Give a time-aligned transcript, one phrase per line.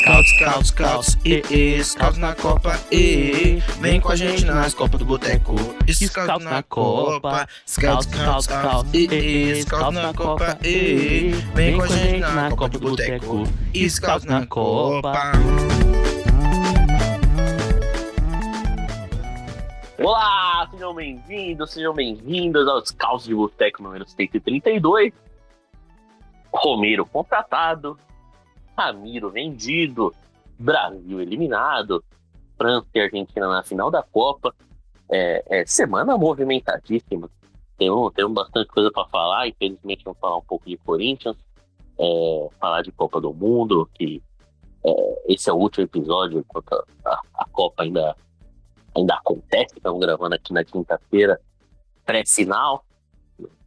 [0.00, 4.98] Scouts, scouts, scouts, e, e, scouts na Copa, e, vem com a gente nas Copas
[4.98, 5.54] do Boteco.
[5.92, 11.86] Scouts na Copa, scouts, scouts, scouts, e, e, scouts na Copa, e, vem com a
[11.86, 13.44] gente na Copa do Boteco.
[13.74, 15.32] Scouts na Copa.
[19.98, 25.12] Olá, sejam bem-vindos, sejam bem-vindas aos Scouts de Boteco número 132.
[26.50, 27.98] Romero contratado,
[28.76, 30.14] Ramiro vendido,
[30.58, 32.04] Brasil eliminado,
[32.56, 34.54] França e Argentina na final da Copa.
[35.10, 37.28] É, é semana movimentadíssima.
[37.76, 39.48] Tem, um, tem bastante coisa para falar.
[39.48, 41.36] Infelizmente, vamos falar um pouco de Corinthians,
[41.98, 44.22] é, falar de Copa do Mundo, que
[44.84, 46.74] é, esse é o último episódio enquanto
[47.04, 48.14] a, a Copa ainda,
[48.94, 49.76] ainda acontece.
[49.76, 51.40] Estamos gravando aqui na quinta-feira,
[52.04, 52.84] pré-final.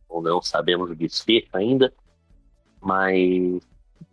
[0.08, 1.92] Ou não sabemos o desfecho ainda.
[2.80, 3.64] Mas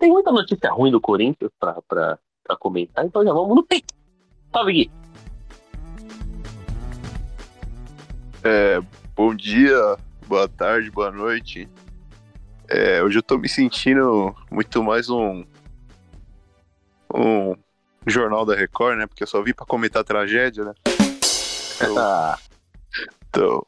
[0.01, 3.95] tem muita notícia ruim do Corinthians pra, pra, pra comentar, então já vamos no peito.
[4.51, 4.91] Salve, Gui.
[8.43, 8.81] É,
[9.15, 11.69] bom dia, boa tarde, boa noite.
[12.67, 15.45] É, hoje eu tô me sentindo muito mais um
[17.13, 17.55] um
[18.07, 19.07] jornal da Record, né?
[19.07, 20.75] Porque eu só vim pra comentar a tragédia, né?
[21.83, 22.37] Então,
[23.31, 23.67] então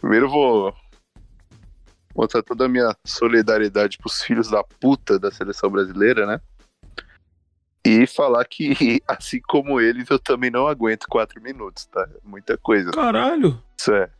[0.00, 0.74] primeiro vou
[2.18, 6.40] mostrar toda a minha solidariedade pros filhos da puta da seleção brasileira, né?
[7.86, 12.06] E falar que, assim como eles, eu também não aguento quatro minutos, tá?
[12.24, 12.90] Muita coisa.
[12.90, 13.62] Caralho!
[13.78, 14.10] Isso é.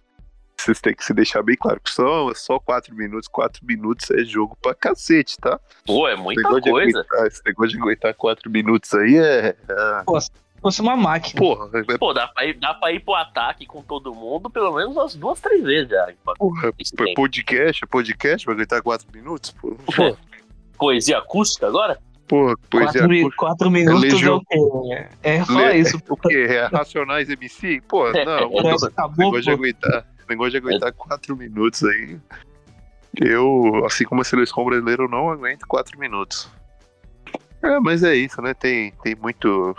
[0.61, 4.25] Vocês têm que se deixar bem claro que só, só quatro minutos, quatro minutos é
[4.25, 5.59] jogo pra cacete, tá?
[5.87, 6.69] Pô, é muita Esse coisa.
[7.01, 9.49] aguentar- esse negócio de aguentar quatro minutos aí é.
[9.69, 11.41] é- Pô, se fosse uma máquina.
[11.41, 14.75] porra, é, Pô, dá pra, ir, dá pra ir pro ataque com todo mundo pelo
[14.75, 16.09] menos umas duas, três vezes já.
[16.39, 19.51] porra, é podcast, é podcast, vai aguentar quatro minutos?
[19.53, 19.77] Pô,
[20.79, 21.99] Poesia acústica agora?
[22.29, 22.99] porra, pois é.
[22.99, 24.43] quatro, mi- quatro minutos Legião.
[24.51, 25.07] é o quê?
[25.23, 25.99] É só Le- isso.
[26.09, 26.47] O quê?
[26.49, 27.81] É Racionais MC?
[27.89, 28.53] Pô, não.
[28.53, 32.19] O resto acabou, negócio de aguentar, negócio de aguentar quatro minutos aí.
[33.21, 36.49] Eu, assim como a seleção brasileira, eu não aguento quatro minutos.
[37.63, 38.53] É, mas é isso, né?
[38.55, 39.75] Tem, tem muito.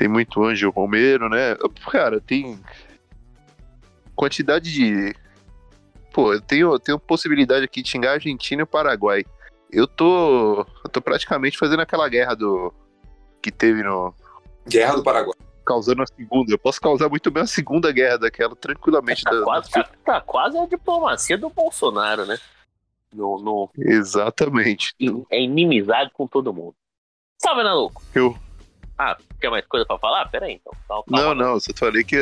[0.00, 1.54] Tem muito Anjo Romero, né?
[1.92, 2.58] Cara, tem.
[4.16, 5.14] Quantidade de.
[6.10, 9.26] Pô, eu tenho, eu tenho possibilidade aqui de xingar a Argentina e o Paraguai.
[9.70, 10.66] Eu tô.
[10.82, 12.72] Eu tô praticamente fazendo aquela guerra do.
[13.42, 14.14] Que teve no,
[14.66, 15.36] Guerra do Paraguai.
[15.66, 16.50] causando a segunda.
[16.50, 19.22] Eu posso causar muito bem a segunda guerra daquela, tranquilamente.
[19.22, 22.38] Tá da- quase, da- tá, tá quase a diplomacia do Bolsonaro, né?
[23.12, 24.94] No, no, Exatamente.
[25.30, 26.74] é inimizade com todo mundo.
[27.36, 28.02] Salve, Naluco!
[28.14, 28.34] Eu.
[29.02, 30.26] Ah, quer mais coisa pra falar?
[30.26, 30.74] Pera aí, então.
[30.86, 31.34] Calma, Não, calma.
[31.42, 32.16] não, só falei que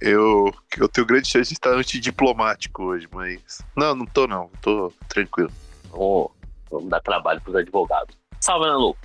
[0.00, 3.64] eu, que eu tenho grande chance de estar antidiplomático hoje, mas.
[3.76, 5.50] Não, não tô não, tô tranquilo.
[5.92, 6.30] Ô,
[6.70, 8.16] vamos dar trabalho pros advogados.
[8.40, 9.00] Salve, Naluco!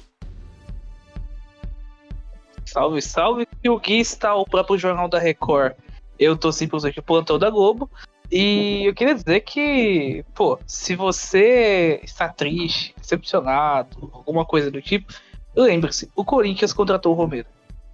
[2.65, 3.47] Salve, salve.
[3.63, 5.73] E o Gui está o próprio Jornal da Record.
[6.19, 7.89] Eu tô simplesmente o plantão da Globo.
[8.31, 15.11] E eu queria dizer que, pô, se você está triste, decepcionado, alguma coisa do tipo,
[15.55, 17.47] lembre-se, o Corinthians contratou o Romero.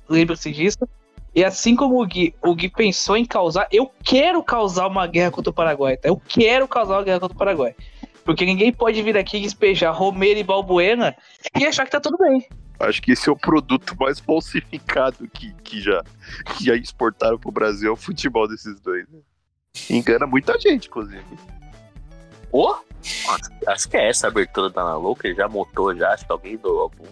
[0.09, 0.87] Lembre-se disso.
[1.35, 5.31] E assim como o Gui, o Gui pensou em causar, eu quero causar uma guerra
[5.31, 6.09] contra o Paraguai, tá?
[6.09, 7.75] Eu quero causar uma guerra contra o Paraguai.
[8.23, 11.15] Porque ninguém pode vir aqui e despejar Romero e Balbuena
[11.55, 12.47] e achar que tá tudo bem.
[12.79, 16.03] Acho que esse é o produto mais falsificado que, que, já,
[16.45, 19.07] que já exportaram pro Brasil, é o futebol desses dois.
[19.09, 19.19] né?
[19.89, 21.23] Engana muita gente, inclusive.
[22.51, 22.75] Ô,
[23.25, 26.57] nossa, acho que é essa abertura da Naluco, ele já motou já, acho que alguém
[26.57, 26.69] do.
[26.79, 27.05] Algum,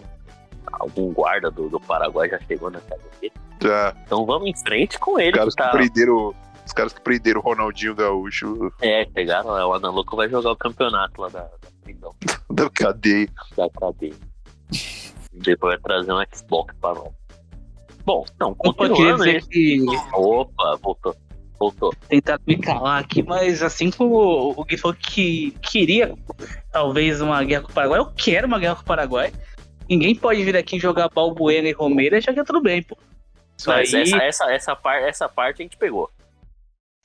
[0.72, 3.32] algum guarda do, do Paraguai já chegou na casa dele.
[3.62, 5.30] Já, Então vamos em frente com ele.
[5.30, 6.34] os caras que tá, que prenderam.
[6.64, 10.56] Os caras que prenderam o Ronaldinho Gaúcho É, pegaram, é, o Analuco vai jogar o
[10.56, 12.14] campeonato lá da, da prisão,
[12.50, 13.28] da cadeia.
[13.56, 14.14] da cadeia.
[15.32, 17.12] Depois vai trazer um Xbox pra nós.
[18.04, 19.84] Bom, então, continuando dizer que
[20.14, 21.14] Opa, voltou.
[21.58, 21.94] Voltou.
[22.08, 26.14] tentar me calar aqui, mas assim como o Gui falou que queria
[26.70, 29.32] talvez uma guerra com o Paraguai, eu quero uma guerra com o Paraguai.
[29.88, 32.96] Ninguém pode vir aqui jogar Balbuena e Romero e achar que é tudo bem, pô.
[33.58, 36.10] Isso Mas aí, essa, essa, essa, par, essa parte a gente pegou.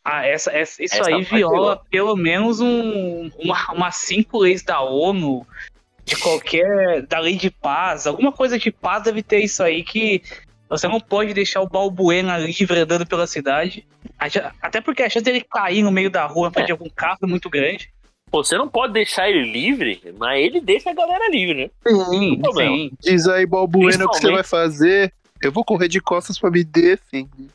[0.04, 4.81] ah, essa, essa- isso essa aí viola pelo menos um, uma, umas cinco leis da
[4.81, 5.45] ONU,
[6.04, 7.04] de qualquer.
[7.07, 10.22] da lei de paz, alguma coisa de paz deve ter isso aí que
[10.68, 13.86] você não pode deixar o Balbuena livre andando pela cidade.
[14.62, 17.27] Até porque a chance dele cair no meio da rua frente de algum carro é
[17.27, 17.92] muito grande.
[18.31, 21.69] Pô, você não pode deixar ele livre, mas ele deixa a galera livre, né?
[21.86, 22.92] Sim, sim.
[23.01, 25.13] Diz aí, Balbuena, o que você vai fazer?
[25.42, 27.50] Eu vou correr de costas pra me defender.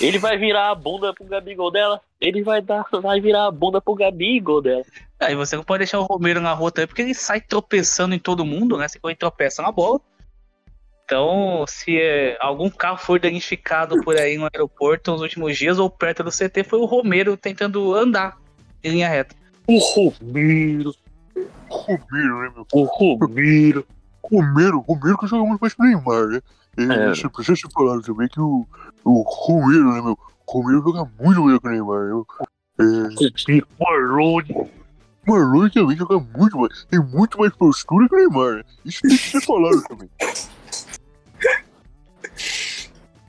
[0.00, 2.00] Ele vai virar a bunda pro Gabigol dela.
[2.20, 4.84] Ele vai dar, vai virar a bunda pro Gabigol dela.
[5.20, 8.18] Aí você não pode deixar o Romero na rua também, porque ele sai tropeçando em
[8.18, 8.88] todo mundo, né?
[8.88, 10.00] Se ele tropeça na bola.
[11.04, 15.90] Então, se é, algum carro for danificado por aí no aeroporto nos últimos dias ou
[15.90, 18.38] perto do CT, foi o Romero tentando andar
[18.82, 19.41] em linha reta.
[19.66, 20.94] O Romero.
[21.68, 22.66] Romero, né, meu?
[22.72, 23.86] O Romero.
[24.24, 26.40] Romero, Romero que joga muito mais pro Neymar, né?
[26.76, 27.06] É, É.
[27.06, 28.66] Deixa, deixa eu falar também que o,
[29.04, 30.18] o Romero, né, meu?
[30.48, 32.24] Romero joga muito melhor que o Neymar, né?
[32.78, 34.70] É, Marlone.
[35.26, 38.64] Marlon também joga muito mais, tem muito mais postura que o Neymar, né?
[38.84, 40.08] Isso tem que ser falado também.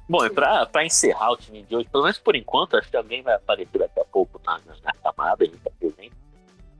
[0.07, 2.97] Bom, e pra, pra encerrar o time de hoje, pelo menos por enquanto, acho que
[2.97, 6.13] alguém vai aparecer daqui a pouco na, na, camada, ele tá presente.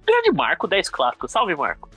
[0.06, 1.32] Grande Marco, 10 clássicos.
[1.32, 1.90] Salve, Marco.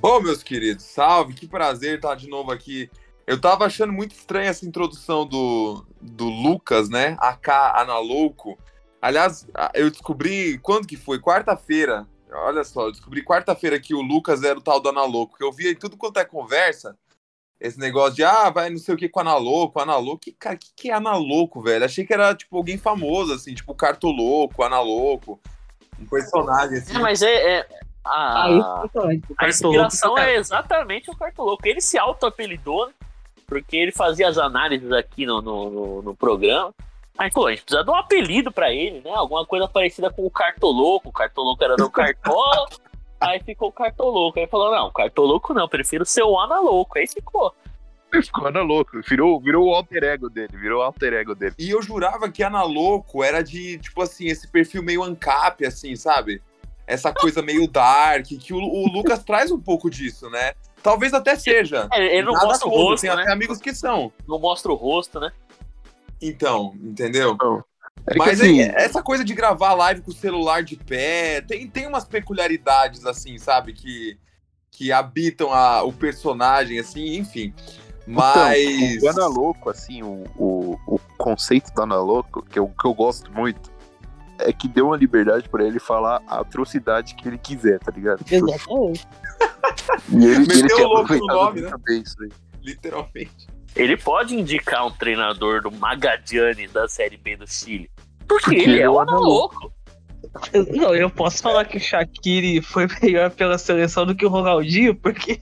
[0.00, 2.90] Ô, meus queridos, salve, que prazer estar de novo aqui.
[3.24, 7.16] Eu tava achando muito estranha essa introdução do, do Lucas, né?
[7.20, 8.58] AK Analouco.
[9.00, 11.20] Aliás, eu descobri, quando que foi?
[11.20, 12.06] Quarta-feira.
[12.32, 15.52] Olha só, eu descobri quarta-feira que o Lucas era o tal do Analouco, que eu
[15.52, 16.98] via em tudo quanto é conversa.
[17.62, 20.18] Esse negócio de, ah, vai não sei o que com Analouco, Analouco.
[20.18, 21.84] Que, cara, que, que é Analouco, velho?
[21.84, 25.40] Achei que era, tipo, alguém famoso, assim, tipo Cartoloco, Analouco.
[26.00, 26.96] Um personagem, assim.
[26.96, 27.58] É, mas é.
[27.58, 27.66] é
[28.04, 28.82] a,
[29.38, 31.64] a inspiração é exatamente o Cartoloco.
[31.64, 32.92] Ele se auto-apelidou, né?
[33.46, 36.74] Porque ele fazia as análises aqui no, no, no, no programa.
[37.16, 39.12] Aí, pô, a gente precisa dar um apelido pra ele, né?
[39.14, 41.10] Alguma coisa parecida com o Cartoloco.
[41.10, 42.66] O Cartoloco era do Cartola.
[43.22, 44.38] aí ficou o Cartoloco.
[44.38, 46.98] Aí falou: não, Cartoloco não, prefiro ser o Analouco.
[46.98, 47.54] Aí ficou.
[48.20, 51.54] Ficou na louco, virou, virou o alter ego dele, virou o alter ego dele.
[51.58, 56.42] E eu jurava que Analouco era de, tipo assim, esse perfil meio ancap, assim, sabe?
[56.86, 60.52] Essa coisa meio dark, que o, o Lucas traz um pouco disso, né?
[60.82, 61.88] Talvez até seja.
[61.90, 63.22] É, ele não Nada mostra o rosto, Tem né?
[63.22, 64.12] até amigos que são.
[64.28, 65.32] Não mostra o rosto, né?
[66.20, 67.36] Então, entendeu?
[68.06, 71.68] É Mas assim, é- essa coisa de gravar live com o celular de pé, tem,
[71.68, 73.72] tem umas peculiaridades, assim, sabe?
[73.72, 74.18] Que,
[74.70, 77.54] que habitam a, o personagem, assim, enfim.
[78.06, 78.58] Mas.
[78.58, 83.30] Então, o Analouco, assim, o, o, o conceito do Analouco, que eu, que eu gosto
[83.32, 83.70] muito,
[84.38, 88.24] é que deu uma liberdade pra ele falar a atrocidade que ele quiser, tá ligado?
[88.28, 89.06] Exatamente.
[90.10, 91.70] E ele, Meteu ele o louco no nome, né?
[91.84, 92.30] bem isso aí.
[92.60, 93.46] Literalmente.
[93.74, 97.90] Ele pode indicar um treinador do Magadiane da Série B do Chile.
[98.28, 99.72] Porque, Porque ele é o é Analouco.
[100.70, 104.94] Não, eu posso falar que o Shaqiri foi melhor pela seleção do que o Ronaldinho,
[104.94, 105.40] porque,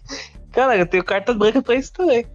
[0.53, 2.27] cara, eu tenho carta branca pra isso também.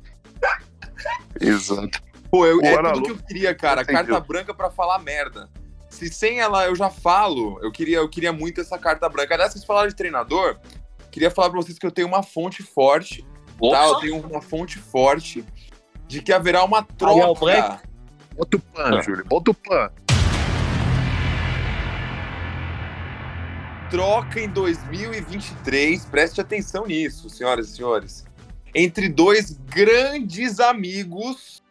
[1.40, 2.02] Exato.
[2.30, 3.82] Pô, eu, O é tudo que eu queria, cara.
[3.82, 4.06] entendeu.
[4.06, 5.50] Carta branca pra falar merda.
[5.90, 9.34] Se sem ela eu já falo, eu queria, eu queria muito essa carta branca.
[9.34, 10.58] Aliás, vocês falaram de treinador,
[11.12, 13.26] queria falar pra vocês que eu tenho uma fonte forte,
[13.60, 13.86] tá?
[13.86, 15.46] Eu tenho uma fonte forte
[16.08, 17.40] de que haverá uma Ariel troca.
[17.40, 17.80] Black?
[18.36, 19.92] Bota o pan, Júlio, bota o pan.
[23.90, 28.26] troca em 2023, preste atenção nisso, senhoras e senhores.
[28.74, 31.64] Entre dois grandes amigos,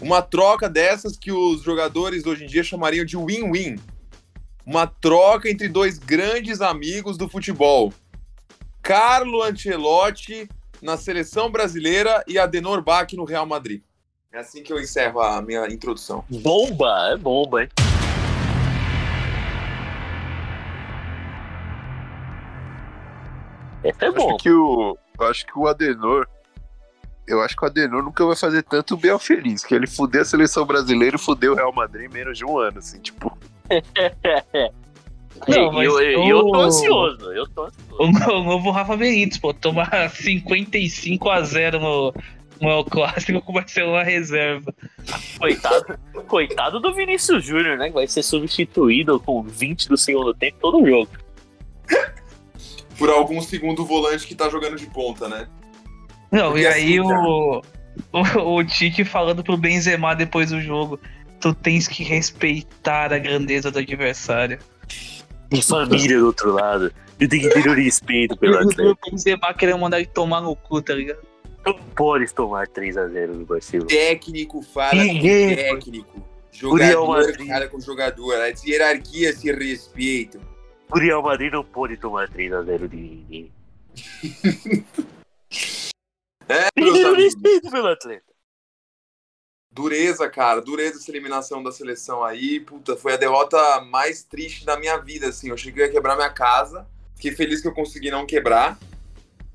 [0.00, 3.76] uma troca dessas que os jogadores hoje em dia chamariam de win-win.
[4.66, 7.92] Uma troca entre dois grandes amigos do futebol.
[8.82, 10.48] Carlo Ancelotti
[10.82, 13.82] na seleção brasileira e Adenor Bach no Real Madrid.
[14.32, 16.24] É assim que eu encerro a minha introdução.
[16.28, 17.68] bomba, é bomba, hein?
[23.82, 24.28] Essa é Eu bom.
[24.28, 24.98] acho que o.
[25.18, 26.26] Eu acho que o Adenor.
[27.26, 30.22] Eu acho que o Adenor nunca vai fazer tanto bem ao feliz, que ele fudeu
[30.22, 33.36] a seleção brasileira e fudeu o Real Madrid em menos de um ano, assim, tipo.
[35.46, 37.96] Não, e mas eu, eu, eu tô ansioso, eu tô ansioso.
[37.98, 42.14] O, no- o novo Rafa Benítez, pô, tomar 55 a 0 no,
[42.60, 44.74] no El Clássico com o Barcelona reserva.
[45.38, 47.88] Coitado, coitado do Vinícius Júnior, né?
[47.88, 51.08] Que vai ser substituído com 20 do segundo tempo todo jogo.
[52.98, 55.46] Por algum segundo volante que tá jogando de ponta, né?
[56.32, 57.62] Não, Porque e aí assim, o,
[58.12, 60.98] o, o Tite falando pro Benzema depois do jogo,
[61.40, 64.58] tu tens que respeitar a grandeza do adversário.
[65.50, 66.92] Tem família do outro lado.
[67.18, 69.10] Eu tenho que ter o respeito pelo E o Atlético.
[69.10, 71.20] Benzema querendo mandar ele tomar no cu, tá ligado?
[71.66, 73.88] Não pode tomar 3x0 no Barcelona.
[73.88, 76.28] técnico fala Ninguém- com técnico.
[76.52, 78.34] Jogador fala com jogador.
[78.42, 80.40] As hierarquias se respeitam.
[80.90, 83.52] O Real Madrid não pode tomar 3x0 de ninguém.
[86.50, 88.27] É, Tem que ter o respeito pelo Atlético.
[89.70, 90.60] Dureza, cara.
[90.60, 92.60] Dureza essa eliminação da seleção aí.
[92.60, 95.48] Puta, foi a derrota mais triste da minha vida, assim.
[95.48, 96.86] Eu achei que eu ia quebrar minha casa.
[97.14, 98.78] Fiquei feliz que eu consegui não quebrar.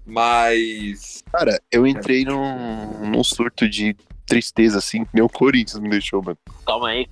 [0.06, 1.24] Mas.
[1.32, 6.22] Cara, eu entrei num, num surto de tristeza, assim, que nem o Corinthians me deixou,
[6.22, 6.38] mano.
[6.66, 7.08] Calma aí.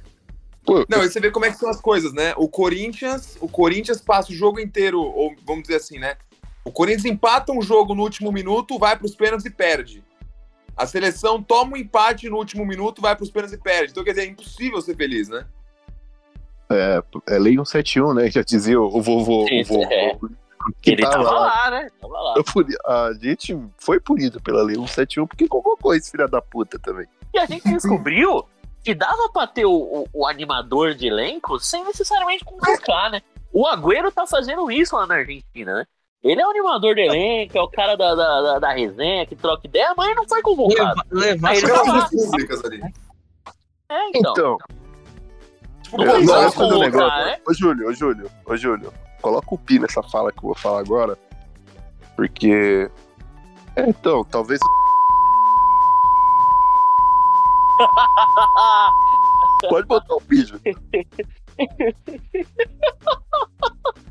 [0.64, 2.34] Pô, Não, e você vê como é que são as coisas, né?
[2.38, 6.18] O Corinthians, o Corinthians passa o jogo inteiro, ou vamos dizer assim, né?
[6.64, 10.04] O Corinthians empata um jogo no último minuto, vai para os pênaltis e perde.
[10.82, 13.92] A seleção toma um empate no último minuto, vai para os pênaltis e perde.
[13.92, 15.46] Então, quer dizer, é impossível ser feliz, né?
[16.70, 18.30] é, é lei 171, né?
[18.32, 19.46] Já dizia o vovô.
[19.48, 20.18] Sim, o vovô é.
[20.82, 21.90] que Ele tava lá, né?
[22.00, 22.34] Tava lá.
[22.86, 27.08] A gente foi punido pela lei 171 porque convocou esse filho da puta também.
[27.34, 28.46] E a gente descobriu
[28.84, 33.22] que dava pra ter o, o- o animador de elenco sem necessariamente convocar, né?
[33.54, 35.86] O Agüero tá fazendo isso lá na Argentina, né?
[36.24, 39.36] Ele é o animador de elenco, é o cara da, da, da, da resenha que
[39.36, 41.02] troca ideia, mas ele não foi convocado.
[41.12, 41.84] Leva- levar.
[41.84, 42.82] Relações públicas ali.
[43.90, 44.32] É, então.
[44.32, 44.58] Então,
[45.82, 47.26] Tipo, eu, eu não, vou nossa, fazer um convocar, negócio.
[47.26, 47.38] né?
[47.48, 50.80] Ô, Júlio, ô, Júlio, ô, Júlio, coloca o pi nessa fala que eu vou falar
[50.80, 51.18] agora.
[52.16, 52.90] Porque.
[53.76, 54.60] É, então, talvez.
[59.70, 60.62] Pode botar o pi, Júlio.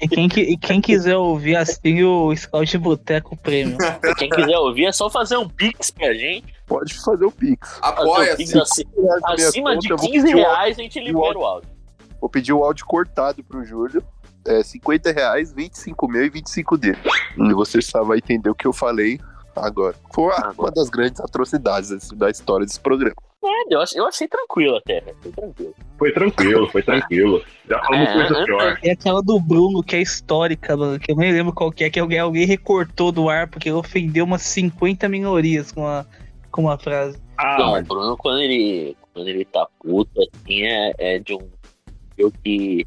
[0.00, 3.76] E quem, e quem quiser ouvir, assine o Scout Boteco Prêmio.
[4.18, 6.52] Quem quiser ouvir é só fazer um pix pra gente.
[6.66, 7.78] Pode fazer o pix.
[7.82, 8.62] Um apoia pix minha
[9.24, 11.70] acima de conta, eu vou 15 pedir o áudio- reais a gente libera o áudio.
[12.20, 14.02] Vou pedir o áudio cortado pro Júlio.
[14.46, 16.98] É 50 reais, 25 meu e 25 dele.
[17.38, 19.20] E você só vai entender o que eu falei
[19.54, 19.94] agora.
[20.12, 20.54] Foi uma, Agora.
[20.58, 23.14] uma das grandes atrocidades da história desse programa.
[23.44, 25.12] É, eu, eu achei tranquilo até, né?
[25.20, 25.74] Foi tranquilo.
[25.98, 27.44] Foi tranquilo, foi tranquilo.
[27.68, 28.78] Já falamos É, coisa é, pior.
[28.84, 31.90] E aquela do Bruno, que é histórica, mano, que eu nem lembro qual que é,
[31.90, 36.06] que alguém, alguém recortou do ar porque ele ofendeu umas 50 minorias com uma,
[36.52, 37.20] com uma frase.
[37.36, 41.50] Ah, Não, o Bruno, quando ele, quando ele tá puto, assim, é, é de um.
[42.16, 42.86] Eu que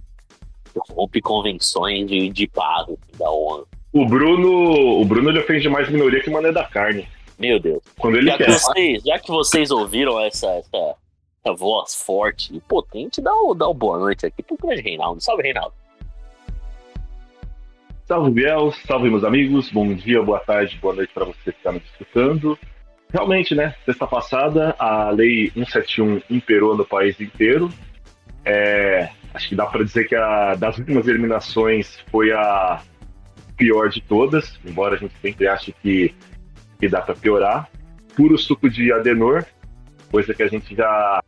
[0.90, 3.68] rompe convenções de, de assim, da ONU.
[3.92, 7.08] o Bruno, o Bruno ele ofende mais minoria que mané da carne.
[7.38, 7.84] Meu Deus.
[7.98, 8.52] Quando ele Já que, quer.
[8.52, 10.96] vocês, já que vocês ouviram essa, essa,
[11.44, 15.22] essa voz forte e potente, dá o, dá o boa noite aqui pro grande Reinaldo.
[15.22, 15.74] Salve, Reinaldo.
[18.06, 19.72] Salve, Biel, salve, meus amigos.
[19.72, 22.58] Bom dia, boa tarde, boa noite para você que está nos escutando.
[23.12, 23.76] Realmente, né?
[23.86, 27.70] Sexta passada, a lei 171 imperou no país inteiro.
[28.44, 32.82] É, acho que dá para dizer que a das últimas eliminações foi a
[33.58, 36.14] pior de todas, embora a gente sempre ache que,
[36.80, 37.70] que dá para piorar.
[38.16, 39.44] Puro suco de Adenor,
[40.12, 41.22] coisa que a gente já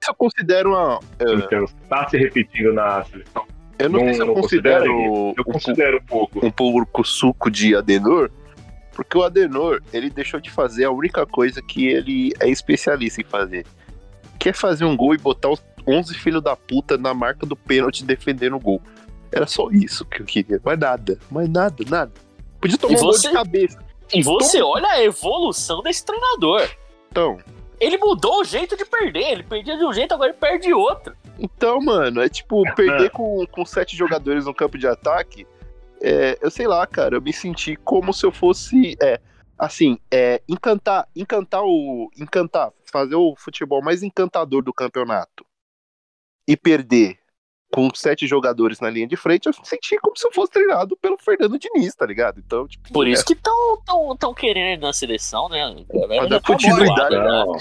[0.00, 0.98] Isso eu considero uma.
[1.18, 3.44] é, então, está se repetindo na seleção.
[3.78, 6.46] eu não, Não- sei se eu não considero considera, um, Eu considero um pouco.
[6.46, 8.30] um pouco suco de Adenor,
[8.92, 13.24] porque o Adenor ele deixou de fazer a única coisa que ele é especialista em
[13.24, 13.64] fazer,
[14.38, 17.54] que é fazer um gol e botar os 11 filhos da puta na marca do
[17.56, 18.82] pênalti defendendo o gol.
[19.30, 22.12] Era só isso que eu queria, mais nada, mais nada, nada.
[22.60, 23.78] Podia tomar um gol de cabeça.
[24.14, 26.68] E você olha a evolução desse treinador.
[27.10, 27.38] Então,
[27.80, 29.32] Ele mudou o jeito de perder.
[29.32, 31.16] Ele perdia de um jeito, agora ele perde de outro.
[31.38, 35.46] Então, mano, é tipo, perder com, com sete jogadores no campo de ataque.
[36.00, 38.96] É, eu sei lá, cara, eu me senti como se eu fosse.
[39.02, 39.20] É,
[39.58, 42.10] assim, é, encantar, encantar o.
[42.16, 45.44] Encantar, fazer o futebol mais encantador do campeonato
[46.46, 47.18] e perder
[47.74, 51.18] com sete jogadores na linha de frente, eu senti como se eu fosse treinado pelo
[51.18, 52.40] Fernando Diniz, tá ligado?
[52.44, 52.92] Então, tipo.
[52.92, 55.74] Por é, isso que estão tão, tão querendo na seleção, né?
[55.90, 57.16] Pra dar tá continuidade.
[57.16, 57.60] ao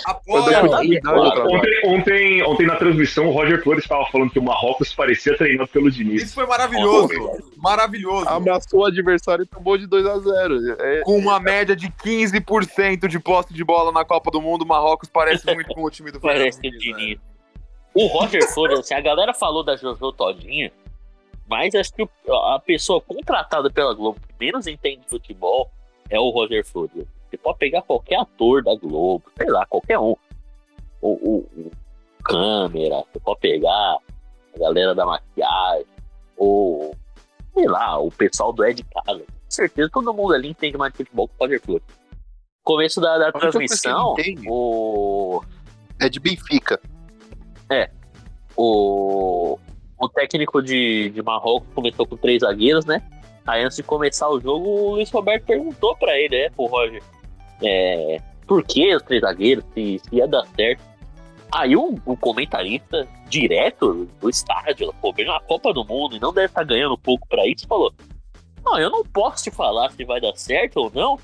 [1.31, 1.63] trabalho.
[1.85, 5.89] Ontem, ontem, na transmissão, o Roger Flores estava falando que o Marrocos parecia treinado pelo
[5.89, 6.21] Diniz.
[6.21, 7.09] Isso foi maravilhoso.
[7.57, 8.29] Maravilhoso.
[8.29, 13.07] Amassou o adversário e tomou de 2 a 0 É, Com uma média de 15%
[13.07, 16.11] de posse de bola na Copa do Mundo, o Marrocos parece muito com o time
[16.11, 17.32] do Parece o Fernando Diniz, né?
[17.95, 20.71] O Roger Flores, assim, a galera falou da Jojo Todinha,
[21.47, 25.69] mas acho que a pessoa contratada pela Globo que menos entende de futebol
[26.09, 27.05] é o Roger Flores.
[27.29, 30.15] Você pode pegar qualquer ator da Globo, sei lá, qualquer um.
[31.01, 31.71] O, o- o
[32.23, 33.97] câmera, você pode pegar
[34.55, 35.85] a galera da maquiagem,
[36.37, 36.95] ou
[37.53, 39.19] sei lá, o pessoal do Ed Casa.
[39.19, 41.83] Com certeza todo mundo ali entende mais de futebol que o Roger Flores.
[42.63, 44.15] Começo da, da transmissão,
[44.47, 45.43] o
[45.99, 46.79] é de Benfica.
[48.55, 49.57] O,
[49.99, 53.01] o técnico de, de Marrocos começou com três zagueiros, né?
[53.45, 57.03] Aí antes de começar o jogo, o Luiz Roberto perguntou pra ele, né, pro Roger,
[57.61, 60.81] é, por que os três zagueiros, se, se ia dar certo.
[61.51, 66.47] Aí o, comentarista direto do estádio, pô, vem na Copa do Mundo e não deve
[66.47, 67.93] estar ganhando pouco pra isso, falou:
[68.65, 71.19] Não, eu não posso te falar se vai dar certo ou não,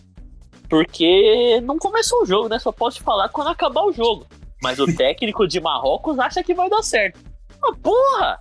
[0.69, 2.59] porque não começou o jogo, né?
[2.59, 4.27] Só posso te falar quando acabar o jogo.
[4.61, 7.19] Mas o técnico de Marrocos acha que vai dar certo.
[7.63, 8.39] Ah, porra!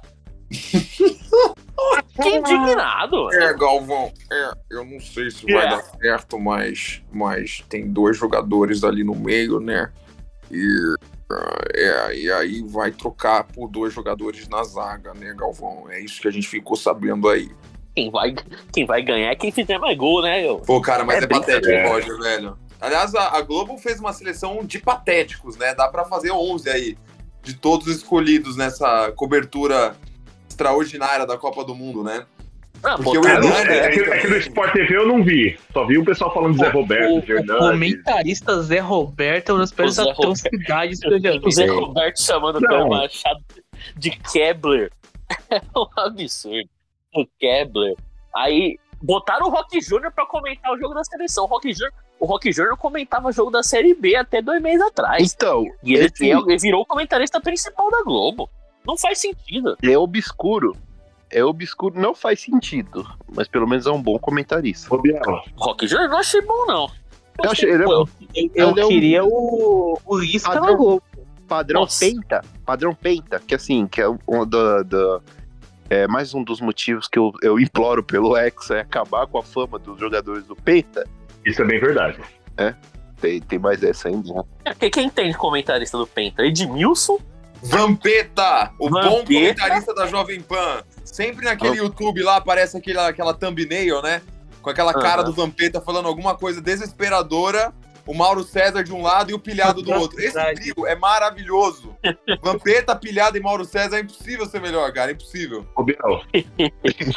[2.17, 3.33] fiquei indignado.
[3.35, 5.71] É, Galvão, é, eu não sei se vai É.
[5.71, 9.91] dar certo, mas, mas tem dois jogadores ali no meio, né?
[10.51, 10.95] E,
[11.75, 15.87] é, e aí vai trocar por dois jogadores na zaga, né, Galvão?
[15.91, 17.51] É isso que a gente ficou sabendo aí.
[17.95, 18.35] Quem vai,
[18.73, 20.47] quem vai ganhar é quem fizer mais gol, né?
[20.49, 20.59] Eu?
[20.59, 21.89] Pô, cara, mas É é, patético, É.
[21.89, 22.59] Roger, velho.
[22.81, 25.75] Aliás, a, a Globo fez uma seleção de patéticos, né?
[25.75, 26.97] Dá pra fazer 11 aí,
[27.43, 29.97] de todos escolhidos nessa cobertura
[30.49, 32.25] extraordinária da Copa do Mundo, né?
[32.83, 35.25] Ah, Porque o botaram- Hernani- É, é que, é que no Sport TV eu não
[35.25, 35.59] vi.
[35.73, 37.67] Só vi o pessoal falando de Zé Roberto, O, de o Hernandes.
[37.67, 41.51] comentarista Zé Roberto é uma das piores atrocidades que eu já O vi.
[41.51, 42.89] Zé Roberto chamando o Não.
[42.91, 43.41] Machado
[43.97, 44.93] de Kebler.
[45.51, 46.69] É um absurdo.
[47.15, 47.95] O Kebler.
[48.35, 51.45] Aí botaram o Rock Júnior pra comentar o jogo da seleção.
[51.45, 55.33] O Rock Júnior, o Rock Júnior comentava jogo da Série B até dois meses atrás.
[55.35, 58.49] Então, E ele, esse- ele virou o comentarista principal da Globo.
[58.87, 59.77] Não faz sentido.
[59.83, 60.77] é obscuro.
[61.31, 63.07] É obscuro, não faz sentido.
[63.35, 64.93] Mas pelo menos é um bom comentarista.
[64.95, 65.21] Ô, Biel,
[65.57, 66.91] Rock Júnior não achei bom, não.
[67.45, 67.93] Eu achei- ele é bom.
[67.93, 68.07] Eu,
[68.55, 70.71] eu Ele é um- queria o, o Lisca Padrão.
[70.71, 71.03] na Globo.
[71.47, 72.05] Padrão Nossa.
[72.05, 72.45] Penta.
[72.65, 74.83] Padrão Penta, que assim, que é um da.
[74.83, 75.21] da-
[75.91, 79.43] é mais um dos motivos que eu, eu imploro pelo Hexa é acabar com a
[79.43, 81.07] fama dos jogadores do Penta.
[81.45, 82.19] Isso é bem verdade.
[83.21, 84.43] Tem, tem mais essa ainda, né?
[84.79, 86.45] Quem, quem tem de comentarista do Penta?
[86.45, 87.19] Edmilson?
[87.61, 89.25] Vampeta, o bom Vampeta?
[89.25, 90.85] comentarista da Jovem Pan.
[91.05, 94.23] Sempre naquele YouTube lá aparece aquele, aquela thumbnail, né?
[94.63, 95.25] Com aquela cara Aham.
[95.25, 97.73] do Vampeta falando alguma coisa desesperadora.
[98.09, 100.19] O Mauro César de um lado e o pilhado do outro.
[100.19, 101.95] Esse trio é maravilhoso.
[102.41, 105.11] Vampeta, pilhado e Mauro César é impossível ser melhor, cara.
[105.11, 105.67] É impossível.
[105.77, 106.47] Ô, Biel, E,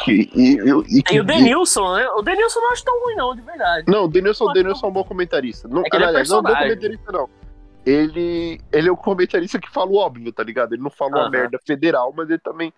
[0.08, 2.08] e- e- e- o Denilson, né?
[2.10, 3.86] O Denilson eu não acho tão ruim, não, de verdade.
[3.90, 5.68] Não, o Denilson, o Denilson é um bom comentarista.
[5.68, 6.76] Não, É que é aliás, não é um bom personagem.
[6.78, 7.30] comentarista, não.
[7.86, 10.74] Ele, ele é um comentarista que fala o óbvio, tá ligado?
[10.74, 12.72] Ele não fala uma merda federal, mas ele também.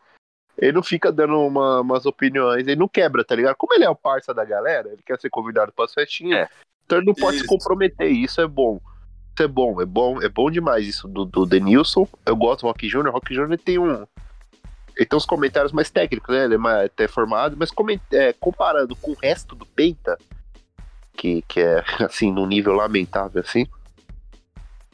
[0.57, 3.55] Ele não fica dando uma- umas opiniões, ele não quebra, tá ligado?
[3.55, 6.49] Como ele é o parça da galera, ele quer ser convidado para as festinhas, É.
[6.93, 7.47] então ele não pode se Isso.
[7.47, 8.11] comprometer.
[8.11, 8.79] Isso é bom.
[9.33, 12.07] Isso é bom, é bom, é bom demais isso do, do Denilson.
[12.25, 13.07] Eu gosto do Rock Jr.
[13.07, 13.57] O Rock Jr.
[13.57, 14.05] tem um.
[14.95, 16.43] Ele tem uns comentários mais técnicos, né?
[16.45, 20.19] Ele é mais, até formado, mas coment, é, comparando com o resto do Penta,
[21.17, 23.65] que, que é, assim, num nível lamentável, assim.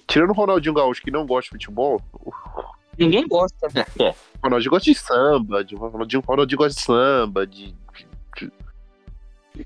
[0.08, 2.02] Tirando o Ronaldinho Gaúcho, que não gosta de futebol,
[2.98, 3.68] Ninguém gosta.
[3.76, 4.16] É.
[4.44, 7.76] Ronaldinho gosta de samba, de, o Ronaldinho, Ronaldinho gosta de samba, de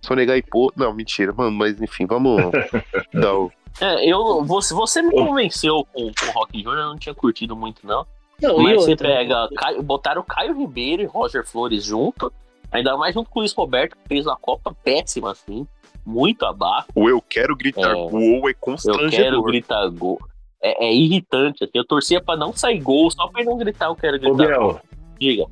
[0.01, 0.71] sonegar e pôr.
[0.75, 2.41] Não, mentira, mano, mas enfim, vamos
[3.13, 3.51] dar o.
[3.81, 7.55] É, eu, você, você me convenceu com, com o Rock Júnior, eu não tinha curtido
[7.55, 8.05] muito, não.
[8.41, 9.47] Não, e Mas você pega.
[9.55, 12.31] Caio, botaram o Caio Ribeiro e Roger Flores junto.
[12.71, 15.65] Ainda mais junto com o Luiz Roberto, que fez uma Copa péssima, assim.
[16.05, 16.87] Muito abaixo.
[16.95, 17.93] O eu quero gritar É.
[17.93, 19.09] gol é Eu constrangedor.
[19.11, 20.19] quero gritar gol.
[20.61, 21.71] É, é irritante, assim.
[21.75, 24.57] Eu torcia pra não sair gol, só pra não gritar, eu quero ô, gritar.
[24.57, 24.81] Biel,
[25.19, 25.45] Diga.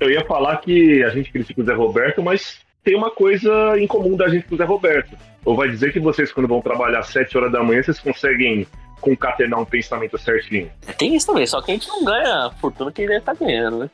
[0.00, 3.86] eu ia falar que a gente critica o Zé Roberto, mas tem uma coisa em
[3.86, 5.16] comum da gente com o Zé Roberto.
[5.44, 8.66] Ou vai dizer que vocês, quando vão trabalhar às 7 horas da manhã, vocês conseguem
[9.00, 10.70] concatenar um pensamento certinho.
[10.96, 13.78] Tem isso também, só que a gente não ganha a fortuna que ele tá ganhando,
[13.80, 13.90] né?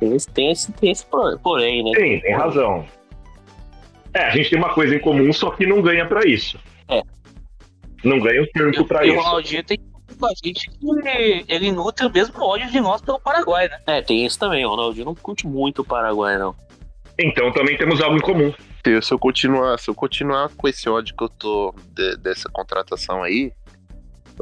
[0.00, 1.90] Tem esse, tem esse, tem esse por- porém, né?
[1.94, 2.84] Sim, tem razão.
[4.12, 6.58] É, a gente tem uma coisa em comum, só que não ganha pra isso.
[6.88, 7.00] É.
[8.02, 9.22] Não ganha o tempo pra E o isso.
[9.22, 9.78] Ronaldinho tem
[10.18, 13.78] com a gente que ele nutre o mesmo ódio de nós pelo Paraguai, né?
[13.86, 14.64] É, tem isso também.
[14.66, 16.54] O Ronaldinho não curte muito o Paraguai, não.
[17.22, 18.52] Então também temos algo em comum.
[19.02, 23.22] Se, eu continuar, se eu continuar com esse ódio que eu tô de- dessa contratação
[23.22, 23.52] aí,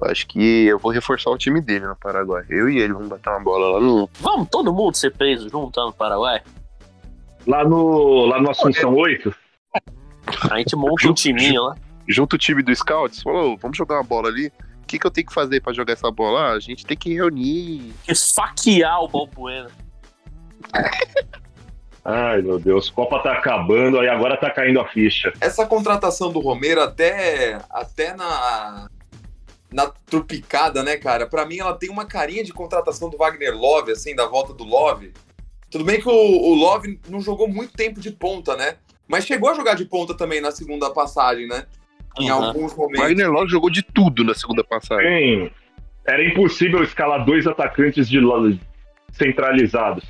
[0.01, 2.45] eu acho que eu vou reforçar o time dele no Paraguai.
[2.49, 4.09] Eu e ele vamos bater uma bola lá no.
[4.21, 6.41] Vamos todo mundo ser preso junto lá no Paraguai?
[7.47, 9.35] Lá no, lá no Assunção 8,
[10.51, 11.77] A gente monta um timinho lá.
[12.09, 14.49] Junto o time do Scouts, falou, vamos jogar uma bola ali.
[14.83, 16.49] O que, que eu tenho que fazer pra jogar essa bola?
[16.49, 17.93] Ah, a gente tem que reunir.
[18.09, 19.69] Esfaquear o Balbuena.
[22.05, 25.33] Ai, meu Deus, Copa tá acabando, aí agora tá caindo a ficha.
[25.41, 28.89] Essa contratação do Romero, até, até na,
[29.71, 31.27] na trupicada, né, cara?
[31.27, 34.65] Pra mim, ela tem uma carinha de contratação do Wagner Love, assim, da volta do
[34.65, 35.13] Love.
[35.71, 38.77] Tudo bem que o, o Love não jogou muito tempo de ponta, né?
[39.07, 41.65] Mas chegou a jogar de ponta também na segunda passagem, né?
[42.19, 42.45] Em Uhum.
[42.45, 43.01] alguns momentos.
[43.07, 45.07] Wagner Love jogou de tudo na segunda passagem.
[45.47, 45.51] Sim,
[46.07, 48.19] era impossível escalar dois atacantes de
[49.13, 50.05] centralizados.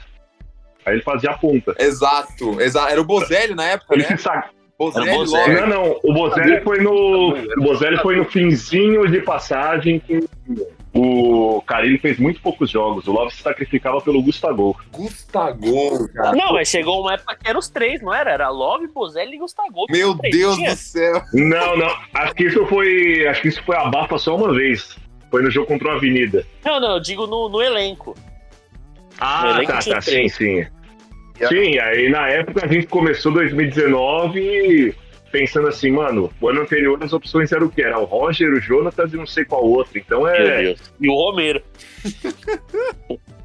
[0.85, 1.75] Aí ele fazia a ponta.
[1.79, 2.91] Exato, exato.
[2.91, 4.17] Era o Bozelli na época, Ele né?
[4.17, 4.29] se
[4.81, 5.55] Bozelli, Bozelli.
[5.57, 5.61] Love.
[5.61, 7.35] Não, não, o Bozelli foi no.
[7.35, 10.27] O Bozelli foi no finzinho de passagem que
[10.95, 13.07] o Carilli fez muito poucos jogos.
[13.07, 14.75] O Love se sacrificava pelo Gustavo.
[14.91, 16.33] Gustavo, cara.
[16.33, 18.31] Não, mas chegou uma época que eram os três, não era?
[18.31, 19.85] Era Love, Bozelli e Gustavo.
[19.91, 21.23] Meu Deus do céu.
[21.35, 21.95] Não, não.
[22.15, 23.29] Acho que isso foi.
[23.29, 24.97] Acho que isso foi abafa só uma vez.
[25.31, 26.45] Foi no jogo contra o Avenida.
[26.65, 28.17] Não, não, eu digo no, no elenco.
[29.21, 30.01] Ah, elenco tá, tá.
[30.01, 30.67] Sim, sim.
[31.49, 34.95] Sim, aí na época a gente começou 2019
[35.33, 37.83] pensando assim, mano, o ano anterior as opções eram o quê?
[37.83, 39.99] Era o Roger, o Jonatas e não sei qual outro.
[39.99, 40.75] Então é.
[41.01, 41.63] E o Romero.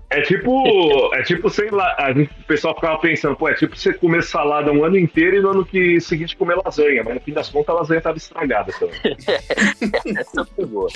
[0.09, 3.75] É tipo, é tipo, sei lá, a gente, o pessoal ficava pensando, pô, é tipo
[3.75, 7.21] você comer salada um ano inteiro e no ano que seguinte comer lasanha, mas no
[7.21, 8.99] fim das contas a lasanha tava estragada também.
[10.17, 10.89] Essa foi boa.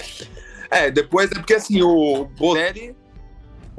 [0.71, 2.95] É, depois é porque assim, o Bozelli,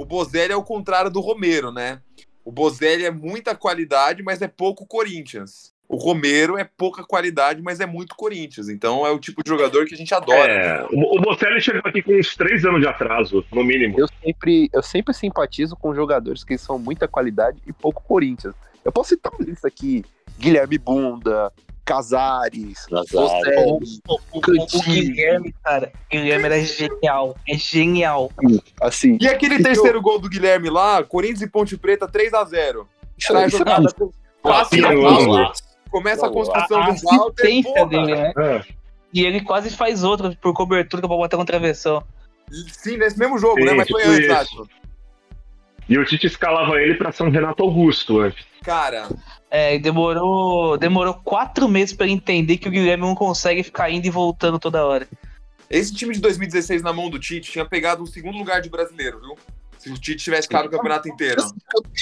[0.00, 2.00] o Bozelli é o contrário do Romero, né?
[2.42, 5.74] O Bozelli é muita qualidade, mas é pouco Corinthians.
[5.86, 8.70] O Romero é pouca qualidade, mas é muito Corinthians.
[8.70, 10.50] Então é o tipo de jogador que a gente adora.
[10.50, 14.00] É, o, Bocelli chegou aqui com uns três anos de atraso, no mínimo.
[14.00, 18.54] Eu sempre, eu sempre simpatizo com jogadores que são muita qualidade e pouco Corinthians.
[18.82, 20.02] Eu posso citar uma lista aqui:
[20.38, 21.52] Guilherme Bunda,
[21.94, 24.00] Casares, Casares.
[24.09, 27.37] O, o, o, o Guilherme, cara, Guilherme era genial.
[27.48, 28.31] É genial.
[28.81, 32.88] Assim, E aquele terceiro gol do Guilherme lá, Corinthians e Ponte Preta 3 a 0
[33.18, 33.88] isso, Na isso é jogada,
[34.42, 35.53] passe amo.
[35.90, 37.62] começa a A- construção A do Walter.
[37.64, 37.87] porra.
[37.87, 38.33] dele, né?
[38.38, 38.62] É.
[39.12, 42.03] E ele quase faz outra por cobertura pra botar um travessão.
[42.72, 43.74] Sim, nesse mesmo jogo, Sim, né?
[43.74, 44.66] Mas foi tipo antes, acho.
[45.90, 48.46] E o Tite escalava ele pra São Renato Augusto antes.
[48.62, 49.09] Cara,
[49.50, 53.90] É, e demorou, demorou quatro meses pra ele entender que o Guilherme não consegue ficar
[53.90, 55.09] indo e voltando toda hora.
[55.68, 59.20] esse time de 2016 na mão do Tite tinha pegado um segundo lugar de brasileiro,
[59.20, 59.37] viu?
[59.79, 61.42] Se o Tite tivesse ficado o campeonato inteiro.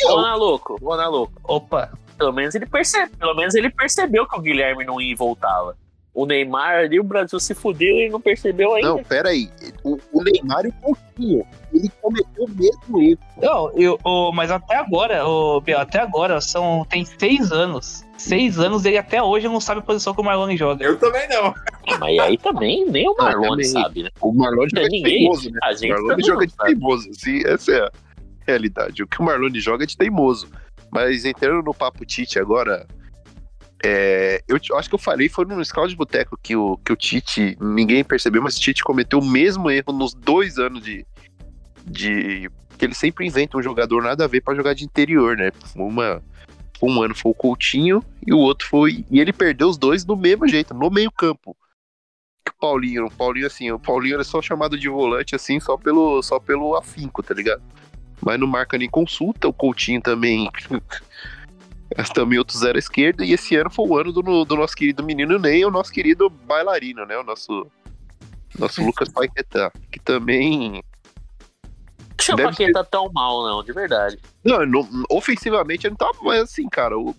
[0.03, 1.41] Vou na louco, vou na louco.
[1.45, 5.15] Opa, Pelo menos ele percebe, pelo menos ele percebeu que o Guilherme não ia e
[5.15, 5.75] voltava.
[6.21, 8.89] O Neymar ali, o Brasil se fudeu e não percebeu ainda.
[8.89, 9.49] Não, pera aí.
[9.85, 13.19] O, o Neymar e o Coutinho, ele cometeu o mesmo erro.
[13.41, 18.05] não, eu, o- mas até agora, o Biel, até agora, são, tem seis anos.
[18.17, 20.85] Seis anos ele até hoje não sabe a posição que o Marlone joga.
[20.85, 21.55] Eu também não.
[22.01, 23.65] Mas aí também nem o Ah, Marlon também.
[23.67, 24.11] sabe, né?
[24.21, 25.59] O Marlone joga de Ninguém- teimoso, né?
[25.63, 26.71] A O gente Marlone joga não de sabe.
[26.71, 27.11] teimoso.
[27.11, 27.91] Assim, essa é a
[28.45, 29.03] realidade.
[29.05, 30.49] O que o Marlone joga é de teimoso.
[30.91, 32.87] Mas entrando no papo Tite agora,
[33.85, 36.93] é, eu, eu acho que eu falei, foi no Scout de Boteco que o, que
[36.93, 41.07] o Tite, ninguém percebeu, mas o Tite cometeu o mesmo erro nos dois anos de.
[41.85, 45.51] de que ele sempre inventa um jogador nada a ver pra jogar de interior, né?
[45.75, 46.23] Uma,
[46.83, 49.05] um ano foi o Coutinho e o outro foi.
[49.11, 51.57] E ele perdeu os dois do mesmo jeito, no meio-campo.
[52.49, 56.23] O Paulinho, o Paulinho assim, o Paulinho era só chamado de volante assim, só pelo,
[56.23, 57.63] só pelo afinco, tá ligado?
[58.21, 60.49] Mas não marca nem consulta, o Coutinho também.
[62.15, 65.03] também outro zero à esquerda, e esse ano foi o ano do, do nosso querido
[65.03, 67.17] menino Ney, o nosso querido bailarino, né?
[67.19, 67.67] O nosso,
[68.59, 70.83] nosso Lucas Paquetá, que também.
[72.17, 74.19] Deixa o Deve Paqueta tão mal, não, de verdade.
[74.45, 76.99] Não, não- ofensivamente ele não tava mais assim, cara.
[76.99, 77.15] O,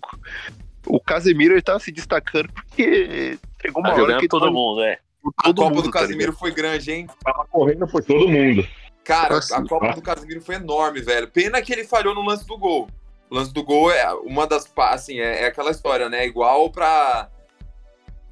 [0.86, 4.82] o Casemiro ele tava se destacando porque chegou uma Tá hora que todo tava mundo,
[4.82, 4.98] é.
[5.22, 7.06] por A todo Copa mundo, do tá Casimiro foi grande, hein?
[7.24, 8.66] Tava correndo por todo mundo.
[9.02, 9.94] Cara, Nossa, a Copa ah.
[9.94, 11.26] do Casimiro foi enorme, velho.
[11.28, 12.88] Pena que ele falhou no lance do gol.
[13.30, 14.70] O lance do gol é uma das.
[14.76, 16.26] Assim, é, é aquela história, né?
[16.26, 17.28] Igual pra.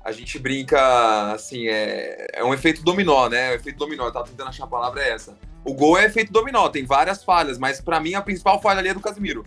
[0.05, 3.51] A gente brinca, assim, é, é um efeito dominó, né?
[3.51, 5.37] O efeito dominó, eu tava tentando achar a palavra é essa.
[5.65, 8.89] O gol é efeito dominó, tem várias falhas, mas pra mim a principal falha ali
[8.89, 9.45] é do Casimiro.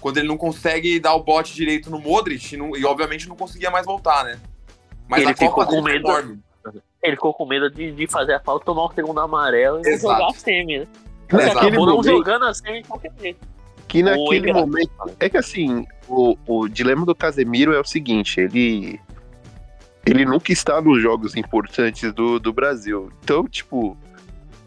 [0.00, 3.36] Quando ele não consegue dar o bote direito no Modric e, não- e, obviamente não
[3.36, 4.38] conseguia mais voltar, né?
[5.08, 6.08] Mas Ele a Copa ficou com foi medo.
[6.08, 6.40] enorme.
[7.02, 9.90] Ele ficou com medo de, de fazer a falta, tomar um segundo amarelo e não
[9.90, 10.14] Exato.
[10.14, 10.86] jogar a semi, né?
[11.56, 13.40] Acabou não jogando a semi de qualquer jeito.
[13.92, 14.66] Que naquele engraçado.
[14.66, 14.90] momento.
[15.20, 18.98] É que assim, o, o dilema do Casemiro é o seguinte, ele.
[20.04, 23.12] Ele nunca está nos jogos importantes do, do Brasil.
[23.22, 23.96] Então, tipo,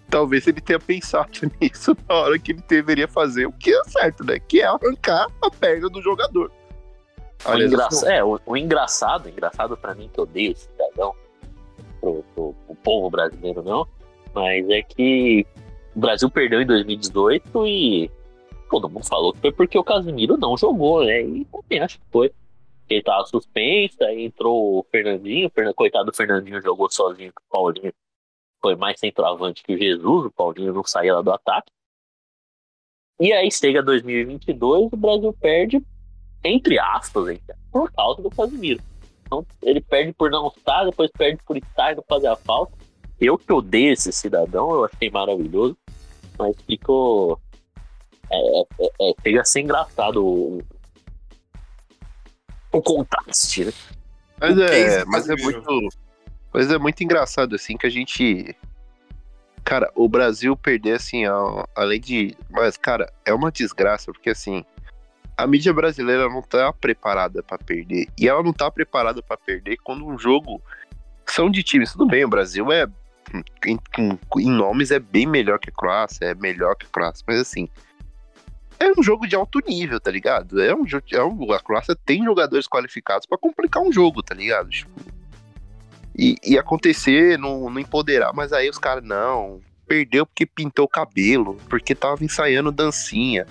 [0.10, 4.24] talvez ele tenha pensado nisso na hora que ele deveria fazer o que é certo,
[4.24, 4.40] né?
[4.40, 6.52] Que é arrancar a perna do jogador.
[7.46, 11.14] O, Aliás, engraça- é, o, o engraçado, engraçado pra mim que eu odeio esse cidadão,
[12.00, 13.86] pro, pro, pro povo brasileiro não,
[14.34, 15.46] mas é que
[15.94, 18.12] o Brasil perdeu em 2018 e
[18.82, 21.22] todo mundo falou que foi porque o Casemiro não jogou, né?
[21.22, 22.32] E também acho que foi.
[22.90, 27.94] Ele tava suspenso, aí entrou o Fernandinho, coitado do Fernandinho jogou sozinho com o Paulinho.
[28.62, 31.72] Foi mais centroavante que o Jesus, o Paulinho não saía lá do ataque.
[33.20, 35.82] E aí chega 2022, o Brasil perde
[36.46, 38.82] entre aspas, aspas, por causa do Casimiro.
[39.26, 42.74] Então, ele perde por não estar, depois perde por estar e não fazer a falta.
[43.20, 45.76] Eu que odeio esse cidadão, eu achei maravilhoso,
[46.38, 47.40] mas ficou.
[48.32, 50.64] É, é, é, chega a ser engraçado o,
[52.72, 53.74] o contraste, né?
[54.40, 55.90] Mas O é, mas é muito.
[56.54, 58.56] Mas é muito engraçado, assim, que a gente.
[59.64, 62.38] Cara, o Brasil perder, assim, a- além de.
[62.50, 64.64] Mas, cara, é uma desgraça, porque, assim,
[65.38, 68.08] a mídia brasileira não tá preparada pra perder.
[68.18, 70.62] E ela não tá preparada pra perder quando um jogo
[71.26, 71.92] são de times.
[71.94, 72.88] Tudo bem, o Brasil é.
[73.66, 77.24] Em, em- em nomes é bem melhor que a Croácia, é melhor que a Croácia,
[77.28, 77.68] mas, assim.
[78.86, 80.62] É, um jogo de alto nível, tá ligado?
[80.62, 84.70] É um, é um, a Croácia tem jogadores qualificados para complicar um jogo, tá ligado?
[84.70, 84.92] Tipo,
[86.16, 90.90] e, e acontecer, não, não empoderar, mas aí os caras, não, perdeu porque pintou o
[90.90, 93.48] cabelo, porque tava ensaiando dancinha,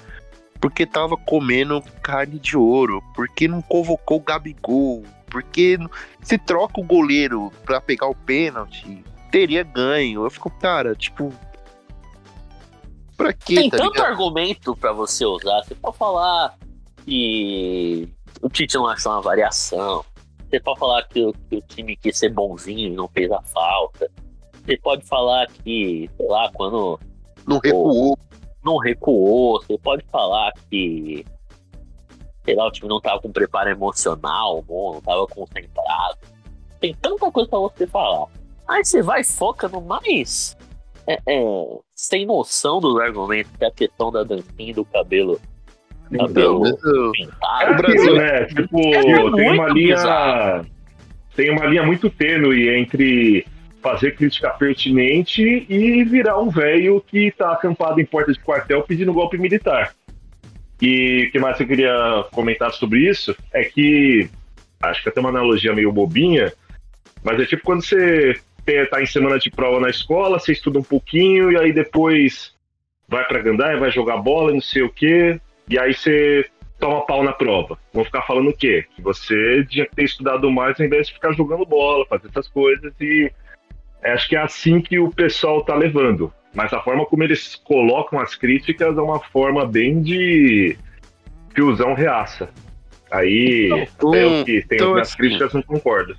[0.61, 5.77] porque tava comendo carne de ouro, porque não convocou o Gabigol, porque
[6.23, 10.25] se troca o goleiro pra pegar o pênalti, teria ganho.
[10.25, 11.35] Eu fico, cara, tipo.
[13.16, 13.55] Pra quê?
[13.55, 14.07] Tem tá tanto ligado?
[14.11, 15.62] argumento pra você usar.
[15.64, 16.57] Você pode falar
[17.05, 18.09] que
[18.42, 20.05] o Tite não achou uma variação.
[20.48, 23.40] Você pode falar que o, que o time quis ser bonzinho e não fez a
[23.42, 24.11] falta.
[24.64, 26.98] Você pode falar que, sei lá, quando
[27.46, 28.18] Não recuou.
[28.64, 29.61] não recuou.
[29.62, 31.24] Você pode falar que,
[32.44, 36.18] sei lá, o time não tava com preparo emocional bom, não tava concentrado.
[36.81, 38.27] Tem tanta coisa pra você falar.
[38.66, 40.57] Aí você vai e foca no mais
[41.07, 41.45] é, é,
[41.95, 45.40] sem noção dos argumentos, que é a questão da dancinha do cabelo,
[46.11, 47.73] Então, cabelo mas eu- É pintado.
[47.73, 48.45] O Brasil- né?
[48.47, 49.95] Tipo, É tem muito uma linha.
[49.97, 50.67] bizarro.
[51.37, 53.47] Tem uma linha muito tênue entre
[53.83, 59.12] fazer crítica pertinente e virar um velho que tá acampado em porta de quartel pedindo
[59.12, 59.95] golpe militar.
[60.81, 64.29] E o que mais eu queria comentar sobre isso é que
[64.83, 66.53] acho que até uma analogia meio bobinha,
[67.23, 68.35] mas é tipo quando você
[68.90, 72.55] tá em semana de prova na escola, você estuda um pouquinho e aí depois
[73.09, 76.46] vai pra Gandaia, vai jogar bola, não sei o quê, e aí você
[76.79, 77.79] toma pau na prova.
[77.92, 78.85] Vão ficar falando o quê?
[78.94, 82.48] Que você tinha que ter estudado mais ao invés de ficar jogando bola, fazer essas
[82.48, 83.31] coisas e
[84.03, 86.33] é, acho que é assim que o pessoal tá levando.
[86.55, 90.77] Mas a forma como eles colocam as críticas é uma forma bem de
[91.55, 92.50] fiozão reaça.
[93.11, 96.16] Aí Então, é o que tem então, as assim, críticas não concordo.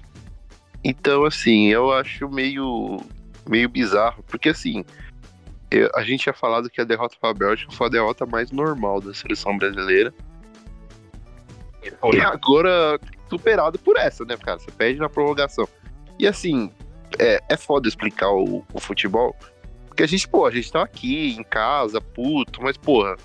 [0.88, 3.00] Então, assim, eu acho meio,
[3.50, 4.86] meio bizarro, porque assim,
[5.71, 8.52] eu- a gente tinha falado que a derrota para a Bélgica foi a derrota mais
[8.52, 10.13] normal da seleção brasileira.
[12.13, 14.60] E agora superado por essa, né, cara?
[14.60, 15.67] Você perde na prorrogação.
[16.19, 16.69] E assim,
[17.17, 19.36] é, é foda explicar o, o futebol,
[19.88, 23.15] porque a gente, pô, a gente tá aqui em casa, puto, mas, porra,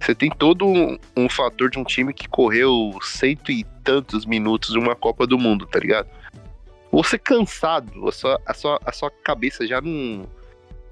[0.00, 4.74] você tem todo um, um fator de um time que correu cento e tantos minutos
[4.74, 6.08] numa Copa do Mundo, tá ligado?
[6.92, 10.28] Você cansado, a sua, a sua, a sua cabeça já não.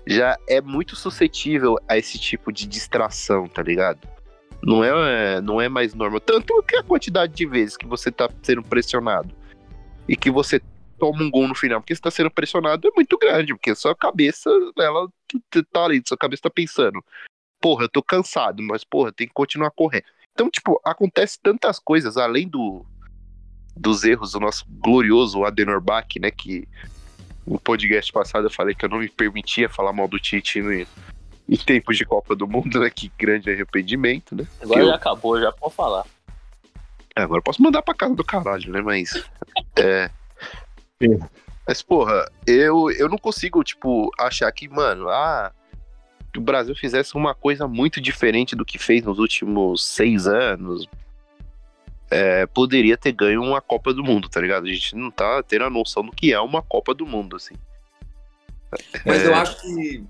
[0.07, 4.09] Já é muito suscetível a esse tipo de distração, tá ligado?
[4.63, 6.21] Não é, não é mais normal.
[6.21, 9.35] Tanto que a quantidade de vezes que você tá sendo pressionado
[10.09, 10.63] e que você
[10.99, 13.75] toma um gol no final, porque você tá sendo pressionado, é muito grande, porque a
[13.75, 15.09] sua cabeça, ela
[15.73, 17.05] tá ali, sua cabeça tá pensando,
[17.61, 20.05] porra, eu tô cansado, mas porra, tem que continuar correndo.
[20.33, 22.85] Então, tipo, acontece tantas coisas além do
[23.79, 26.67] dos erros do nosso glorioso Adenor Bach, né, que
[27.47, 30.73] no podcast passado eu falei que eu não me permitia falar mal do Tite no,
[30.73, 30.87] em
[31.65, 34.47] tempos de Copa do Mundo, né, que grande arrependimento, né.
[34.61, 36.05] Agora eu- já acabou, já pode falar.
[37.17, 38.81] é, agora eu posso mandar pra casa do caralho, né?
[38.83, 39.11] Mas.
[39.77, 40.11] É.
[41.03, 41.19] Sim.
[41.67, 45.53] Mas, porra, eu, eu não consigo, tipo, achar que, mano, ah,
[46.33, 50.87] que o Brasil fizesse uma coisa muito diferente do que fez nos últimos seis anos.
[52.11, 54.67] É, poderia ter ganho uma Copa do Mundo, tá ligado?
[54.67, 57.55] A gente não tá tendo a noção do que é uma Copa do Mundo, assim.
[59.05, 59.27] Mas É.
[59.27, 60.05] eu acho que.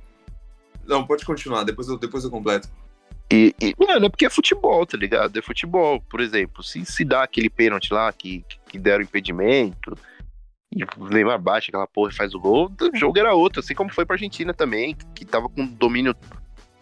[0.86, 2.68] Não, pode continuar, depois eu, depois eu completo.
[3.30, 5.38] E, e, mano, é porque é futebol, tá ligado?
[5.38, 6.62] É futebol, por exemplo.
[6.62, 9.96] Se se dá aquele pênalti lá que, que deram impedimento,
[10.74, 13.74] e o Neymar baixa aquela porra e faz o gol, o jogo era outro, assim
[13.74, 16.14] como foi pra Argentina também, que tava com domínio.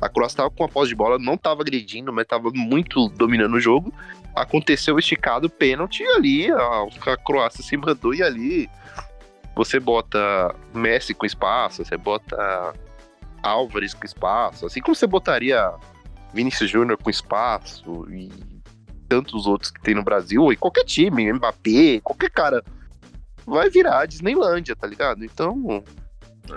[0.00, 3.54] A Croácia tava com a posse de bola, não tava agredindo, mas tava muito dominando
[3.54, 3.92] o jogo.
[4.34, 8.68] Aconteceu o esticado, pênalti, ali a, a Croácia se mandou e ali
[9.54, 12.74] você bota Messi com espaço, você bota
[13.42, 15.72] Álvares com espaço, assim como você botaria
[16.34, 18.30] Vinícius Júnior com espaço e
[19.08, 22.62] tantos outros que tem no Brasil, e qualquer time, Mbappé, qualquer cara,
[23.46, 25.24] vai virar a Disneylândia, tá ligado?
[25.24, 25.82] Então,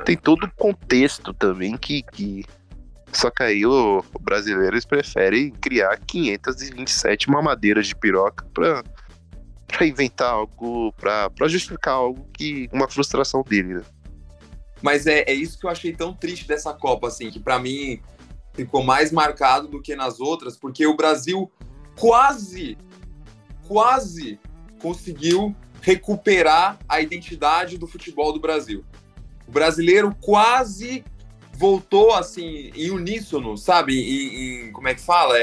[0.06, 2.04] tem todo o contexto também que.
[2.04, 2.45] que...
[3.12, 8.84] Só que aí o, o brasileiros preferem criar 527 mamadeiras de piroca pra,
[9.67, 12.69] pra inventar algo, pra, pra justificar algo que.
[12.72, 13.84] uma frustração dele, né?
[14.82, 18.02] Mas é, é isso que eu achei tão triste dessa Copa, assim, que pra mim
[18.54, 21.52] ficou mais marcado do que nas outras, porque o Brasil
[21.98, 22.78] quase,
[23.67, 24.39] quase
[24.82, 28.86] conseguiu recuperar a identidade do futebol do Brasil.
[29.48, 31.04] O brasileiro quase
[31.60, 34.00] voltou assim em uníssono, sabe?
[34.00, 35.38] Em, em- como é que fala?
[35.38, 35.41] É,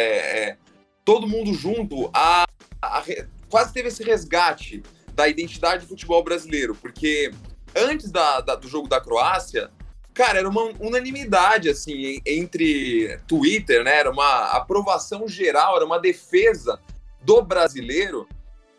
[0.49, 0.57] é,
[1.05, 2.47] todo mundo junto a,
[2.81, 7.31] a re- quase teve esse resgate da identidade do futebol brasileiro, porque
[7.77, 9.71] antes da- da- do jogo da Croácia,
[10.15, 13.99] cara, era uma unanimidade, assim, entre Twitter, né?
[13.99, 16.81] Era uma aprovação geral, era uma defesa
[17.21, 18.27] do brasileiro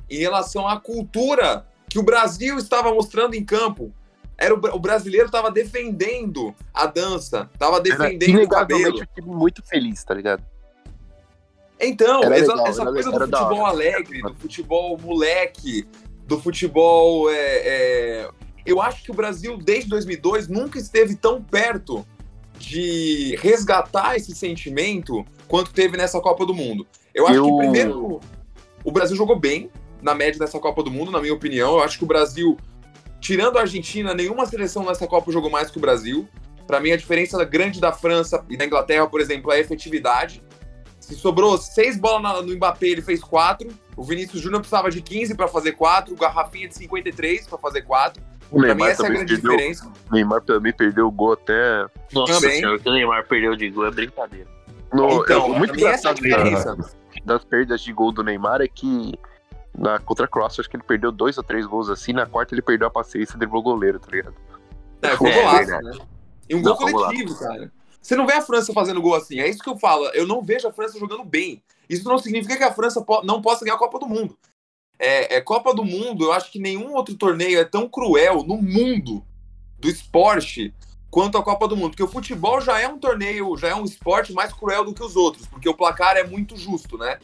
[0.10, 3.93] em relação à cultura que o Brasil estava mostrando em campo.
[4.38, 9.02] Era o, o brasileiro estava defendendo a dança, estava defendendo o cabelo.
[9.02, 10.43] Um time muito feliz, tá ligado?
[11.80, 15.88] Então, essa, legal, essa coisa do futebol alegre, do futebol moleque,
[16.26, 17.30] do futebol.
[17.32, 18.30] É, é...
[18.65, 22.06] Eu acho que o Brasil, desde 2002, nunca esteve tão perto
[22.60, 26.86] de resgatar esse sentimento quanto teve nessa Copa do Mundo.
[27.13, 27.45] Eu acho eu...
[27.45, 28.19] que, primeiro,
[28.84, 29.71] o Brasil jogou bem
[30.02, 31.78] na média dessa Copa do Mundo, na minha opinião.
[31.78, 32.58] Eu acho que o Brasil,
[33.27, 36.25] tirando a Argentina, nenhuma seleção nessa Copa jogou mais que o Brasil.
[36.65, 40.41] Para mim, a diferença grande da França e da Inglaterra, por exemplo, é a efetividade.
[40.97, 43.67] Se sobrou seis bolas no Mbappé, ele fez quatro.
[43.97, 46.13] O Vinícius Júnior precisava de 15 para fazer quatro.
[46.13, 48.23] O Garrafinha de 53 para fazer quatro.
[48.49, 49.91] O pra Neymar mim, essa é a grande perdeu, diferença.
[50.09, 51.85] O Neymar também perdeu o gol até.
[52.13, 52.59] Nossa também.
[52.59, 54.47] senhora, que o Neymar perdeu de gol é brincadeira.
[54.93, 56.77] No, então, é muito essa diferença.
[57.25, 59.11] das perdas de gol do Neymar é que
[59.77, 62.11] na contra a Croácia, acho que ele perdeu dois ou três gols assim.
[62.11, 64.35] Na quarta, ele perdeu a paciência e driblou o goleiro, tá ligado?
[65.01, 65.91] É, foi um golaço, é, né?
[66.49, 67.71] E um gol coletivo, cara.
[68.01, 69.39] Você não vê a França fazendo gol assim.
[69.39, 70.05] É isso que eu falo.
[70.07, 71.61] Eu não vejo a França jogando bem.
[71.89, 74.37] Isso não significa que a França não possa ganhar a Copa do Mundo.
[74.99, 78.57] É, é, Copa do Mundo, eu acho que nenhum outro torneio é tão cruel no
[78.57, 79.23] mundo
[79.77, 80.73] do esporte
[81.11, 81.91] quanto a Copa do Mundo.
[81.91, 85.03] Porque o futebol já é um torneio, já é um esporte mais cruel do que
[85.03, 87.19] os outros, porque o placar é muito justo, né?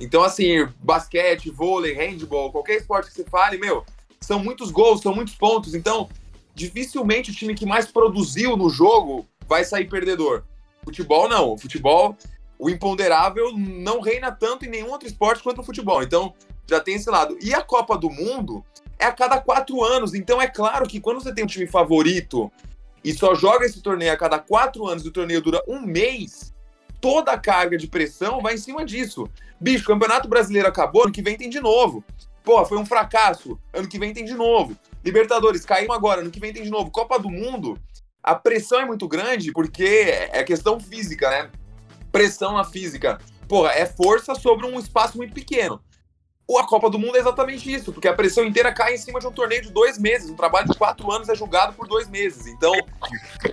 [0.00, 3.84] Então, assim, basquete, vôlei, handball, qualquer esporte que você fale, meu,
[4.20, 5.74] são muitos gols, são muitos pontos.
[5.74, 6.08] Então,
[6.54, 10.44] dificilmente o time que mais produziu no jogo vai sair perdedor.
[10.84, 11.56] Futebol não.
[11.56, 12.16] Futebol,
[12.58, 16.02] o imponderável não reina tanto em nenhum outro esporte quanto o futebol.
[16.02, 16.34] Então,
[16.68, 17.36] já tem esse lado.
[17.40, 18.64] E a Copa do Mundo
[18.98, 20.14] é a cada quatro anos.
[20.14, 22.50] Então, é claro que quando você tem um time favorito
[23.02, 26.53] e só joga esse torneio a cada quatro anos e o torneio dura um mês,
[27.04, 29.28] toda a carga de pressão vai em cima disso.
[29.60, 32.02] Bicho, Campeonato Brasileiro acabou, ano que vem tem de novo.
[32.42, 34.74] Pô, foi um fracasso, ano que vem tem de novo.
[35.04, 36.90] Libertadores, caímos agora, ano que vem tem de novo.
[36.90, 37.78] Copa do Mundo,
[38.22, 39.84] a pressão é muito grande porque
[40.32, 41.50] é questão física, né?
[42.10, 43.18] Pressão na física.
[43.46, 45.82] Porra, é força sobre um espaço muito pequeno.
[46.58, 49.26] A Copa do Mundo é exatamente isso, porque a pressão inteira cai em cima de
[49.26, 50.28] um torneio de dois meses.
[50.28, 52.46] Um trabalho de quatro anos é julgado por dois meses.
[52.46, 52.72] Então.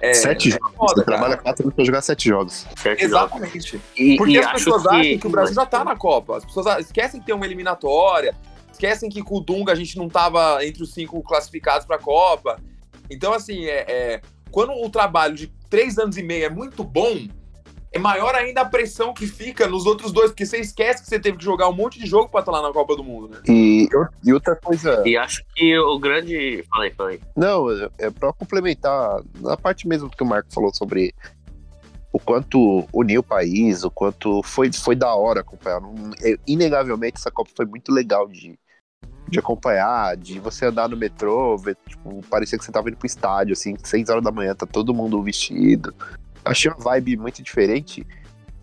[0.01, 0.75] É, sete é jogos.
[0.75, 2.67] Foda, Você trabalha quatro anos pra jogar sete jogos.
[2.75, 3.81] Sete exatamente.
[3.95, 4.89] E, porque e as pessoas que...
[4.89, 6.37] acham que o Brasil já tá na Copa.
[6.37, 8.35] As pessoas esquecem que tem uma eliminatória,
[8.71, 12.59] esquecem que com o Dunga a gente não tava entre os cinco classificados pra Copa.
[13.09, 17.27] Então, assim, é, é quando o trabalho de três anos e meio é muito bom,
[17.91, 21.19] é maior ainda a pressão que fica nos outros dois, porque você esquece que você
[21.19, 23.41] teve que jogar um monte de jogo para estar lá na Copa do Mundo, né?
[23.47, 23.89] E,
[24.23, 25.03] e outra coisa.
[25.05, 26.63] E acho que o grande.
[26.69, 27.21] Falei, falei.
[27.35, 31.13] Não, é para complementar, na parte mesmo que o Marco falou sobre
[32.13, 35.81] o quanto uniu o país, o quanto foi, foi da hora acompanhar.
[36.21, 38.57] É, inegavelmente, essa Copa foi muito legal de,
[39.27, 43.05] de acompanhar, de você andar no metrô, ver, tipo, parecia que você tava indo pro
[43.05, 45.93] estádio, assim, seis horas da manhã, tá todo mundo vestido.
[46.43, 48.05] Achei uma vibe muito diferente.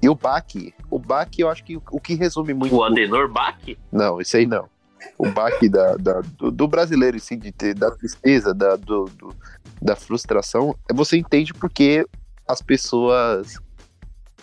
[0.00, 0.44] E o Bach,
[0.90, 2.74] o Bach, eu acho que o, que resume muito.
[2.74, 3.58] O Adenor Bach?
[3.90, 4.68] Não, isso aí não.
[5.16, 9.34] O Bach da, da do, do, brasileiro, assim, de ter, da tristeza, da, do, do,
[9.82, 12.06] da frustração, é você entende porque
[12.46, 13.58] as pessoas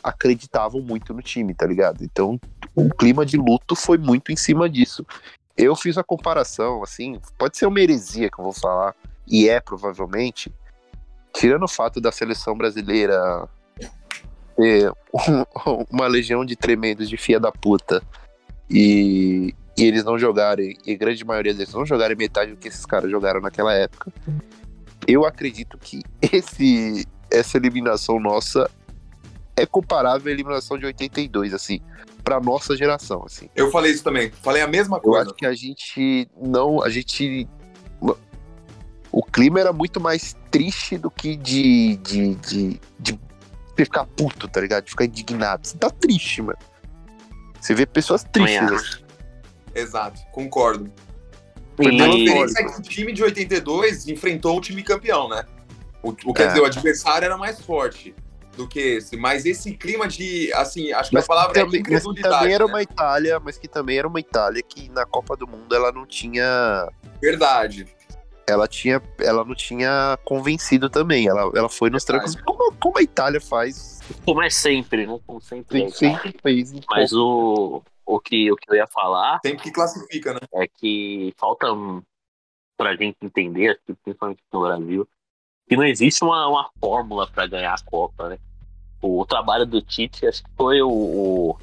[0.03, 2.03] acreditavam muito no time, tá ligado?
[2.03, 2.39] Então,
[2.75, 5.05] o clima de luto foi muito em cima disso.
[5.57, 8.93] Eu fiz a comparação, assim, pode ser uma heresia que eu vou falar,
[9.25, 10.53] e é provavelmente,
[11.35, 13.47] tirando o fato da seleção brasileira
[14.55, 14.91] ter
[15.91, 18.01] uma legião de tremendos de fia da puta
[18.69, 22.67] e, e eles não jogarem, e a grande maioria deles não jogarem metade do que
[22.67, 24.11] esses caras jogaram naquela época,
[25.07, 28.69] eu acredito que esse, essa eliminação nossa
[29.55, 31.81] é comparável à eliminação de 82, assim
[32.25, 33.47] para nossa geração, assim.
[33.55, 35.19] Eu falei isso também, falei a mesma coisa.
[35.19, 37.47] Eu acho que a gente não, a gente
[39.15, 43.19] o clima era muito mais triste do que de de, de, de
[43.73, 44.83] ficar puto, tá ligado?
[44.83, 45.65] De ficar indignado.
[45.65, 46.59] Você tá triste, mano.
[47.57, 48.59] Você vê pessoas tristes.
[48.59, 49.03] Assim.
[49.73, 50.91] Exato, concordo.
[51.77, 52.01] Foi e...
[52.01, 55.45] A diferença é que o time de 82 enfrentou o time campeão, né?
[56.03, 56.47] O, o quer é.
[56.47, 58.13] dizer, o adversário era mais forte
[58.57, 61.77] do que esse, mas esse clima de, assim, acho que mas a palavra que também,
[61.77, 62.21] é incredulidade.
[62.21, 62.71] Mas que também era né?
[62.73, 66.05] uma Itália, mas que também era uma Itália que na Copa do Mundo ela não
[66.05, 66.89] tinha.
[67.21, 67.85] Verdade.
[68.47, 71.27] Ela tinha, ela não tinha convencido também.
[71.27, 73.99] Ela, ela foi nos trancos, como, como a Itália faz.
[74.23, 75.19] Como é sempre, né?
[75.25, 75.79] Como sempre.
[75.79, 76.73] Sim, é, sempre fez.
[76.87, 79.39] Mas o, o, que, o que eu ia falar.
[79.43, 80.39] Sempre que classifica, né?
[80.53, 81.67] É que falta
[82.77, 85.07] pra gente entender, principalmente no Brasil,
[85.67, 88.37] que não existe uma, uma fórmula para ganhar a Copa, né?
[89.01, 91.57] O, o, trabalho do Tite acho que foi o, o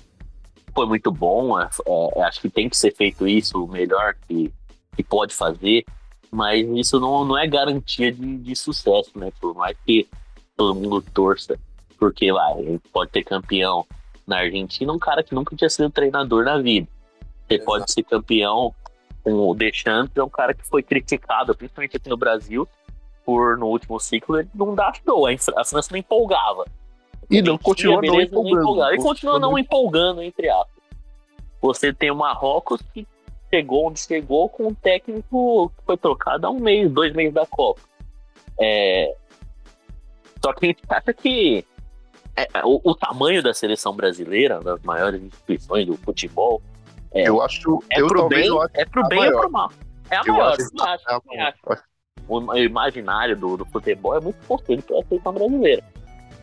[0.75, 1.69] foi muito bom, é,
[2.17, 4.53] é, acho que tem que ser feito isso o melhor que,
[4.97, 5.85] que pode fazer,
[6.33, 9.31] mas isso não, não é garantia de, de sucesso, né?
[9.39, 10.09] Por mais que
[10.57, 11.59] todo mundo torça,
[11.99, 13.87] porque lá, ele pode ter campeão
[14.27, 16.89] na Argentina, um cara que nunca tinha sido treinador na vida.
[17.47, 17.67] Você Exato.
[17.67, 18.75] pode ser campeão
[19.23, 22.67] com o Deschamps, é um cara que foi criticado, principalmente aqui no Brasil,
[23.25, 25.27] por no último ciclo ele não dá show.
[25.27, 26.65] A França não empolgava.
[27.31, 28.95] E não continua não empolgando.
[28.95, 30.83] E continua não empolgando, entre aspas.
[31.61, 33.07] Você tem o Marrocos que
[33.53, 37.47] chegou onde chegou com um técnico que foi trocado há um mês, dois meses da
[37.47, 37.81] Copa.
[38.61, 39.15] É...
[40.43, 41.65] Só que a gente acha que
[42.37, 46.63] é, o, o, tamanho da seleção brasileira, das maiores instituições do futebol,
[47.13, 49.71] é, eu acho, é eu pro bem, é pro bem e é pro mal.
[50.11, 51.83] É a eu maior, acho, eu acho, eu acho
[52.29, 55.85] o imaginário do, do futebol é muito importante para a seleção brasileira.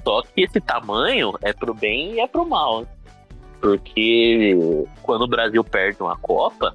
[0.03, 2.85] Só que esse tamanho é pro bem e é pro mal.
[3.59, 4.55] Porque
[5.01, 6.73] quando o Brasil perde uma Copa,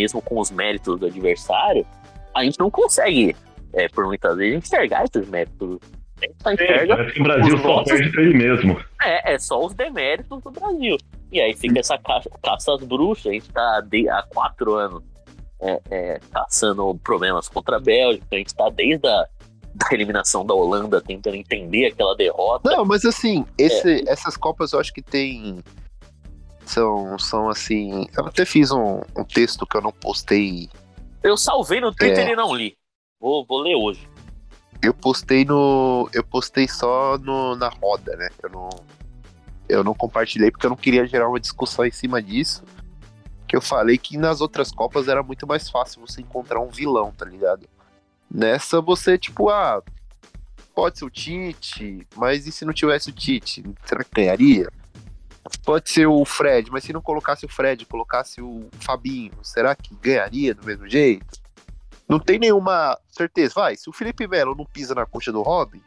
[0.00, 1.86] mesmo com os méritos do adversário,
[2.34, 3.36] a gente não consegue,
[3.74, 5.78] é, por muitas vezes, enxergar esses méritos.
[6.20, 7.10] A gente só enxerga.
[7.12, 7.92] Que o Brasil só nossos...
[7.92, 8.80] perde pra ele mesmo.
[9.02, 10.96] É, é só os deméritos do Brasil.
[11.32, 13.26] E aí fica essa caça, caça às bruxas.
[13.26, 15.02] A gente tá de, há quatro anos
[15.60, 18.26] é, é, caçando problemas contra a Bélgica.
[18.32, 19.26] A gente está desde a
[19.72, 22.68] da eliminação da Holanda tentando entender aquela derrota.
[22.68, 24.12] Não, mas assim, esse, é.
[24.12, 25.58] essas Copas eu acho que tem.
[26.70, 28.06] São, são assim.
[28.16, 30.68] Eu até fiz um, um texto que eu não postei.
[31.20, 32.32] Eu salvei no Twitter é.
[32.32, 32.76] e não li.
[33.20, 34.08] Vou, vou ler hoje.
[34.80, 36.08] Eu postei no.
[36.12, 38.28] Eu postei só no, na roda, né?
[38.40, 38.68] Eu não.
[39.68, 42.62] Eu não compartilhei porque eu não queria gerar uma discussão em cima disso
[43.48, 47.10] que eu falei que nas outras Copas era muito mais fácil você encontrar um vilão,
[47.10, 47.68] tá ligado?
[48.30, 49.82] Nessa você, tipo, ah,
[50.72, 53.64] pode ser o Tite, mas e se não tivesse o Tite?
[53.84, 54.68] Será que ganharia?
[55.64, 59.94] Pode ser o Fred, mas se não colocasse o Fred, colocasse o Fabinho, será que
[59.94, 61.40] ganharia do mesmo jeito?
[62.08, 63.54] Não tem nenhuma certeza.
[63.54, 65.82] Vai, se o Felipe Melo não pisa na coxa do Robin,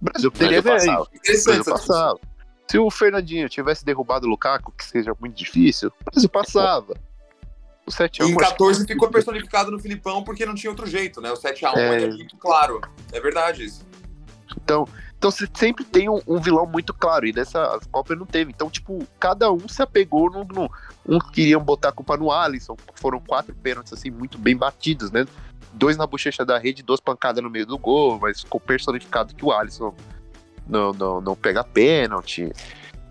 [0.00, 1.02] o Brasil teria ganho.
[1.02, 2.20] O Brasil passava.
[2.68, 6.94] Se o Fernandinho tivesse derrubado o Lukaku, que seja muito difícil, o Brasil passava.
[7.86, 8.28] O 7x1.
[8.28, 8.92] Em 14 que...
[8.92, 11.30] ficou personificado no Filipão porque não tinha outro jeito, né?
[11.30, 12.02] O 7x1 é...
[12.02, 12.80] é muito claro.
[13.12, 13.86] É verdade isso.
[14.56, 14.86] Então,
[15.18, 18.52] então você sempre tem um, um, vilão muito claro, e nessa Copa não teve.
[18.54, 20.44] Então, tipo, cada um se apegou no.
[20.44, 20.70] no
[21.08, 25.26] um queriam botar a culpa no Alisson, foram quatro pênaltis, assim, muito bem batidos, né?
[25.72, 29.44] Dois na bochecha da rede, duas pancadas no meio do gol, mas ficou personificado que
[29.44, 29.94] o Alisson
[30.66, 32.52] não, não, não pega pênalti.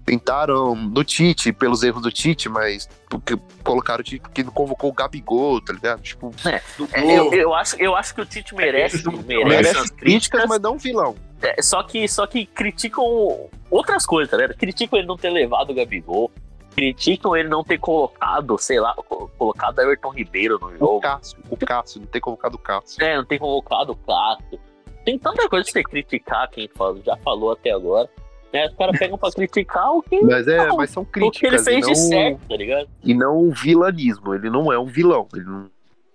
[0.06, 4.92] Tentaram no Tite, pelos erros do Tite, mas porque colocaram o Tite porque não convocou
[4.92, 6.02] o Gabigol, tá ligado?
[6.02, 6.62] Tipo, é,
[6.94, 10.62] é, eu, eu, acho, eu acho que o Tite merece, merece, merece críticas, críticas, mas
[10.62, 11.16] não vilão.
[11.46, 14.58] É, só, que, só que criticam outras coisas, tá ligado?
[14.58, 16.32] Criticam ele não ter levado o Gabigol,
[16.76, 18.94] criticam ele não ter colocado, sei lá,
[19.38, 20.98] colocado Everton Ribeiro no jogo.
[20.98, 23.04] O Cássio, o Cássio, não ter colocado o Cássio.
[23.04, 24.60] É, não ter convocado o Cássio.
[25.06, 28.10] Tem tanta coisa pra você criticar, quem fala, já falou até agora.
[28.52, 28.68] Né?
[28.68, 30.22] Os caras pegam pra criticar o que.
[30.22, 31.38] Mas, é, não, mas são críticas.
[31.38, 32.90] O que ele fez não, de certo, tá ligado?
[33.04, 34.34] E não um vilanismo.
[34.34, 35.28] Ele não é um vilão.
[35.34, 35.70] Ele não,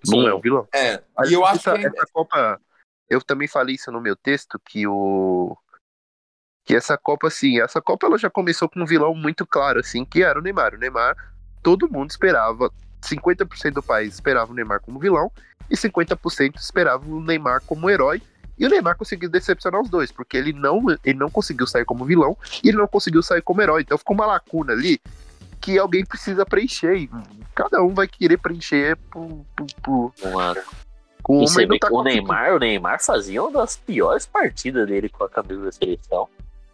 [0.06, 0.66] não é um vilão.
[0.74, 1.86] É, e eu acho essa, que.
[1.86, 2.60] Essa Copa.
[3.10, 5.56] Eu também falei isso no meu texto, que o.
[6.64, 10.04] Que essa Copa, assim, essa Copa ela já começou com um vilão muito claro, assim,
[10.04, 10.74] que era o Neymar.
[10.74, 11.16] O Neymar,
[11.62, 12.70] todo mundo esperava,
[13.02, 15.32] 50% do país esperava o Neymar como vilão
[15.68, 18.22] e 50% esperava o Neymar como herói.
[18.56, 22.04] E o Neymar conseguiu decepcionar os dois, porque ele não, ele não conseguiu sair como
[22.04, 23.80] vilão e ele não conseguiu sair como herói.
[23.80, 25.00] Então ficou uma lacuna ali
[25.60, 27.08] que alguém precisa preencher.
[27.54, 30.12] Cada um vai querer preencher por, por, por...
[31.22, 35.28] Com e tá o Neymar, o Neymar fazia uma das piores partidas dele com a
[35.28, 36.28] camisa da seleção.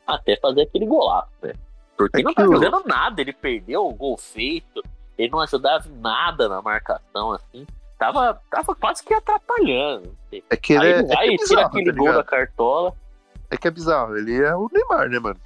[0.07, 1.53] Até fazer aquele golaço, né?
[1.97, 4.83] Porque é não tá jogando nada, ele perdeu o gol feito,
[5.19, 7.67] ele não ajudava nada na marcação, assim
[7.99, 10.15] tava, tava quase que atrapalhando.
[10.51, 12.95] É que ele Aí é, vai é e tira aquele tá gol da cartola.
[13.51, 15.41] É que é bizarro, ele é o Neymar, né, mano?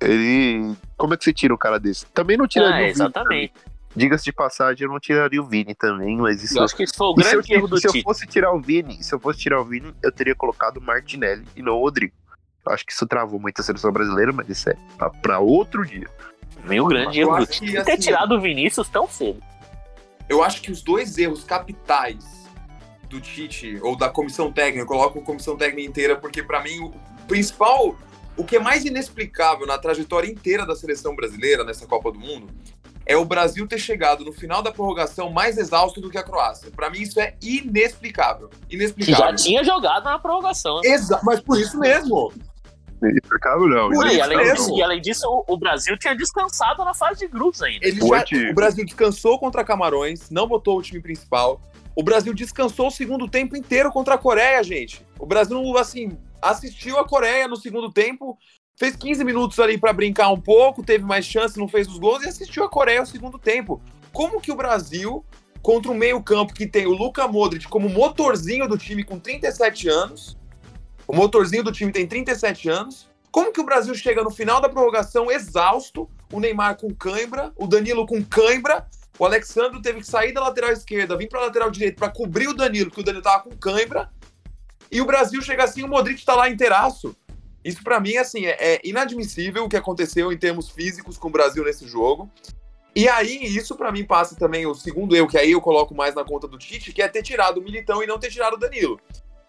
[0.00, 0.76] Ele.
[0.96, 2.06] Como é que você tira um cara desse?
[2.06, 3.54] Também não tiraria ah, o exatamente.
[3.96, 6.58] Diga-se de passagem, eu não tiraria o Vini também, mas isso.
[6.58, 9.02] Eu acho que isso foi o grande erro do Se eu fosse tirar o Vini,
[9.02, 12.12] se eu fosse tirar o Vini, eu teria colocado o Martinelli e não o Rodrigo.
[12.64, 15.86] Eu acho que isso travou muito a seleção brasileira, mas isso é pra, pra outro
[15.86, 16.08] dia.
[16.64, 17.76] Vem o grande erro do Tite.
[17.76, 19.40] Assim, ter tirado o Vinícius tão cedo
[20.28, 22.46] eu acho que os dois erros capitais
[23.08, 26.80] do Tite, ou da comissão técnica, eu coloco a comissão técnica inteira, porque para mim
[26.80, 26.90] o
[27.28, 27.96] principal,
[28.36, 32.48] o que é mais inexplicável na trajetória inteira da seleção brasileira nessa Copa do Mundo,
[33.06, 36.70] é o Brasil ter chegado no final da prorrogação mais exausto do que a Croácia.
[36.74, 38.50] Para mim, isso é inexplicável.
[38.68, 39.26] Inexplicável.
[39.26, 40.80] Já tinha jogado na prorrogação.
[40.82, 40.90] Né?
[40.90, 42.32] Exato, mas por isso mesmo.
[43.00, 43.90] Inexplicável não.
[43.90, 47.28] Por e, além disso, e além disso, o, o, Brasil tinha descansado na fase de
[47.28, 47.86] grupos ainda.
[47.86, 51.60] Ele já, o Brasil descansou contra Camarões, não botou o time principal.
[51.94, 55.00] O Brasil descansou o segundo tempo inteiro contra a Coreia, gente.
[55.18, 58.36] O Brasil, assim, assistiu a Coreia no segundo tempo,
[58.76, 62.22] fez 15 minutos ali para brincar um pouco, teve mais chance, não fez os gols
[62.22, 63.80] e assistiu a Coreia no segundo tempo.
[64.12, 65.24] Como que o Brasil,
[65.62, 70.36] contra um meio-campo que tem o Luka Modric como motorzinho do time com 37 anos,
[71.08, 74.68] o motorzinho do time tem 37 anos, como que o Brasil chega no final da
[74.68, 78.86] prorrogação exausto, o Neymar com cãibra, o Danilo com cãibra,
[79.18, 82.48] o Alexandre teve que sair da lateral esquerda, vir para a lateral direita para cobrir
[82.48, 84.10] o Danilo, porque o Danilo tava com cãibra,
[84.90, 87.16] e o Brasil chega assim, o Modric tá lá inteiraço.
[87.66, 91.32] Isso para mim assim é, é, inadmissível o que aconteceu em termos físicos com o
[91.32, 92.30] Brasil nesse jogo.
[92.94, 96.14] E aí isso para mim passa também o segundo eu que aí eu coloco mais
[96.14, 98.56] na conta do Tite, que é ter tirado o Militão e não ter tirado o
[98.56, 99.00] Danilo.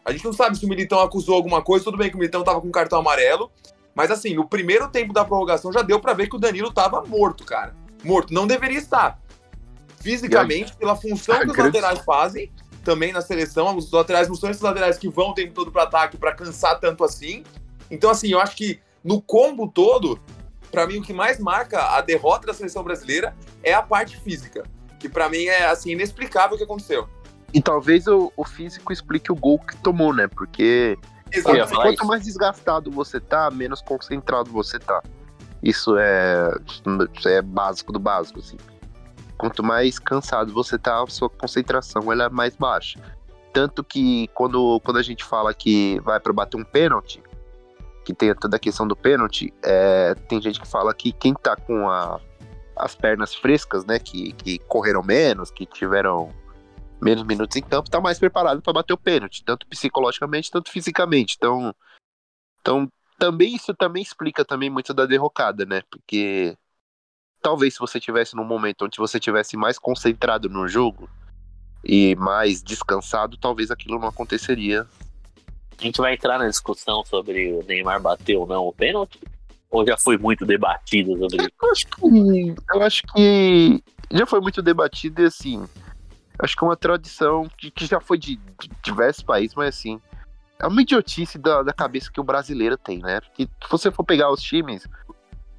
[0.03, 2.43] A gente não sabe se o Militão acusou alguma coisa, tudo bem que o Militão
[2.43, 3.51] tava com cartão amarelo,
[3.93, 7.03] mas assim, no primeiro tempo da prorrogação já deu para ver que o Danilo tava
[7.05, 7.75] morto, cara.
[8.03, 9.19] Morto, não deveria estar.
[9.99, 12.51] Fisicamente, pela função que os laterais fazem,
[12.83, 15.83] também na seleção, os laterais não são esses laterais que vão o tempo todo para
[15.83, 17.43] ataque para cansar tanto assim.
[17.89, 20.19] Então, assim, eu acho que no combo todo,
[20.71, 24.63] para mim o que mais marca a derrota da seleção brasileira é a parte física,
[24.99, 27.07] que para mim é assim inexplicável o que aconteceu.
[27.53, 30.27] E talvez o, o físico explique o gol que tomou, né?
[30.27, 30.97] Porque
[31.43, 35.01] quanto, quanto mais desgastado você tá, menos concentrado você tá.
[35.63, 36.51] Isso é,
[37.15, 38.57] isso é básico do básico, assim.
[39.37, 42.99] Quanto mais cansado você tá, a sua concentração ela é mais baixa.
[43.53, 47.23] Tanto que quando, quando a gente fala que vai para bater um pênalti,
[48.07, 51.57] que tem toda a questão do pênalti, é, tem gente que fala que quem tá
[51.57, 52.21] com a,
[52.77, 56.33] as pernas frescas, né, que, que correram menos, que tiveram
[57.01, 61.35] menos minutos em campo, tá mais preparado para bater o pênalti, tanto psicologicamente, tanto fisicamente.
[61.37, 61.75] Então,
[62.61, 62.89] então
[63.19, 65.83] também isso também explica também muito da derrocada, né?
[65.91, 66.57] Porque
[67.41, 71.09] talvez se você tivesse num momento onde você tivesse mais concentrado no jogo
[71.83, 74.87] e mais descansado, talvez aquilo não aconteceria
[75.79, 79.19] a gente vai entrar na discussão sobre o Neymar bater ou não o pênalti?
[79.69, 81.51] Ou já foi muito debatido sobre isso?
[81.61, 85.67] Eu acho que, eu acho que já foi muito debatido e assim.
[86.39, 89.99] Acho que é uma tradição que, que já foi de, de, diversos países, mas assim.
[90.59, 93.21] É uma idiotice da, da cabeça que o brasileiro tem, né?
[93.21, 94.87] Porque se você for pegar os times.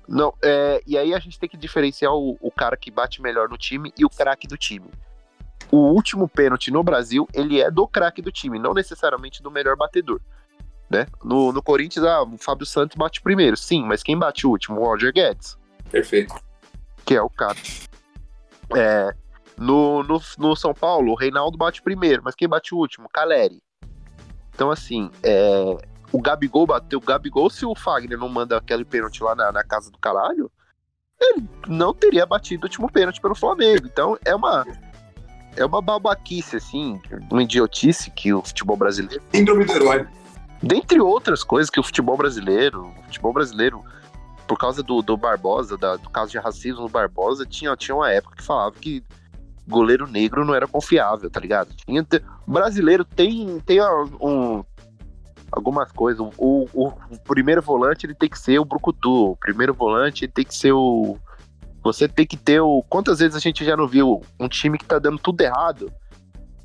[0.08, 3.48] Não, é, e aí a gente tem que diferenciar o, o cara que bate melhor
[3.48, 4.90] no time e o craque do time
[5.70, 9.76] o último pênalti no Brasil, ele é do craque do time, não necessariamente do melhor
[9.76, 10.20] batedor.
[10.88, 11.06] Né?
[11.22, 14.80] No, no Corinthians, ah, o Fábio Santos bate primeiro, sim, mas quem bate o último?
[14.80, 15.58] O Roger Guedes.
[15.90, 16.34] Perfeito.
[17.04, 17.58] Que é o cara.
[18.74, 19.14] É,
[19.56, 23.08] no, no, no São Paulo, o Reinaldo bate primeiro, mas quem bate o último?
[23.12, 23.62] Caleri.
[24.54, 25.76] Então, assim, é,
[26.10, 26.98] o Gabigol bateu.
[26.98, 30.50] O Gabigol, se o Fagner não manda aquele pênalti lá na, na casa do caralho,
[31.20, 33.86] ele não teria batido o último pênalti pelo Flamengo.
[33.86, 34.64] Então, é uma
[35.59, 37.00] é uma babaquice, assim,
[37.30, 39.22] uma idiotice que o futebol brasileiro.
[39.34, 40.06] Síndrome do herói.
[40.62, 43.84] Dentre outras coisas que o futebol brasileiro, o futebol brasileiro,
[44.46, 48.11] por causa do, do Barbosa, da, do caso de racismo do Barbosa, tinha, tinha uma
[48.11, 49.04] época que falava que
[49.66, 51.74] goleiro negro não era confiável, tá ligado?
[51.74, 52.06] Tinha,
[52.46, 53.80] o brasileiro tem, tem
[54.20, 54.64] um,
[55.52, 56.20] algumas coisas.
[56.38, 60.32] O, o, o, primeiro volante ele tem que ser o Brucutu, o primeiro volante ele
[60.32, 61.18] tem que ser o,
[61.83, 62.83] você tem que ter o.
[62.89, 65.93] Quantas vezes a gente já não viu um time que tá dando tudo errado?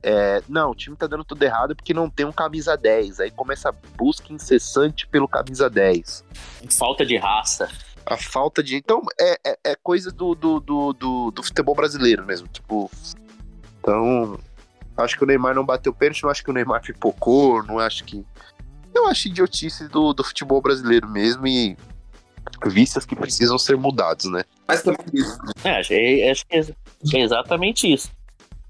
[0.02, 3.22] É, não, o time tá dando tudo errado porque não tem um camisa 10.
[3.22, 6.26] Aí começa a busca incessante pelo camisa 10.
[6.70, 7.70] Falta de raça.
[8.06, 8.76] A falta de.
[8.76, 12.48] Então, é, é, é coisa do, do, do, do, do futebol brasileiro mesmo.
[12.48, 12.92] Tipo.
[13.80, 14.38] Então.
[14.96, 18.04] Acho que o Neymar não bateu pênalti, não acho que o Neymar pipocou, não acho
[18.04, 18.24] que.
[18.94, 21.76] Eu acho idiotice do, do futebol brasileiro mesmo e
[22.66, 24.44] vícios que precisam ser mudados, né?
[24.68, 25.38] Mas também isso.
[25.64, 28.12] É, acho, é, acho que é exatamente isso.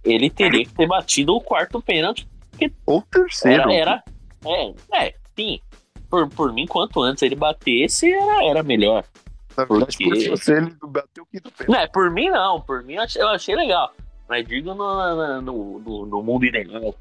[0.04, 2.28] Ele teria que ter batido o quarto pênalti.
[2.86, 3.72] Ou terceiro.
[3.72, 4.04] Era, era
[4.46, 5.60] é, é, sim.
[6.10, 9.04] Por, por mim, quanto antes ele batesse, era, era melhor.
[9.56, 10.30] Na verdade, porque...
[10.30, 11.72] por você, ele bateu o quinto pênalti.
[11.72, 12.62] Não, é, por mim não.
[12.62, 13.94] Por mim eu achei, eu achei legal.
[14.28, 16.96] Mas digo no, no, no, no mundo ideal.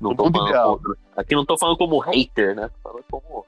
[0.00, 0.80] Não no mundo ideal.
[1.16, 2.68] Aqui não tô falando como hater, né?
[2.68, 3.46] Tô falando como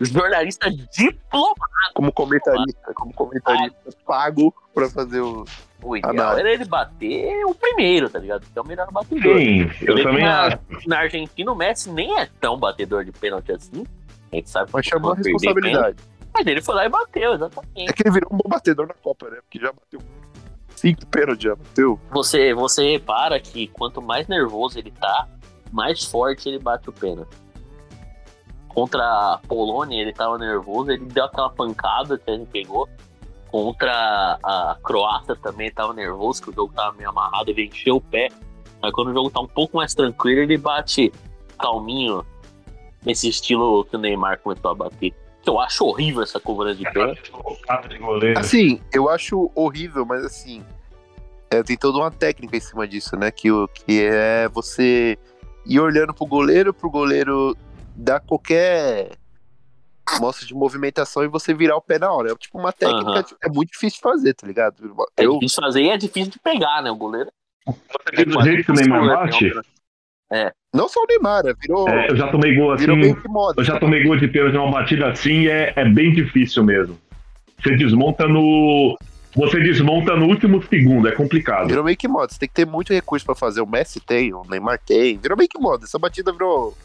[0.00, 1.56] jornalista diplomado.
[1.94, 3.92] Como comentarista, como comentarista ah.
[4.06, 5.44] pago pra fazer o.
[5.82, 8.44] O ideal era ele bater o primeiro, tá ligado?
[8.50, 9.36] Então, melhor batedor.
[9.36, 10.58] Sim, eu, também na, acho.
[10.86, 13.84] Na Argentina, o Messi nem é tão batedor de pênalti assim.
[14.32, 15.96] A gente sabe Mas chamou a responsabilidade.
[16.32, 17.90] Mas ele foi lá e bateu, exatamente.
[17.90, 19.38] É que ele virou um bom batedor na Copa, né?
[19.42, 20.00] Porque já bateu.
[20.74, 22.00] Cinco pênaltis já bateu.
[22.10, 25.28] Você, você repara que quanto mais nervoso ele tá,
[25.72, 27.36] mais forte ele bate o pênalti.
[28.76, 32.86] Contra a Polônia, ele tava nervoso, ele deu aquela pancada que a gente pegou.
[33.50, 38.00] Contra a Croácia também tava nervoso, que o jogo tava meio amarrado, ele encheu o
[38.02, 38.28] pé.
[38.82, 41.10] Mas quando o jogo tá um pouco mais tranquilo, ele bate
[41.58, 42.22] calminho,
[43.02, 45.14] nesse estilo que o Neymar começou a bater.
[45.46, 47.32] Eu acho horrível essa cobrança de pênalti.
[48.36, 50.62] Assim, eu acho horrível, mas assim,
[51.50, 53.30] é, tem toda uma técnica em cima disso, né?
[53.30, 55.16] Que, que é você
[55.64, 57.56] ir olhando pro goleiro, pro goleiro
[57.96, 59.10] dar qualquer
[60.20, 62.32] mostra de movimentação e você virar o pé na hora.
[62.32, 63.36] É tipo uma técnica, uhum.
[63.42, 64.76] é muito difícil de fazer, tá ligado?
[65.16, 65.32] É eu...
[65.32, 66.90] difícil de fazer e é difícil de pegar, né?
[66.90, 67.30] O goleiro.
[68.12, 69.52] É do jeito que o Neymar bate,
[70.30, 70.52] é.
[70.74, 71.54] Não só o Neymar, né?
[71.60, 71.88] virou.
[71.88, 72.86] É, eu já tomei gol assim.
[73.56, 76.98] eu já tomei gol de pênalti numa batida assim e é, é bem difícil mesmo.
[77.62, 78.98] Você desmonta no.
[79.34, 81.68] Você desmonta no último segundo, é complicado.
[81.68, 83.60] Virou meio que moda, você tem que ter muito recurso para fazer.
[83.60, 85.18] O Messi tem, o Neymar tem.
[85.18, 85.84] Virou meio que moda.
[85.84, 86.76] Essa batida virou.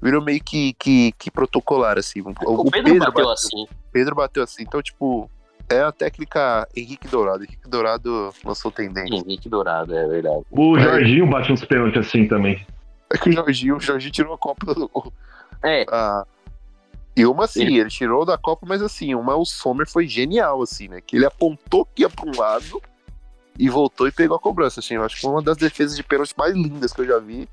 [0.00, 2.20] Virou meio que, que, que protocolar, assim.
[2.20, 3.66] O, o, Pedro, Pedro, bateu, bateu assim.
[3.92, 4.62] Pedro bateu assim.
[4.62, 5.28] Então, tipo,
[5.68, 7.44] é a técnica Henrique Dourado.
[7.44, 9.14] Henrique Dourado lançou tendência.
[9.14, 10.44] Henrique Dourado, é verdade.
[10.50, 11.30] O Jorginho é.
[11.30, 12.64] bate uns pênaltis assim também.
[13.12, 15.12] É que o Jorginho, o Jorginho tirou a Copa do.
[15.64, 15.84] É.
[15.90, 16.24] Ah,
[17.18, 17.80] e uma assim, ele...
[17.80, 17.90] ele...
[17.90, 21.00] tirou da Copa, mas assim, uma o Sommer foi genial, assim, né?
[21.04, 22.80] Que ele apontou que ia pra um lado
[23.58, 24.94] e voltou e pegou a cobrança, assim.
[24.94, 27.48] Eu acho que foi uma das defesas de pênalti mais lindas que eu já vi.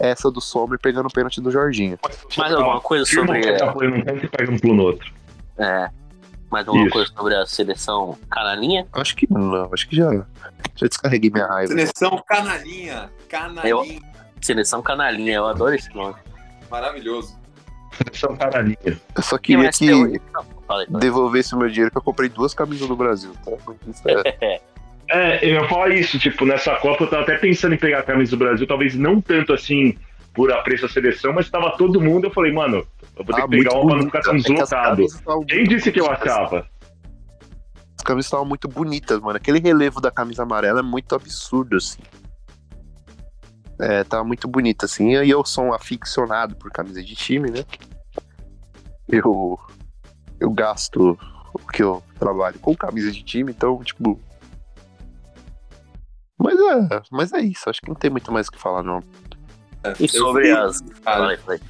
[0.00, 1.98] Essa do Sommer pegando o pênalti do Jorginho.
[2.36, 3.40] Mais alguma coisa sobre.
[4.80, 5.12] Outro.
[5.58, 5.90] É.
[6.50, 6.92] Mais alguma Isso.
[6.92, 8.88] coisa sobre a seleção canalinha?
[8.94, 10.10] Acho que não, acho que já.
[10.74, 11.68] Já descarreguei minha raiva.
[11.68, 13.10] Seleção canalinha.
[13.28, 13.68] Canalinha.
[13.68, 13.84] Eu,
[14.40, 16.16] seleção canalinha, eu adoro esse nome.
[16.70, 17.38] Maravilhoso.
[17.92, 18.78] Seleção canalinha.
[18.84, 20.20] Eu só queria que
[20.98, 23.52] devolvesse o meu dinheiro que eu comprei duas camisas do Brasil, tá?
[24.40, 24.60] É.
[25.10, 28.02] é, eu ia falar isso, tipo, nessa Copa eu tava até pensando em pegar a
[28.02, 29.96] camisa do Brasil, talvez não tanto assim
[30.32, 32.86] por apreço à seleção, mas tava todo mundo, eu falei, mano,
[33.16, 35.06] eu vou ter ah, que pegar uma pra não ficar tão deslocado.
[35.48, 36.68] Quem disse que eu achava?
[37.98, 39.36] As camisas estavam muito bonitas, mano.
[39.36, 42.00] Aquele relevo da camisa amarela é muito absurdo, assim.
[43.80, 45.10] É, tava muito bonito, assim.
[45.10, 47.64] E eu sou um aficionado por camisa de time, né?
[49.08, 49.58] Eu,
[50.38, 51.18] eu gasto
[51.52, 54.18] o que eu trabalho com camisa de time, então, tipo.
[56.42, 57.68] Mas é, mas é isso.
[57.68, 59.02] Acho que não tem muito mais o que falar, não.
[59.98, 60.80] E sobre as.
[61.04, 61.60] Vai, vai.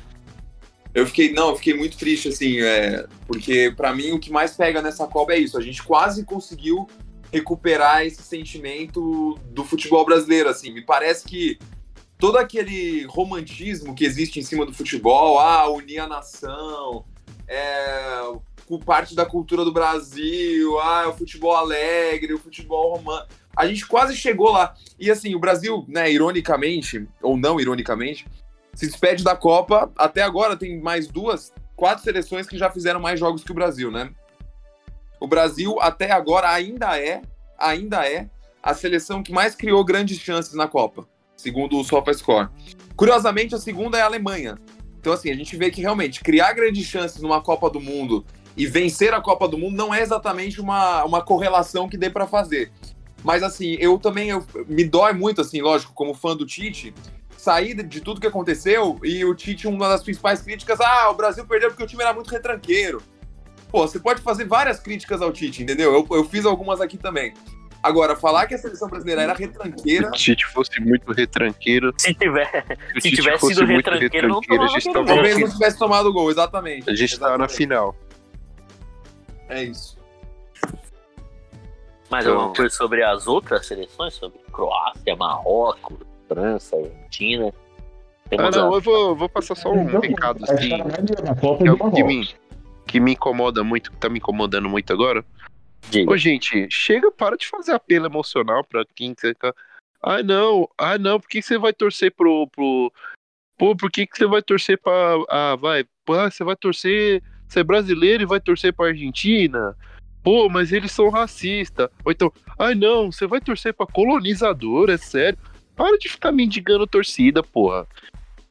[0.93, 4.57] Eu fiquei, não, eu fiquei muito triste, assim, é, porque para mim o que mais
[4.57, 5.57] pega nessa Copa é isso.
[5.57, 6.89] A gente quase conseguiu
[7.33, 10.73] recuperar esse sentimento do futebol brasileiro, assim.
[10.73, 11.59] Me parece que
[12.19, 17.05] todo aquele romantismo que existe em cima do futebol, ah, unir a nação,
[17.47, 18.23] é,
[18.85, 23.40] parte da cultura do Brasil, ah, o futebol alegre, o futebol romântico.
[23.57, 24.75] A gente quase chegou lá.
[24.99, 28.27] E assim, o Brasil, né, ironicamente, ou não ironicamente,
[28.75, 29.91] se despede da Copa.
[29.97, 33.91] Até agora tem mais duas, quatro seleções que já fizeram mais jogos que o Brasil,
[33.91, 34.11] né?
[35.19, 37.23] O Brasil até agora ainda é,
[37.59, 38.29] ainda é
[38.63, 42.49] a seleção que mais criou grandes chances na Copa, segundo o SofaScore.
[42.97, 44.57] Curiosamente, a segunda é a Alemanha.
[44.99, 48.25] Então, assim, a gente vê que realmente criar grandes chances numa Copa do Mundo
[48.57, 52.27] e vencer a Copa do Mundo não é exatamente uma, uma correlação que dê para
[52.27, 52.71] fazer.
[53.23, 56.95] Mas, assim, eu também eu, me dói muito, assim, lógico, como fã do Tite,
[57.37, 61.45] sair de tudo que aconteceu e o Tite, uma das principais críticas, ah, o Brasil
[61.47, 63.03] perdeu porque o time era muito retranqueiro.
[63.71, 65.93] Pô, você pode fazer várias críticas ao Tite, entendeu?
[65.93, 67.33] Eu, eu fiz algumas aqui também.
[67.83, 70.09] Agora, falar que a seleção brasileira era retranqueira.
[70.09, 71.95] Se o Tite fosse muito retranqueiro.
[71.97, 76.91] Se, tiver, se, tivesse sido retranqueiro, não tomava Talvez não tivesse tomado gol, exatamente.
[76.91, 77.97] A gente estava na final.
[79.49, 80.00] É isso.
[82.11, 84.15] Mais então, alguma coisa sobre as outras seleções?
[84.15, 87.55] Sobre Croácia, Marrocos, França, Argentina.
[88.37, 88.77] ah, não, a...
[88.77, 90.69] eu vou, vou passar só um recado assim.
[90.69, 92.35] Que, é que, me,
[92.87, 95.25] que me incomoda muito, que tá me incomodando muito agora.
[95.89, 96.11] Diga.
[96.11, 99.55] Ô, gente, chega, para de fazer apelo emocional pra quem você tá.
[100.03, 102.49] Ah, não, ah, não, por que você vai torcer pro.
[102.49, 102.93] pro...
[103.57, 104.93] Pô, por que, que você vai torcer pra.
[105.29, 105.85] Ah, vai.
[106.05, 107.23] Pô, você vai torcer.
[107.47, 109.77] Você é brasileiro e vai torcer pra Argentina?
[110.23, 111.89] Pô, mas eles são racistas.
[112.05, 115.39] Ou então, ai ah, não, você vai torcer pra colonizador, é sério.
[115.75, 117.87] Para de ficar mendigando torcida, porra.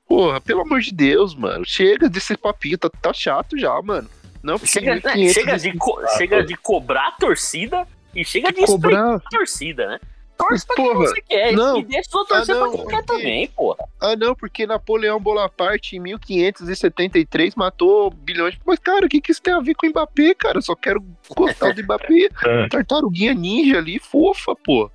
[0.07, 1.63] Porra, pelo amor de Deus, mano.
[1.63, 4.09] Chega desse papinho, tá, tá chato já, mano.
[4.41, 8.65] Não, chega, né, chega, de, co chega de cobrar a torcida e chega de, de
[8.65, 9.99] cobrar a torcida, né?
[10.39, 11.51] Torce pra quem Porra, você quer.
[11.53, 11.77] não.
[11.79, 13.85] E deixa eu torcer Ah, não, pra quem quer porque- também, porra.
[13.99, 18.57] Ah, não, porque Napoleão Bonaparte em 1573 matou bilhões.
[18.65, 20.57] Mas, cara, o que, que isso tem a ver com o Mbappé, cara?
[20.57, 21.03] Eu só quero
[21.35, 22.29] gostar do Mbappé.
[22.45, 22.67] É.
[22.69, 24.89] Tartaruguinha ninja ali, fofa, pô.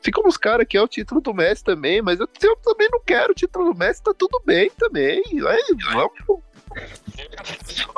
[0.00, 2.88] Assim como os caras que é o título do Messi também, mas eu, eu também
[2.92, 5.20] não quero o título do Messi, tá tudo bem também.
[5.48, 6.12] Aí, vamos.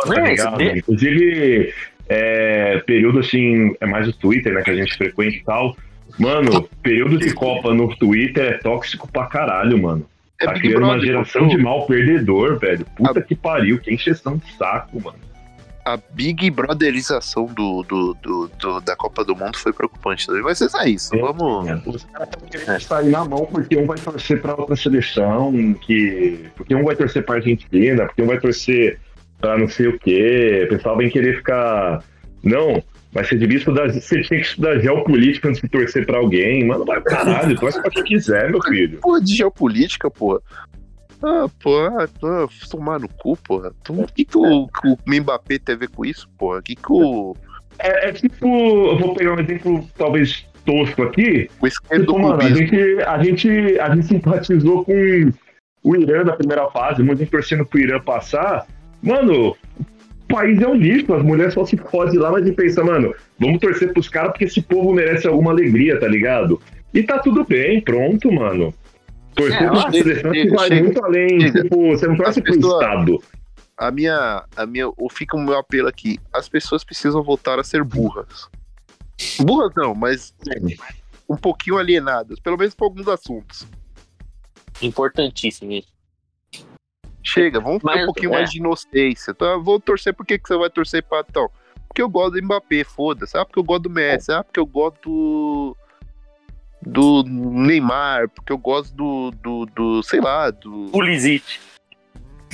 [0.07, 1.75] Tá É, Inclusive,
[2.09, 5.77] é, período assim, é mais o Twitter, né, que a gente frequenta e tal.
[6.19, 10.05] Mano, período de Copa no Twitter é tóxico pra caralho, mano.
[10.41, 12.85] É Tá criando uma geração de mal perdedor, velho.
[12.97, 15.19] Puta que pariu, que encheção de saco, mano.
[15.85, 20.43] A Big Brotherização do, do, do- do- da Copa do Mundo foi preocupante também.
[20.43, 21.19] Mas é isso, É.
[21.19, 21.87] vamos.
[21.87, 25.51] Os caras estão querendo sair na mão porque um vai torcer pra outra seleção,
[25.81, 26.45] que...
[26.57, 29.01] porque um vai torcer pra Argentina, porque um vai torcer
[29.41, 30.65] pra não sei o quê.
[30.67, 32.03] O pessoal vem querer ficar.
[32.45, 33.91] Não, mas você devia estudar.
[33.91, 36.67] Você tinha que estudar geopolítica antes de torcer pra alguém.
[36.67, 38.99] Mano, vai caralho, torce pra quem quiser, meu filho.
[38.99, 40.41] Porra de geopolítica, porra.
[41.23, 43.73] Ah, porra, ah, tomar no cu, porra.
[43.89, 46.59] O que, que o, que o Mbappé tem a ver com isso, porra?
[46.59, 47.37] O que, que o,
[47.79, 51.51] É, é tipo, eu vou pegar um exemplo talvez tosco aqui.
[51.61, 55.33] o esquerdo do Tipo, mano, a gente, a, gente, a gente simpatizou com
[55.83, 58.67] o Irã na primeira fase, muita gente torcendo pro Irã passar.
[59.03, 59.57] Mano,
[60.29, 63.15] país é um lixo, as mulheres só se fodem lá, mas a gente pensa, mano,
[63.39, 66.61] vamos torcer pros caras porque esse povo merece alguma alegria, tá ligado?
[66.95, 68.73] E tá tudo bem, pronto, mano.
[69.35, 70.83] Torcer É, pra seleção que vai chega.
[70.85, 71.41] muito além.
[71.41, 71.63] Chega.
[71.63, 73.23] Tipo, você não torce pro Estado.
[73.77, 76.19] A minha, a minha, o fica o meu apelo aqui.
[76.33, 78.49] As pessoas precisam voltar a ser burras.
[79.41, 80.35] Burras não, mas
[81.29, 83.67] um pouquinho alienadas, pelo menos para alguns assuntos.
[84.83, 85.89] Importantíssimo isso.
[87.29, 88.37] Chega, vamos ter um pouquinho é.
[88.39, 89.33] mais de inocência.
[89.33, 91.51] Então, eu vou torcer, por que, que você vai torcer pra então?
[91.87, 93.37] Porque eu gosto do Mbappé, foda-se.
[93.37, 94.33] Ah, porque eu gosto do Messi.
[94.33, 95.77] Ah, porque eu gosto do.
[96.81, 99.31] Do Neymar, porque eu gosto do.
[99.33, 100.89] do, do sei lá, do.
[100.91, 101.59] Pulisic.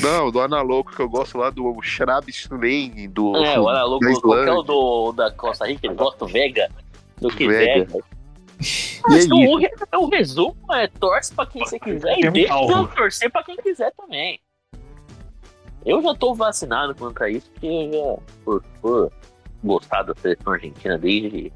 [0.01, 3.37] Não, do Analoco, que eu gosto lá do Shrab Stunen, do.
[3.37, 6.69] É, olha louco, da qualquer o do, da Costa Rica, ele gosta do Vega.
[7.21, 7.85] Do que Vega.
[7.85, 8.05] Vega.
[9.11, 13.31] E é o, o resumo é torce pra quem você quiser e um deixa torcer
[13.31, 14.41] pra quem quiser também.
[15.85, 19.13] Eu já tô vacinado contra isso, porque eu já, por, por
[19.63, 21.53] gostar da seleção argentina desde,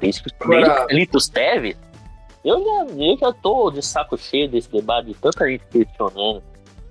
[0.00, 1.76] desde que Agora- desde que Litos Teves,
[2.44, 6.42] eu já, eu já tô de saco cheio desse debate de tanta gente questionando.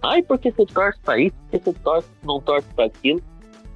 [0.02, 1.36] Ai, por que você torce pra isso?
[1.50, 3.22] Por que você torce, não torce pra aquilo?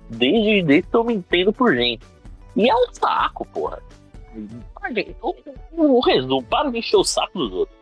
[0.09, 2.05] Desde, desde que eu me entendo por gente.
[2.55, 3.79] E é um saco, porra.
[5.21, 5.35] O,
[5.97, 7.76] o resumo, para de encher o saco dos outros.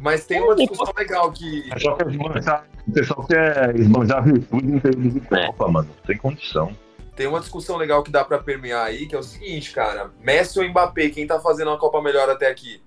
[0.00, 1.68] Mas tem uma discussão legal que.
[1.72, 5.46] É só que esbanjar- o pessoal quer esbanjar virtude em termos de É.
[5.46, 5.90] Copa, mano.
[6.06, 6.72] Sem condição.
[7.16, 10.10] Tem uma discussão legal que dá pra permear aí, que é o seguinte, cara.
[10.20, 12.80] Messi ou Mbappé, quem tá fazendo uma Copa melhor até aqui?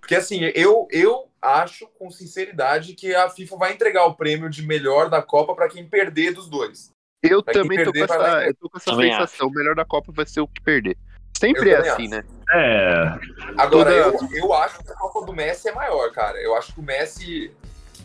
[0.00, 4.66] Porque assim, eu, eu acho com sinceridade que a FIFA vai entregar o prêmio de
[4.66, 6.90] melhor da Copa pra quem perder dos dois.
[7.22, 9.48] Eu Pra também tô com essa, eu tô com essa Também sensação.
[9.48, 10.96] O melhor da Copa vai ser o que perder.
[11.38, 12.10] Sempre é assim, acho.
[12.10, 12.24] né?
[12.52, 13.14] É,
[13.56, 16.38] Agora, eu, eu acho que a Copa do Messi é maior, cara.
[16.38, 17.52] Eu acho que o Messi.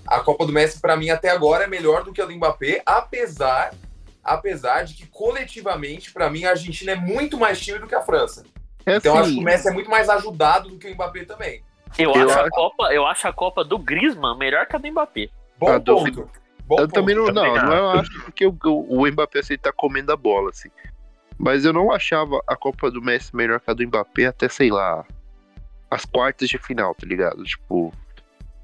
[0.08, 2.84] A Copa do Messi, pra mim, até agora, é melhor do que a do Mbappé,
[2.86, 3.74] apesar,
[4.24, 8.02] apesar de que, coletivamente, pra mim, a Argentina é muito mais time do que a
[8.02, 8.44] França.
[8.86, 11.26] É Então, eu acho que o Messi é muito mais ajudado do que o Mbappé
[11.26, 11.64] também.
[11.98, 14.88] Eu, Eu acho, a Copa, eu acho a Copa do Griezmann melhor que a do
[14.92, 15.30] Mbappé.
[15.58, 16.30] Bom A do- ponto.
[16.68, 16.92] Bom eu ponto.
[16.94, 17.66] também não, não, acho.
[17.66, 20.70] não eu acho porque o, o, o Mbappé assim, tá comendo a bola, assim.
[21.38, 24.70] Mas eu não achava a Copa do Messi melhor que a do Mbappé até, sei
[24.72, 25.06] lá,
[25.92, 27.44] as quartas de final, tá ligado?
[27.44, 27.94] Tipo.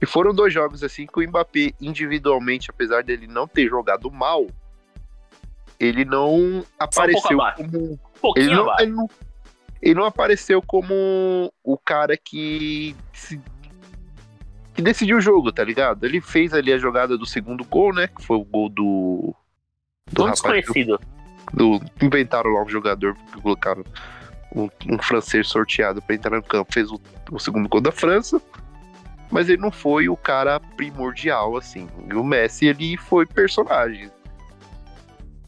[0.02, 4.48] E foram dois jogos assim que o Mbappé, individualmente, apesar dele não ter jogado mal,
[5.80, 7.64] ele não apareceu abaixo.
[7.64, 8.00] como.
[8.24, 9.08] Um Ele não, ele, não,
[9.82, 13.42] ele não apareceu como o cara que, se-
[14.74, 16.04] que decidiu o jogo, tá ligado?
[16.06, 18.08] Ele fez ali a jogada do segundo gol, né?
[18.08, 19.36] Que foi o gol do.
[20.12, 20.42] Do Um rapaz.
[20.42, 20.98] desconhecido.
[20.98, 21.21] Do,
[22.02, 23.84] inventaram lá um jogador, colocaram
[24.56, 27.00] um, um francês sorteado pra entrar no campo, fez o,
[27.32, 28.42] o segundo gol da França.
[29.30, 31.88] Mas ele não foi o cara primordial, assim.
[32.10, 34.12] E o Messi, ele foi personagem.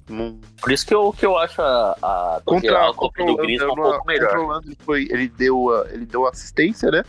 [0.10, 3.38] Não, Por isso que eu, que eu acho a, a, do contra a Copa do
[3.38, 4.62] Griezmann um pouco melhor.
[4.64, 7.04] ele, foi, ele deu a, ele deu assistência, né?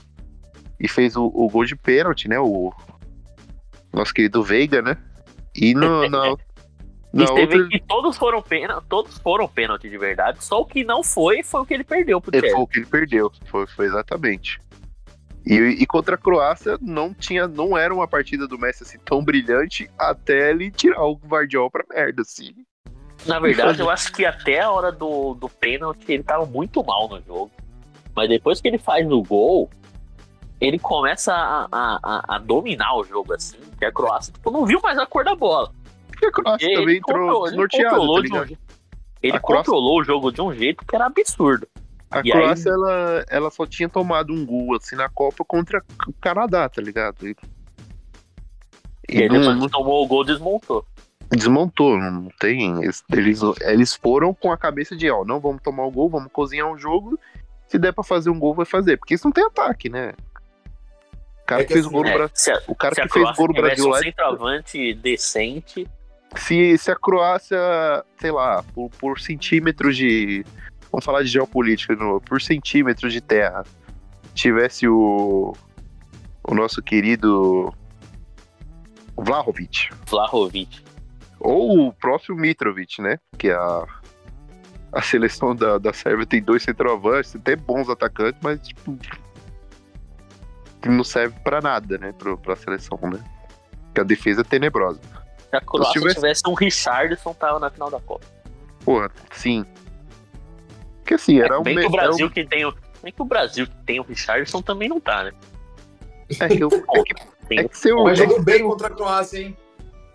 [0.78, 2.38] E fez o, o gol de pênalti, né?
[2.38, 2.72] O
[3.92, 4.96] nosso querido Veiga, né?
[5.54, 6.36] E no, na,
[7.14, 10.60] E na você outra vê que todos foram pênalti, todos foram pênalti de verdade, só
[10.60, 12.56] o que não foi foi o que ele perdeu pro ele Chelsea.
[12.56, 14.60] foi o que ele perdeu, foi, foi exatamente.
[15.46, 19.22] E, e contra a Croácia não tinha, não era uma partida do Messi assim tão
[19.22, 22.52] brilhante até ele tirar o Guardiol pra merda, assim.
[23.26, 27.08] Na verdade, eu acho que até a hora do, do pênalti ele tava muito mal
[27.08, 27.52] no jogo.
[28.16, 29.70] Mas depois que ele faz o gol,
[30.60, 34.80] ele começa a, a, a, dominar o jogo, assim, que a Croácia tipo, não viu
[34.80, 35.70] mais a cor da bola.
[36.24, 38.56] E a Croácia ele também entrou desnorteada, tá um,
[39.22, 41.68] Ele controlou o jogo de um jeito que era absurdo.
[42.10, 42.78] A e Croácia, aí...
[42.78, 47.28] ela, ela só tinha tomado um gol, assim, na Copa contra o Canadá, tá ligado?
[47.28, 47.36] E,
[49.08, 50.86] e, e depois não, tomou o gol, desmontou.
[51.30, 52.82] Desmontou, não tem.
[52.82, 53.04] Eles,
[53.60, 56.78] eles foram com a cabeça de, ó, não vamos tomar o gol, vamos cozinhar um
[56.78, 57.18] jogo.
[57.66, 58.96] Se der pra fazer um gol, vai fazer.
[58.96, 60.12] Porque isso não tem ataque, né?
[61.42, 62.54] O cara é que, que fez assim, o gol no é, Brasil.
[62.68, 63.98] O cara que fez o gol no Brasil lá.
[63.98, 65.88] Um centroavante decente.
[66.36, 67.58] Se, se a Croácia,
[68.18, 70.44] sei lá, por, por centímetros de.
[70.90, 72.20] Vamos falar de geopolítica novo.
[72.20, 73.64] Por centímetros de terra,
[74.34, 75.54] tivesse o.
[76.46, 77.72] O nosso querido.
[79.16, 79.88] Vlahovic.
[80.06, 80.82] Vlahovic.
[81.40, 83.18] Ou o próprio Mitrovic, né?
[83.38, 83.84] Que a,
[84.92, 88.96] a seleção da, da Sérvia tem dois centroavantes, até bons atacantes, mas tipo,
[90.86, 92.12] não serve para nada, né?
[92.12, 93.22] Pro, pra seleção, né?
[93.86, 95.00] Porque a defesa é tenebrosa.
[95.54, 96.14] Se a Croácia se tivesse...
[96.16, 98.26] tivesse um Richardson, tava na final da Copa.
[98.84, 99.64] Porra, sim.
[100.98, 101.62] Porque assim, era é, um.
[101.62, 102.30] Bem que o Brasil um...
[102.30, 102.74] que tem o.
[103.02, 105.32] Bem que o Brasil que tem o Richardson também não tá, né?
[106.40, 109.56] É que, eu, é que, é que seu, Mas jogou bem contra a Croácia, hein?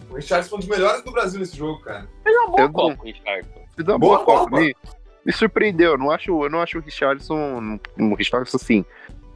[0.10, 2.10] O Richardson foi um dos melhores do Brasil nesse jogo, cara.
[2.24, 3.62] Fez uma boa eu Copa, o Richardson.
[3.76, 4.50] Fez uma boa, boa Copa.
[4.50, 4.62] Copa.
[4.62, 4.76] Me,
[5.24, 5.92] me surpreendeu.
[5.92, 7.80] Eu não acho, eu não acho o Richardson.
[7.98, 8.86] O Richardson, assim,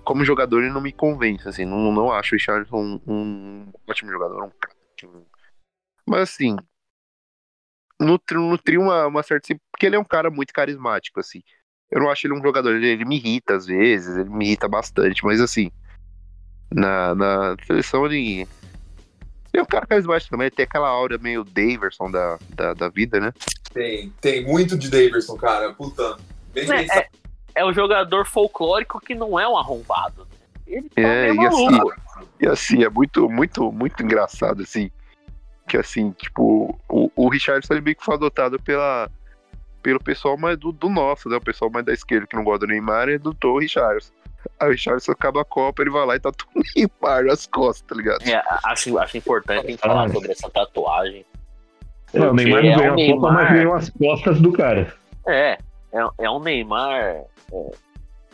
[0.04, 1.66] como jogador, ele não me convence, assim.
[1.66, 4.52] Não, não acho o Richardson um, um ótimo jogador, um
[6.06, 6.56] Mas, assim,
[8.00, 9.56] nutri, nutri uma, uma certa.
[9.72, 11.42] Porque ele é um cara muito carismático, assim.
[11.90, 12.76] Eu não acho ele um jogador.
[12.76, 15.72] Ele, ele me irrita às vezes, ele me irrita bastante, mas, assim,
[16.72, 18.48] na, na seleção ele
[19.54, 23.32] tem um cara carismático também, tem aquela aura meio Daverson da, da, da vida, né?
[23.72, 25.72] Tem, tem muito de Daverson, cara.
[25.74, 26.18] Puta.
[26.52, 27.10] Bem é, é,
[27.54, 30.28] é o jogador folclórico que não é um arrombado.
[30.66, 31.68] Ele tá é, e assim,
[32.42, 34.90] e assim, é muito, muito, muito engraçado, assim.
[35.68, 39.10] Que assim, tipo, o, o Richardson ele meio que foi adotado pela,
[39.82, 41.38] pelo pessoal mais do, do nosso, né?
[41.38, 44.12] O pessoal mais da esquerda que não gosta do Neymar e adotou o Richardson.
[44.60, 47.82] Aí o Richardson acaba a Copa, ele vai lá e tá tudo Neymar nas costas,
[47.88, 48.28] tá ligado?
[48.28, 51.26] É, acho, acho importante a gente falar sobre essa tatuagem.
[52.14, 54.94] É, o Neymar não ganhou é um a Copa, mas ganhou as costas do cara.
[55.28, 55.58] É,
[55.94, 57.26] é, é um Neymar é,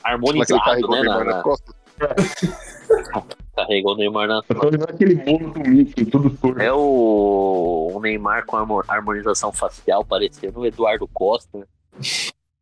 [0.03, 1.03] harmonizado, né?
[1.03, 1.75] Na, nas costas.
[3.67, 4.39] Carregou o Neymar na
[4.87, 6.61] aquele bolo do Mickey, tudo torto.
[6.61, 11.67] É o, o Neymar com a harmonização facial parecendo o Eduardo Costa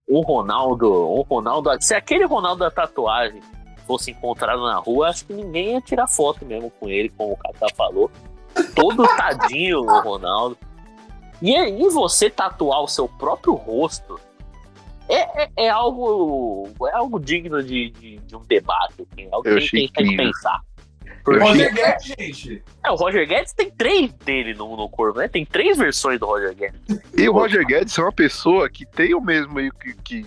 [0.09, 1.69] um Ronaldo, um Ronaldo.
[1.81, 3.41] Se aquele Ronaldo da tatuagem
[3.85, 7.37] fosse encontrado na rua, acho que ninguém ia tirar foto mesmo com ele, como o
[7.37, 8.09] Kaká falou.
[8.75, 10.57] Todo tadinho o Ronaldo.
[11.41, 14.19] E aí você tatuar o seu próprio rosto
[15.07, 19.49] é, é, é algo é algo digno de, de, de um debate, assim, algo que
[19.49, 20.61] a gente tem que pensar.
[21.27, 22.63] O Roger Guedes, gente.
[22.85, 25.27] É, o Roger Guedes tem três dele no, no corpo, né?
[25.27, 26.81] Tem três versões do Roger Guedes.
[27.17, 30.25] E o Roger Guedes é uma pessoa que tem o mesmo meio que, que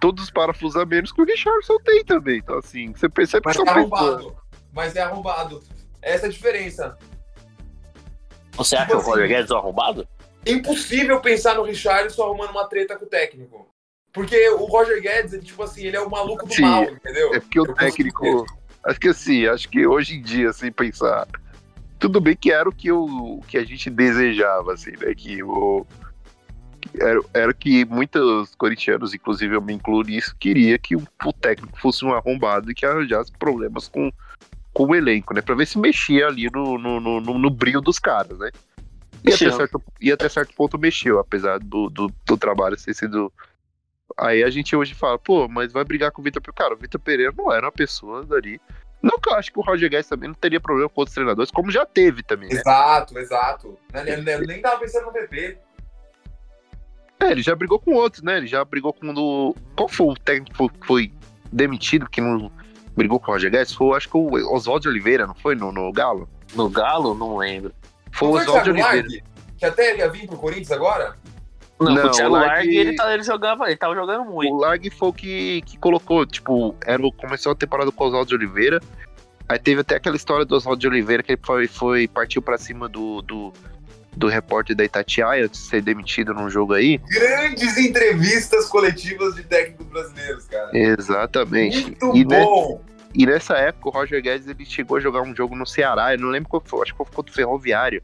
[0.00, 2.38] todos os parafusamentos que o Richardson tem também.
[2.38, 4.36] Então, assim, você percebe Mas que é arrombado.
[4.72, 5.62] Mas é arrombado.
[6.00, 6.96] Essa é a diferença.
[8.52, 10.08] Você tipo acha assim, o Roger Guedes é arrombado?
[10.46, 13.68] Impossível pensar no Richardson arrumando uma treta com o técnico.
[14.12, 17.34] Porque o Roger Guedes, tipo assim, ele é o maluco do Sim, mal, entendeu?
[17.34, 18.46] É porque o técnico.
[18.84, 21.26] Acho que assim, acho que hoje em dia, sem pensar.
[21.98, 25.14] Tudo bem que era o que, eu, que a gente desejava, assim, né?
[25.14, 25.86] Que o.
[26.98, 31.78] Era, era que muitos corintianos, inclusive eu me incluo nisso, queria que o, o técnico
[31.78, 34.10] fosse um arrombado e que arranjasse problemas com,
[34.72, 35.42] com o elenco, né?
[35.42, 38.50] Pra ver se mexia ali no, no, no, no brilho dos caras, né?
[39.22, 43.30] E até, certo, e até certo ponto mexeu, apesar do, do, do trabalho ter sido
[44.20, 46.62] Aí a gente hoje fala, pô, mas vai brigar com o Vitor Pereira.
[46.62, 48.60] Cara, o Vitor Pereira não era uma pessoa dali.
[49.02, 51.50] Não que eu acho que o Roger Guedes também não teria problema com outros treinadores,
[51.50, 52.50] como já teve também.
[52.50, 52.60] Né?
[52.60, 53.78] Exato, exato.
[53.94, 55.56] Eu nem tava pensando no PP.
[57.18, 58.36] É, ele já brigou com outros, né?
[58.36, 59.56] Ele já brigou com o.
[59.74, 61.12] Qual foi o técnico que foi
[61.50, 62.52] demitido que não
[62.94, 63.72] brigou com o Roger Guedes?
[63.72, 65.54] Foi, acho que o Oswaldo Oliveira, não foi?
[65.54, 66.28] No, no Galo?
[66.54, 67.14] No Galo?
[67.14, 67.72] Não lembro.
[68.12, 69.08] Foi o Oswaldo Oliveira.
[69.56, 71.16] que até ele ia vir pro Corinthians agora?
[71.80, 74.52] Não, não o Thiago Largue, Largue ele, tá, ele, jogava, ele tava jogando muito.
[74.52, 78.28] O Largue foi o que, que colocou, tipo, era, começou a temporada com o Oswaldo
[78.28, 78.80] de Oliveira.
[79.48, 82.58] Aí teve até aquela história do Oswaldo de Oliveira que ele foi, foi partiu para
[82.58, 83.52] cima do, do,
[84.14, 86.98] do repórter da Itatiaia de ser demitido num jogo aí.
[86.98, 90.70] Grandes entrevistas coletivas de técnicos brasileiros, cara.
[90.72, 91.96] Exatamente.
[92.02, 92.80] Muito e bom!
[92.84, 96.14] Ne, e nessa época o Roger Guedes ele chegou a jogar um jogo no Ceará,
[96.14, 98.02] eu não lembro qual foi, acho que foi contra o Ferroviário.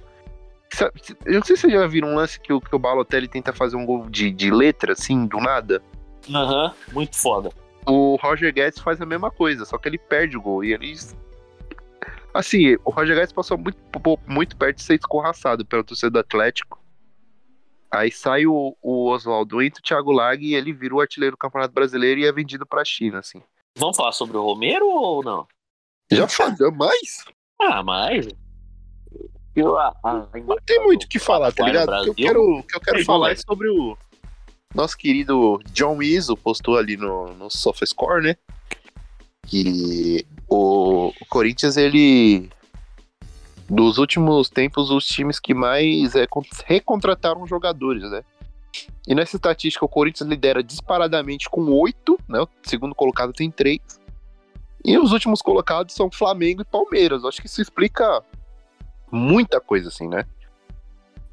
[1.24, 3.52] Eu não sei se vocês já viram um lance que o, que o Balotelli tenta
[3.52, 5.82] fazer um gol de, de letra, assim, do nada.
[6.28, 7.50] Aham, uhum, muito foda.
[7.86, 10.64] o Roger Guedes faz a mesma coisa, só que ele perde o gol.
[10.64, 11.16] E eles.
[12.34, 13.78] Assim, o Roger Guedes passou muito,
[14.26, 16.84] muito perto de ser escorraçado pelo torcedor do Atlético.
[17.90, 21.38] Aí sai o, o Oswaldo, entra o Thiago Lag e ele vira o artilheiro do
[21.38, 23.40] Campeonato Brasileiro e é vendido pra China, assim.
[23.78, 25.46] Vamos falar sobre o Romero ou não?
[26.10, 27.24] Já falou mais?
[27.60, 28.26] Ah, mais.
[29.56, 31.88] Eu, a, a, não tem muito o que falar, tá ligado?
[31.88, 33.96] O que eu quero, que eu quero falar é sobre o
[34.74, 38.36] nosso querido John Izzo, postou ali no, no SofaScore, né?
[39.46, 42.50] Que o, o Corinthians, ele
[43.68, 46.26] dos últimos tempos, os times que mais é,
[46.66, 48.22] recontrataram jogadores, né?
[49.08, 52.40] E nessa estatística, o Corinthians lidera disparadamente com oito, né?
[52.40, 53.80] O segundo colocado tem três.
[54.84, 57.24] E os últimos colocados são Flamengo e Palmeiras.
[57.24, 58.22] acho que isso explica
[59.10, 60.24] muita coisa, assim, né?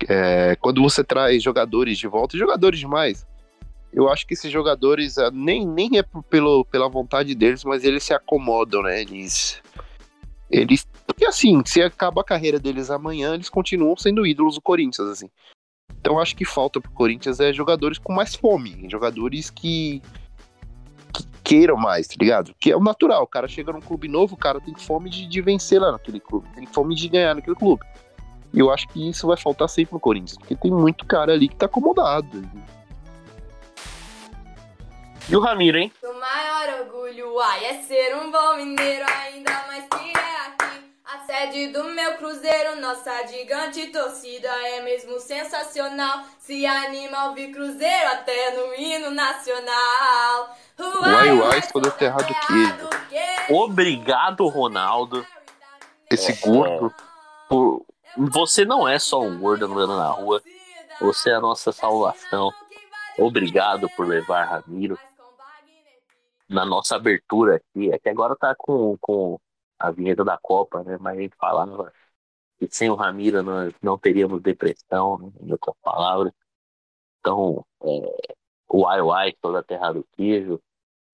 [0.07, 3.25] É, quando você traz jogadores de volta, jogadores demais,
[3.93, 8.03] eu acho que esses jogadores ah, nem, nem é pelo, pela vontade deles, mas eles
[8.03, 9.01] se acomodam, né?
[9.01, 9.61] Eles.
[10.49, 10.87] Eles.
[11.05, 15.29] Porque assim, se acaba a carreira deles amanhã, eles continuam sendo ídolos do Corinthians, assim.
[15.99, 20.01] Então acho que falta pro Corinthians é jogadores com mais fome, jogadores que
[21.53, 22.55] queiram mais, tá ligado?
[22.59, 25.27] Que é o natural, o cara chega num clube novo, o cara tem fome de,
[25.27, 27.85] de vencer lá naquele clube, tem fome de ganhar naquele clube.
[28.51, 31.47] E eu acho que isso vai faltar sempre no Corinthians, porque tem muito cara ali
[31.47, 32.43] que tá acomodado.
[35.29, 35.91] E o Ramiro, hein?
[36.03, 40.32] O maior orgulho, ai, é ser um bom mineiro, ainda mais que é.
[41.13, 46.23] A sede do meu cruzeiro, nossa gigante torcida é mesmo sensacional.
[46.39, 50.57] Se anima ouvir cruzeiro até no hino nacional.
[50.79, 52.89] Uai, uai, toda terra do queijo.
[53.51, 55.23] Obrigado, Ronaldo.
[56.09, 56.91] Esse gordo.
[57.47, 57.85] Por...
[58.17, 60.41] Você não é só um gordo andando na rua.
[60.99, 62.51] Você é a nossa salvação.
[63.19, 64.97] Obrigado por levar Ramiro
[66.49, 69.39] na nossa abertura aqui, é que agora tá com, com
[69.83, 70.97] a vinheta da Copa, né?
[70.97, 71.91] Mas a gente falava
[72.57, 75.29] que sem o Ramiro nós não teríamos depressão, né?
[75.41, 76.31] em outras palavras.
[77.19, 78.35] Então, é,
[78.69, 80.61] o Ai Ai, toda a terra do queijo,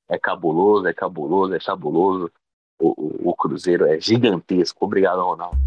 [0.07, 2.31] é cabuloso, é cabuloso, é cabuloso.
[2.79, 4.85] O, o, o Cruzeiro é gigantesco.
[4.85, 5.57] Obrigado, Ronaldo.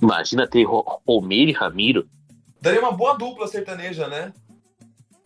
[0.00, 2.08] Imagina ter Romero e Ramiro.
[2.60, 4.32] Daria uma boa dupla sertaneja, né?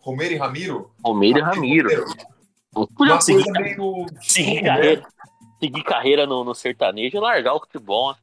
[0.01, 0.91] Romero e Ramiro?
[1.03, 2.05] Romero e Ramiro.
[2.95, 4.05] Podia seguir, meio...
[4.21, 5.07] seguir, carreira,
[5.59, 8.15] seguir carreira no, no sertanejo e largar o futebol.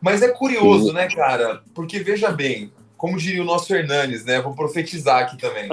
[0.00, 0.92] Mas é curioso, Sim.
[0.92, 1.62] né, cara?
[1.74, 4.40] Porque veja bem, como diria o nosso Hernanes, né?
[4.40, 5.68] Vou profetizar aqui também.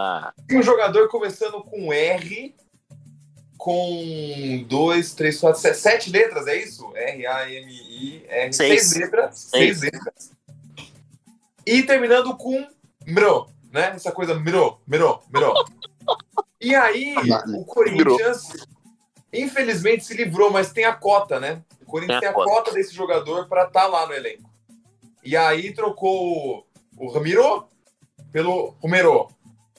[0.52, 2.54] um jogador começando com R
[3.60, 6.90] com dois, três, quatro, sete, sete letras, é isso?
[6.96, 9.38] R, A, M, I, R, seis, seis letras.
[9.38, 9.78] Seis.
[9.78, 9.92] seis.
[9.92, 10.30] letras.
[11.66, 12.66] E terminando com
[13.10, 13.92] Mro, né?
[13.94, 15.54] Essa coisa Mro, Mro, Mro.
[16.60, 17.14] E aí,
[17.54, 18.66] o Corinthians,
[19.32, 21.62] infelizmente, se livrou, mas tem a cota, né?
[21.80, 22.72] O Corinthians tem a, tem a cota.
[22.72, 24.50] desse jogador para estar tá lá no elenco.
[25.24, 27.66] E aí trocou o Ramiro
[28.32, 29.28] pelo Romero.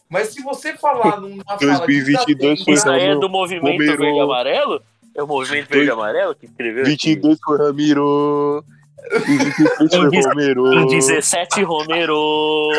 [0.09, 3.97] Mas se você falar numa 2022 foi Isso é do movimento Romero.
[3.97, 4.82] verde amarelo?
[5.15, 6.86] É o movimento verde amarelo que escreveu?
[6.86, 8.63] 22 foi Ramiro.
[9.01, 10.73] E 23 foi Romero.
[10.73, 12.69] Em 17 Romero.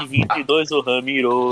[0.00, 1.50] E 22 o Ramiro.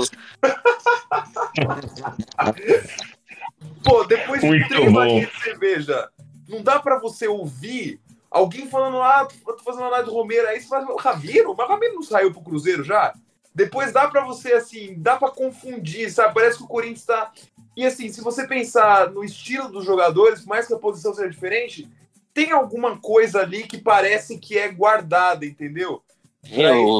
[3.83, 6.09] Pô, depois de três barrinhas de cerveja,
[6.47, 10.67] não dá pra você ouvir alguém falando, ah, tô fazendo análise do Romero, aí você
[10.67, 11.53] faz, Ramiro?
[11.57, 13.13] Mas o Ramiro não saiu pro Cruzeiro já?
[13.53, 16.33] Depois dá para você, assim, dá para confundir, sabe?
[16.33, 17.31] Parece que o Corinthians tá.
[17.75, 21.29] E assim, se você pensar no estilo dos jogadores, por mais que a posição seja
[21.29, 21.89] diferente,
[22.33, 26.01] tem alguma coisa ali que parece que é guardada, entendeu?
[26.43, 26.99] O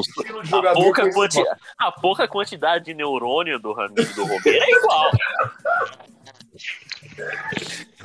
[0.56, 1.42] a, pouca quanti...
[1.78, 5.10] a pouca quantidade de neurônio do Ramiro do Romero é igual.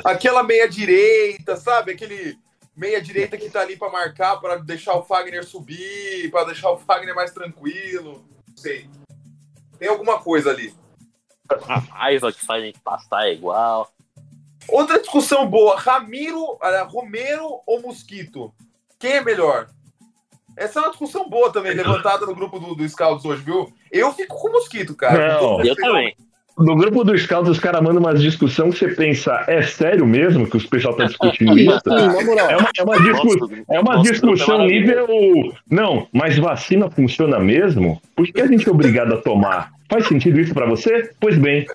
[0.03, 1.91] Aquela meia direita, sabe?
[1.91, 2.37] Aquele
[2.75, 6.77] meia direita que tá ali para marcar, para deixar o Fagner subir, para deixar o
[6.77, 8.25] Fagner mais tranquilo
[8.57, 8.89] sei.
[9.77, 10.73] Tem alguma coisa ali.
[11.67, 13.89] A raiva que faz a gente passar é igual.
[14.67, 16.57] Outra discussão boa: Ramiro,
[16.89, 18.53] Romero ou Mosquito?
[18.99, 19.69] Quem é melhor?
[20.57, 23.71] Essa é uma discussão boa também, levantada no grupo do, do Scouts hoje, viu?
[23.91, 25.39] Eu fico com o Mosquito, cara.
[25.39, 26.15] Não, eu também.
[26.57, 30.49] No grupo dos Scouts, os caras mandam umas discussão que você pensa, é sério mesmo
[30.49, 31.79] que os pessoal tá discutindo isso?
[31.85, 35.07] É uma, é uma, discu é uma discussão nível.
[35.69, 38.01] Não, mas vacina funciona mesmo?
[38.15, 39.71] Por que a gente é obrigado a tomar?
[39.87, 41.11] Faz sentido isso para você?
[41.19, 41.67] Pois bem.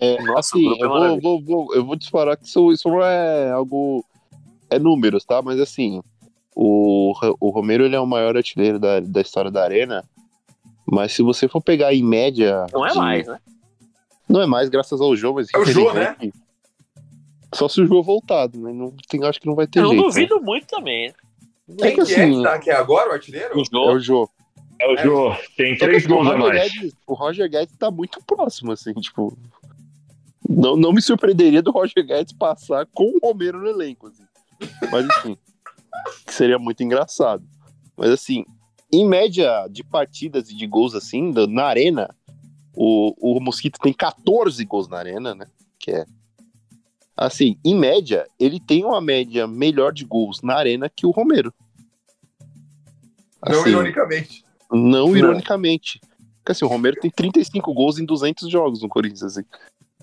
[0.00, 4.04] É, assim, eu vou, vou, vou, eu vou disparar que isso, isso não é algo.
[4.70, 5.42] É números, tá?
[5.42, 6.00] Mas assim,
[6.54, 10.04] O, o Romero ele é o maior artilheiro da, da história da Arena.
[10.86, 12.66] Mas se você for pegar em média.
[12.72, 13.38] Não é de- mais, né?
[14.28, 15.48] Não é mais, graças ao Jô, mas.
[15.54, 16.32] É o Jô, infelizmente,
[17.54, 18.72] Só se o Jô voltado, né?
[18.72, 20.00] Não tem, acho que não vai ter Eu jeito.
[20.02, 20.08] né?
[20.08, 21.08] duvido muito também.
[21.08, 21.14] né?
[21.78, 23.56] Quem É que que é assim- que tá aqui agora, o artilheiro?
[23.56, 23.92] O É jogo.
[23.92, 24.28] o Jô.
[24.80, 26.72] É o Jô, tem três assim, gols a mais.
[26.72, 29.36] Guedes, o Roger Guedes tá muito próximo, assim, tipo.
[30.48, 34.24] Não, não me surpreenderia do Roger Guedes passar com o Romero no elenco, assim.
[34.90, 35.38] Mas enfim.
[36.26, 37.44] Que seria muito engraçado.
[37.96, 38.44] Mas assim,
[38.92, 42.14] em média de partidas e de gols assim, na arena,
[42.74, 45.46] o, o Mosquito tem 14 gols na arena, né?
[45.78, 46.06] Que é.
[47.16, 51.52] Assim, em média, ele tem uma média melhor de gols na arena que o Romero.
[53.46, 54.44] Não Assim, ironicamente.
[54.70, 56.00] não ironicamente.
[56.38, 59.44] Porque assim, o Romero tem 35 gols em 200 jogos no Corinthians, assim.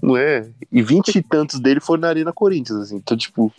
[0.02, 0.50] Não é?
[0.72, 2.96] E 20 e tantos dele foram na Arena Corinthians, assim.
[2.96, 3.52] Então, tipo,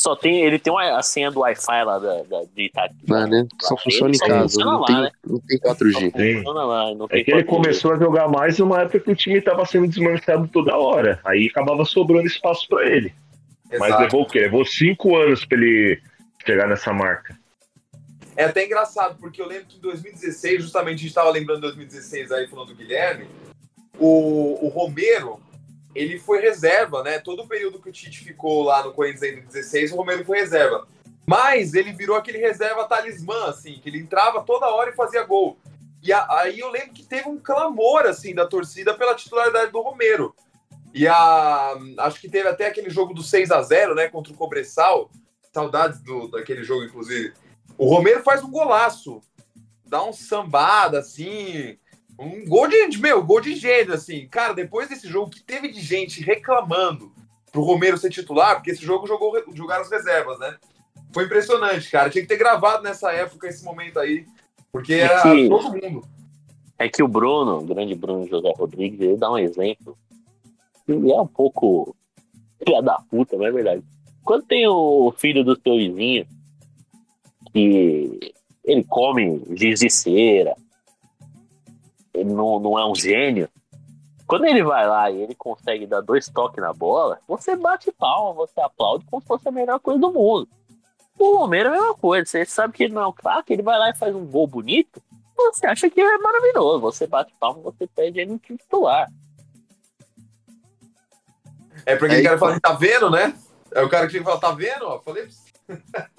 [0.00, 2.94] Só tem, ele tem uma, a senha do Wi-Fi lá da, da, de Itati.
[3.08, 4.42] na Arena só funciona em casa.
[4.42, 5.10] funciona Não lá, tem, né?
[5.26, 5.92] não tem 4G.
[6.16, 6.34] Sim.
[6.36, 7.46] Funciona lá, não tem É que ele 4G.
[7.46, 11.18] começou a jogar mais numa época que o time estava sendo desmanchado toda hora.
[11.24, 13.12] Aí acabava sobrando espaço para ele.
[13.70, 14.02] Mas Exato.
[14.04, 14.38] levou o quê?
[14.38, 16.00] Levou cinco anos para ele
[16.46, 17.36] chegar nessa marca.
[18.36, 21.62] É até engraçado, porque eu lembro que em 2016, justamente a gente estava lembrando de
[21.62, 23.26] 2016 aí, falando do Guilherme,
[23.98, 25.40] o, o Romero,
[25.94, 27.18] ele foi reserva, né?
[27.18, 30.38] Todo o período que o Tite ficou lá no Corinthians em 2016, o Romero foi
[30.38, 30.86] reserva.
[31.26, 35.58] Mas ele virou aquele reserva talismã, assim, que ele entrava toda hora e fazia gol.
[36.02, 39.80] E a- aí eu lembro que teve um clamor, assim, da torcida pela titularidade do
[39.80, 40.34] Romero.
[40.94, 44.36] E a, acho que teve até aquele jogo do 6 a 0 né, contra o
[44.36, 45.10] Cobressal.
[45.52, 47.34] Saudades do, daquele jogo, inclusive.
[47.76, 49.20] O Romero faz um golaço.
[49.84, 51.78] Dá um sambada, assim.
[52.18, 54.26] Um gol de, meu, gol de gênio, assim.
[54.28, 57.12] Cara, depois desse jogo que teve de gente reclamando
[57.52, 60.56] pro Romero ser titular, porque esse jogo jogou, jogaram as reservas, né?
[61.12, 62.10] Foi impressionante, cara.
[62.10, 64.26] Tinha que ter gravado nessa época, esse momento aí.
[64.72, 66.06] Porque era que- todo mundo.
[66.78, 69.96] É que o Bruno, o grande Bruno José Rodrigues, ele dá um exemplo.
[70.86, 71.94] Ele é um pouco
[72.64, 73.82] filha da puta, não é verdade?
[74.24, 76.26] Quando tem o filho do seu vizinho,
[77.52, 78.32] que
[78.64, 80.54] ele come giz de cera,
[82.18, 83.48] ele não, não é um gênio.
[84.26, 88.34] Quando ele vai lá e ele consegue dar dois toques na bola, você bate palma,
[88.34, 90.46] você aplaude como se fosse a melhor coisa do mundo.
[91.18, 93.62] O Romero é a mesma coisa, você sabe que ele não é um craque, ele
[93.62, 95.02] vai lá e faz um gol bonito,
[95.36, 96.80] você acha que é maravilhoso.
[96.80, 99.08] Você bate palma, você pede ele no titular.
[101.86, 103.34] É aquele É, cara e- falar, tá vendo, né?
[103.72, 104.84] É o cara que que falar, tá vendo?
[104.86, 105.28] Ó, falei.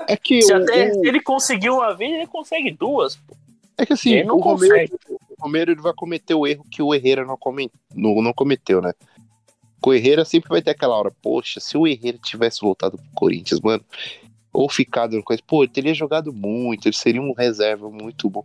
[0.07, 3.15] É que, Se o, até o- ele conseguiu uma vez, ele consegue duas.
[3.15, 3.35] pô.
[3.77, 5.18] é que assim, ele não o Romero, consegue.
[5.39, 8.93] Romero ele vai cometer o erro que o Herrera não, come, não, não cometeu, né?
[9.81, 13.11] Com o Herrera sempre vai ter aquela hora, poxa, se o Herrera tivesse voltado pro
[13.15, 13.83] Corinthians, mano,
[14.51, 18.43] ou ficado no coisa, pô, ele teria jogado muito, ele seria um reserva muito bom.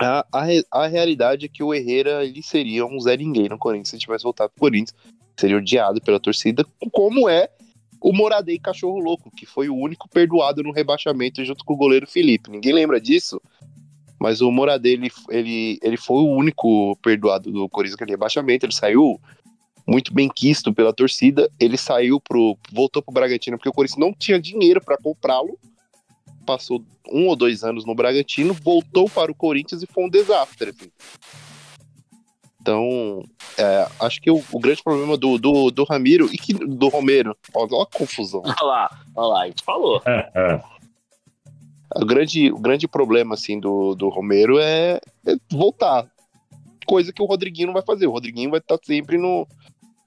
[0.00, 3.90] A, a, a realidade é que o Herrera ele seria um Zé Ninguém no Corinthians
[3.90, 4.94] se tivesse voltado pro Corinthians.
[5.36, 7.48] Seria odiado pela torcida, como é
[8.00, 12.06] o Moradei Cachorro Louco, que foi o único perdoado no rebaixamento junto com o goleiro
[12.06, 12.50] Felipe.
[12.50, 13.40] Ninguém lembra disso?
[14.18, 18.66] Mas o Moradei, ele, ele, ele foi o único perdoado do Corinthians naquele rebaixamento.
[18.66, 19.20] Ele saiu
[19.86, 21.50] muito bem quisto pela torcida.
[21.58, 22.58] Ele saiu pro.
[22.72, 25.58] voltou pro Bragantino porque o Corinthians não tinha dinheiro para comprá-lo.
[26.44, 30.70] Passou um ou dois anos no Bragantino, voltou para o Corinthians e foi um desastre.
[30.70, 30.90] assim.
[32.60, 33.22] Então,
[33.56, 37.34] é, acho que o, o grande problema do, do, do Ramiro e que, do Romero,
[37.54, 38.42] olha olha a confusão.
[38.44, 40.02] Olha lá, olha lá, a gente falou.
[40.04, 40.77] É, é.
[41.96, 46.06] O grande, o grande problema, assim, do, do Romero é, é voltar.
[46.86, 48.06] Coisa que o Rodriguinho não vai fazer.
[48.06, 49.46] O Rodriguinho vai estar sempre no,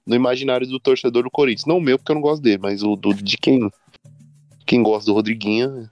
[0.06, 1.66] no imaginário do torcedor do Corinthians.
[1.66, 3.70] Não o meu, porque eu não gosto dele, mas o do, de quem,
[4.66, 5.90] quem gosta do Rodriguinho.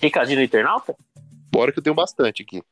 [0.00, 0.94] Recadinho do internauta?
[1.50, 2.62] Bora que eu tenho bastante aqui.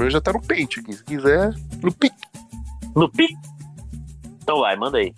[0.00, 0.82] Meu já tá no pente.
[0.92, 1.52] Se quiser,
[1.82, 2.16] no pique.
[2.96, 3.36] No pi?
[4.42, 5.14] Então vai, manda aí.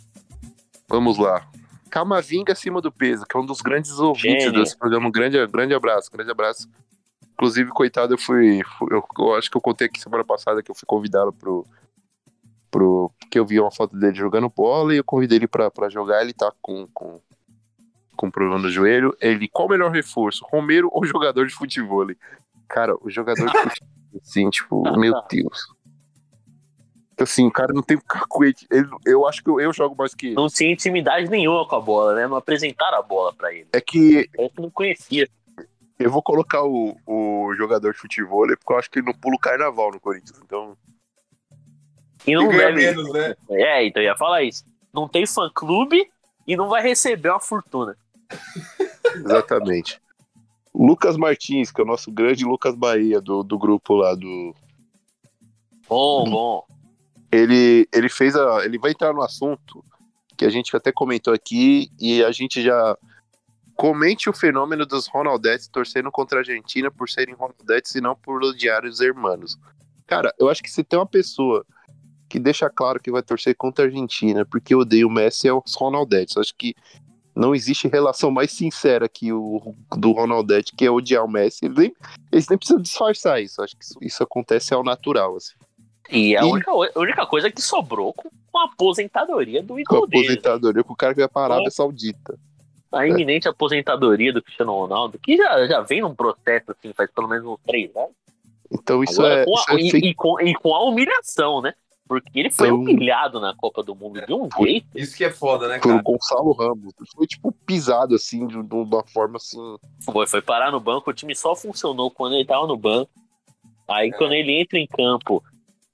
[0.88, 1.48] Vamos lá.
[1.88, 4.60] Camavinga acima do peso, que é um dos grandes ouvintes Gênio.
[4.60, 5.08] desse programa.
[5.08, 6.68] Um grande, grande abraço, grande abraço.
[7.34, 8.60] Inclusive, coitado, eu fui.
[8.90, 11.66] eu, eu acho que eu contei aqui semana passada que eu fui convidá-lo pro.
[12.70, 15.88] pro porque eu vi uma foto dele jogando bola e eu convidei ele pra, pra
[15.88, 16.22] jogar.
[16.22, 17.20] Ele tá com, com,
[18.16, 19.16] com problema no joelho.
[19.20, 20.44] Ele, qual o melhor reforço?
[20.50, 22.06] Romero ou jogador de futebol?
[22.68, 23.88] Cara, o jogador de futebol,
[24.20, 25.66] assim, tipo, meu Deus.
[27.20, 28.66] Assim, o cara não tem cacuete.
[28.70, 30.34] Ele- Eu acho que eu, eu jogo mais que ele.
[30.34, 32.26] Não tinha intimidade nenhuma com a bola, né?
[32.26, 33.68] Não apresentaram a bola pra ele.
[33.72, 35.28] É que que não conhecia.
[35.98, 39.36] Eu vou colocar o, o jogador de futebol porque eu acho que ele não pula
[39.36, 40.40] o carnaval no Corinthians.
[40.44, 40.76] Então,
[42.26, 42.72] E não E deve.
[42.74, 43.36] menos, né?
[43.50, 44.64] É, então eu ia falar isso.
[44.92, 46.10] Não tem fã clube
[46.44, 47.96] e não vai receber uma fortuna.
[49.14, 50.01] exatamente.
[50.74, 54.54] Lucas Martins, que é o nosso grande Lucas Bahia do, do grupo lá do.
[55.88, 56.66] Bom, bom.
[57.30, 58.64] Ele, ele fez a.
[58.64, 59.84] Ele vai entrar no assunto
[60.36, 62.96] que a gente até comentou aqui e a gente já.
[63.74, 68.42] Comente o fenômeno dos Ronaldetes torcendo contra a Argentina por serem Ronaldetes e não por
[68.44, 69.58] odiar os hermanos.
[70.06, 71.64] Cara, eu acho que se tem uma pessoa
[72.28, 75.74] que deixa claro que vai torcer contra a Argentina porque odeia o Messi é os
[75.74, 76.36] Ronaldetes.
[76.36, 76.74] Eu acho que
[77.34, 81.64] não existe relação mais sincera que o do Ronaldete, que é odiar o Messi.
[81.64, 81.92] Eles nem,
[82.30, 83.62] eles nem precisam disfarçar isso.
[83.62, 85.54] Acho que isso, isso acontece ao natural, assim.
[86.10, 89.76] E a E- única, a única coisa que sobrou com com a aposentadoria do Com
[89.76, 90.24] a ídolo dele.
[90.26, 92.38] aposentadoria, com o cara que vai para a Arábia Saudita.
[92.92, 97.28] A iminente aposentadoria do Cristiano Ronaldo, que já, já vem num processo assim, faz pelo
[97.28, 98.10] menos uns três anos.
[98.70, 101.62] Então isso Agora, é, com a- isso é e, e com, e com a humilhação,
[101.62, 101.72] né?
[102.08, 104.86] Porque ele foi Então- humilhado na Copa do Mundo de um jeito.
[104.94, 106.02] Isso que é foda, né, Foi o cara?
[106.02, 106.92] Gonçalo Ramos.
[107.14, 109.76] Foi tipo pisado assim, de, de uma forma assim.
[110.04, 113.10] Foi, foi parar no banco, o time só funcionou quando ele tava no banco.
[113.88, 114.12] Aí É.
[114.12, 115.42] quando ele entra em campo,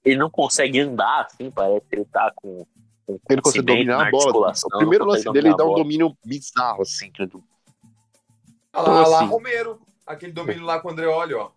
[0.03, 2.65] ele não consegue andar, assim, parece que ele tá com.
[3.05, 4.53] com Ele consegue dominar na a bola.
[4.73, 7.11] O primeiro lance dele ele dá um domínio bizarro, assim.
[7.11, 7.39] que- Olha
[8.73, 9.27] lá, olha lá, assim?
[9.27, 9.79] Romero.
[10.05, 11.49] Aquele domínio lá com o Andreoli, ó.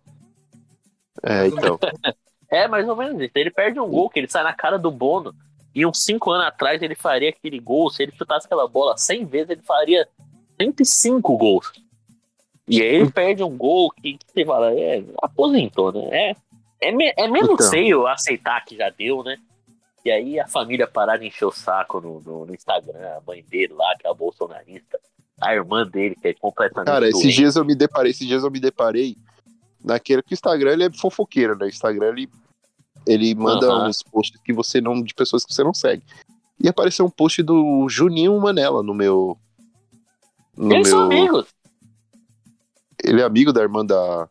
[1.23, 1.77] É, então.
[2.53, 3.31] É, mais ou menos isso.
[3.35, 5.33] Ele perde um gol, que ele sai na cara do Bono.
[5.75, 7.89] E uns 5 anos atrás ele faria aquele gol.
[7.89, 10.07] Se ele chutasse aquela bola 100 vezes, ele faria
[10.61, 11.71] 105 gols.
[12.67, 16.09] E aí ele perde um gol que, que você fala, é, aposentou, né?
[16.11, 16.35] É,
[16.79, 17.69] é, me- é menos Então.
[17.71, 19.37] feio aceitar que já deu, né?
[20.05, 23.43] E aí a família parar de encher o saco no, no, no Instagram, a mãe
[23.49, 24.99] dele lá, que é a bolsonarista,
[25.41, 27.35] a irmã dele, que é completamente Cara, esses doente.
[27.35, 29.17] dias eu me deparei, esses dias eu me deparei
[29.83, 31.65] naquele que o Instagram ele é fofoqueiro, né?
[31.65, 32.29] O Instagram ele,
[33.05, 33.87] ele manda Aham.
[33.89, 35.01] uns posts que você não.
[35.01, 36.03] de pessoas que você não segue.
[36.59, 39.37] E apareceu um post do Juninho Manela no meu.
[40.55, 41.17] No Eles são meu.
[41.19, 41.47] amigos.
[43.03, 44.29] Ele é amigo da irmã da.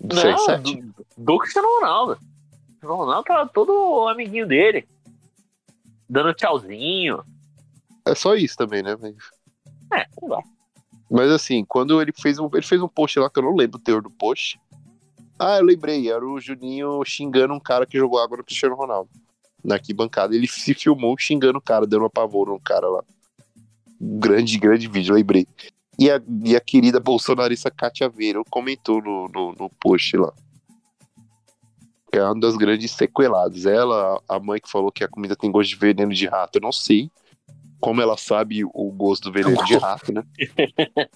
[0.00, 0.82] Do Não, CR7?
[0.82, 2.18] do, do Cristiano Ronaldo.
[2.82, 4.86] O Ronaldo tá todo amiguinho dele.
[6.08, 7.24] Dando tchauzinho.
[8.06, 8.94] É só isso também, né?
[9.92, 10.42] É, não dá.
[11.10, 12.48] mas assim, quando ele fez um.
[12.52, 14.60] Ele fez um post lá que eu não lembro o teor do post.
[15.38, 19.10] Ah, eu lembrei, era o Juninho xingando um cara que jogou água no Cristiano Ronaldo.
[19.62, 20.34] Na arquibancada.
[20.34, 23.02] Ele se filmou xingando o cara, dando uma pavor no cara lá.
[24.00, 25.46] Grande, grande vídeo, lembrei.
[25.98, 30.32] E a, e a querida bolsonarista Kátia Veira comentou no, no, no post lá.
[32.12, 33.66] É uma das grandes sequeladas.
[33.66, 36.62] Ela, a mãe que falou que a comida tem gosto de veneno de rato, eu
[36.62, 37.10] não sei
[37.84, 40.24] como ela sabe o gosto do veneno de rato, né?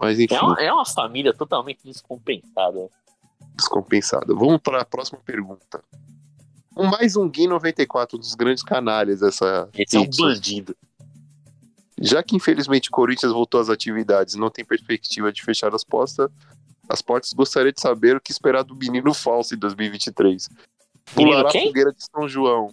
[0.00, 2.88] Mas enfim, É uma, é uma família totalmente descompensada.
[3.56, 4.34] Descompensada.
[4.34, 5.82] Vamos para a próxima pergunta.
[6.76, 10.76] Um mais um Gui 94, um dos grandes canalhas dessa Esse é um bandido.
[11.98, 15.82] Já que infelizmente o Corinthians voltou às atividades e não tem perspectiva de fechar as
[15.82, 16.28] portas,
[16.88, 20.48] as portas gostaria de saber o que esperar do menino falso em 2023.
[20.50, 20.64] Menino
[21.14, 21.66] Pulará a quem?
[21.68, 22.68] fogueira de São João.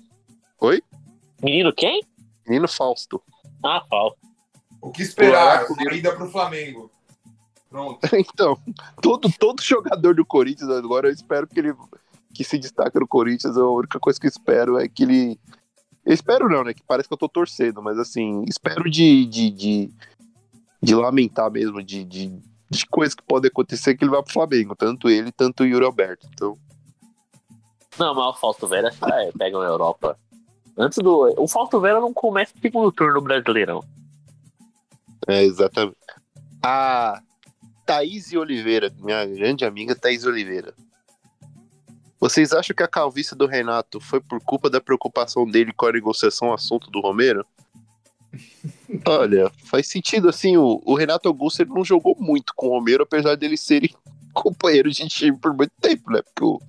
[1.42, 2.02] Menino quem?
[2.48, 3.22] Menino Fausto.
[3.64, 4.18] Ah, falta.
[4.82, 5.66] O que esperar?
[5.66, 6.92] Caraca, A ida pro Flamengo.
[7.74, 8.00] Pronto.
[8.14, 8.56] Então,
[9.02, 11.74] todo, todo jogador do Corinthians agora, eu espero que ele
[12.32, 15.40] que se destaca no Corinthians, a única coisa que eu espero é que ele.
[16.06, 16.74] Eu espero não, né?
[16.74, 19.92] Que parece que eu tô torcendo, mas assim, espero de, de, de,
[20.82, 22.40] de lamentar mesmo, de, de,
[22.70, 25.86] de coisas que podem acontecer que ele vá pro Flamengo, tanto ele, tanto o Yuri
[25.86, 26.28] Alberto.
[26.32, 26.58] Então,
[27.98, 30.18] Não, mas o Fausto Vera ah, pega a Europa.
[30.78, 31.34] Antes do.
[31.38, 33.84] O Fausto Vera não começa o segundo turno no Brasileirão.
[35.28, 35.98] é exatamente.
[36.62, 37.22] A
[37.86, 40.74] Thaís Oliveira, minha grande amiga Thaís Oliveira.
[42.20, 45.92] Vocês acham que a calvície do Renato foi por culpa da preocupação dele com a
[45.92, 47.46] negociação assunto do Romero?
[49.06, 53.04] Olha, faz sentido assim, o, o Renato Augusto ele não jogou muito com o Romero,
[53.04, 53.94] apesar dele serem
[54.34, 56.22] companheiros de time por muito tempo, né?
[56.22, 56.62] Porque o,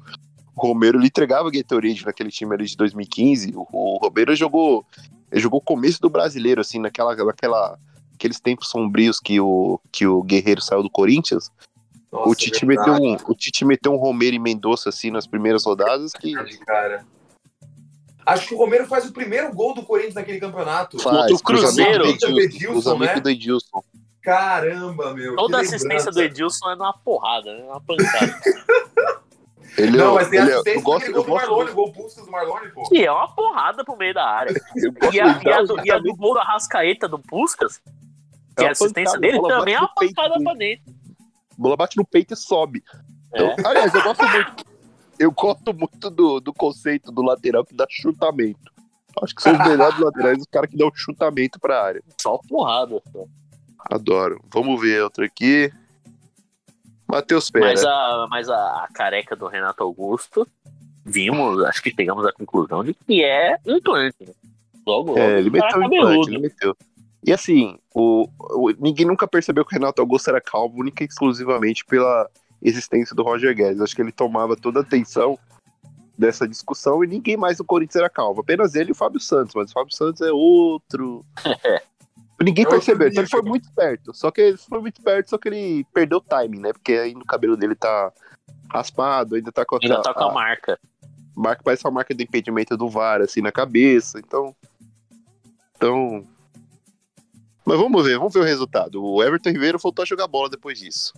[0.56, 3.52] o Romero ele entregava Gatorade naquele time ali de 2015.
[3.54, 4.84] O, o Romero jogou,
[5.30, 7.78] ele jogou o começo do brasileiro, assim, naquela, naquela,
[8.14, 11.50] aqueles tempos sombrios que o, que o Guerreiro saiu do Corinthians.
[12.12, 15.26] Nossa, o, Tite verdade, meteu um, o Tite meteu um Romero e Mendonça assim nas
[15.26, 16.32] primeiras rodadas que
[16.64, 17.04] cara.
[18.26, 20.98] Acho que o Romero faz o primeiro gol do Corinthians naquele campeonato.
[20.98, 22.04] faz o Cruzeiro.
[22.04, 23.20] cruzamento do Do Edilson, cruzamento né?
[23.20, 23.84] do Edilson.
[24.22, 25.36] Caramba, meu.
[25.36, 26.22] Toda que assistência do.
[26.22, 27.64] Edilson é numa porrada, né?
[27.64, 28.40] Uma pancada.
[29.76, 31.72] Ele, Não, é- mas tem ele é- assistência eu gosto, eu gol do gosto, Marlone,
[31.72, 32.82] gol Puskas do Marlone, pô.
[32.88, 34.54] que é uma porrada pro meio da área.
[35.12, 37.80] E a, e a do, e a do gol da Rascaeta do Puskas,
[38.56, 40.84] que é É a assistência dele, também é uma pancada pra dentro.
[41.58, 42.82] bola bate no peito e sobe.
[43.32, 43.66] Então, É.
[43.66, 44.64] aliás, eu gosto muito.
[45.18, 48.72] Eu gosto muito do, do conceito do lateral que dá chutamento.
[49.22, 52.02] Acho que são os melhores laterais, os caras que dão chutamento pra área.
[52.20, 53.00] Só porrada.
[53.12, 53.24] só.
[53.90, 54.40] Adoro.
[54.52, 55.72] Vamos ver outro aqui.
[57.06, 57.66] Matheus Pera.
[57.66, 60.46] Mas, a, mas a, a careca do Renato Augusto,
[61.04, 64.16] vimos, acho que chegamos à conclusão de que é implante.
[64.86, 65.18] Logo, logo.
[65.20, 66.76] É, ele meteu implante, ele meteu.
[67.26, 71.06] E assim, o, o- ninguém nunca percebeu que o Renato Augusto era calmo, única e
[71.06, 72.28] exclusivamente pela
[72.62, 73.80] existência do Roger Guedes.
[73.80, 75.38] Acho que ele tomava toda a atenção
[76.18, 78.40] dessa discussão e ninguém mais no Corinthians era calmo.
[78.40, 81.24] Apenas ele e o Fábio Santos, mas o Fábio Santos é outro.
[82.42, 84.12] Ninguém É percebeu, então ele foi muito esperto.
[84.12, 86.72] Só que ele foi muito esperto, só que ele perdeu o timing, né?
[86.72, 88.12] Porque ainda o cabelo dele tá
[88.68, 90.78] raspado, ainda tá com a, Ainda tá com a- a marca.
[91.34, 94.18] marca, parece uma marca de impedimento do VAR, assim, na cabeça.
[94.18, 94.54] Então.
[95.76, 96.26] Então.
[97.66, 99.02] Mas vamos ver, vamos ver o resultado.
[99.02, 101.12] O Everton Ribeiro voltou a jogar bola depois disso.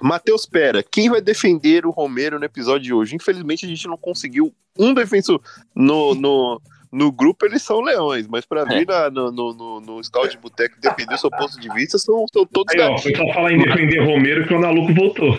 [0.00, 3.16] Matheus Pera, quem vai defender o Romero no episódio de hoje?
[3.16, 5.40] Infelizmente a gente não conseguiu um defensor
[5.74, 6.62] no, no,
[6.92, 10.38] no grupo, eles são leões, mas pra vir na- no, no, no, no Scout de
[10.38, 13.52] Boteco defender o seu ponto de vista, são, são todos Aí, ó, foi só falar
[13.52, 15.38] em defender Romero que o Analuco voltou.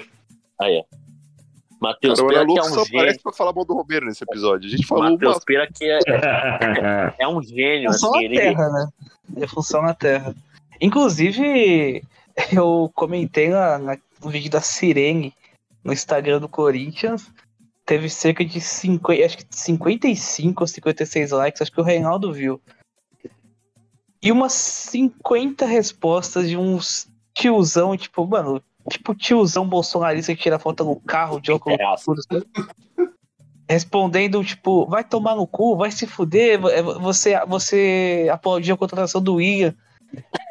[0.59, 0.95] Aí, ó.
[1.81, 2.99] Matheus Cara, Pera que é um só gênio.
[2.99, 4.67] aparece pra falar mal do Romero nesse episódio.
[4.67, 5.41] A gente falou Matheus uma...
[5.41, 5.99] Pera que é,
[7.19, 8.87] é um gênio, É só assim, na ele, Terra, né?
[9.37, 10.35] É função na Terra.
[10.79, 12.03] Inclusive,
[12.53, 15.33] eu comentei na, na- no vídeo da Sirene
[15.83, 17.31] no Instagram do Corinthians.
[17.83, 22.61] Teve cerca de 50, acho que 55 ou 56 likes, acho que o Reinaldo viu.
[24.21, 30.83] E umas 50 respostas de uns tiozão, tipo, mano, tipo tiozão bolsonarista que tira foto
[30.83, 31.95] no carro de óculos É, assim.
[31.95, 32.45] escuros, sabe?
[33.69, 39.21] Respondendo, tipo, vai tomar no cu, vai se fuder, é, você, você aplaudiu a contratação
[39.21, 39.73] do William,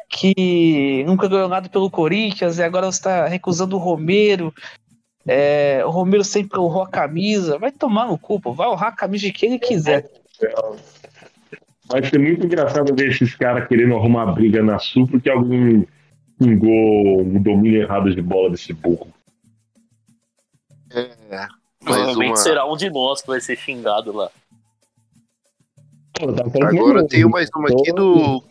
[0.09, 4.53] que nunca ganhou nada pelo Corinthians, e agora você tá recusando o Romero.
[5.27, 7.59] É, o Romero sempre honrou a camisa.
[7.59, 8.53] Vai tomar no cu, pô.
[8.53, 10.09] Vai honrar a camisa de quem ele quiser.
[11.85, 15.87] Vai ser muito engraçado ver esses caras querendo arrumar briga na Sul porque alguém
[16.41, 19.07] pingou um domínio errado de bola desse burro.
[20.91, 21.47] Mais
[21.79, 22.35] Provavelmente uma...
[22.35, 24.29] será um de nós que vai ser xingado lá.
[26.13, 28.43] Tá Agora que tenho mais uma aqui do.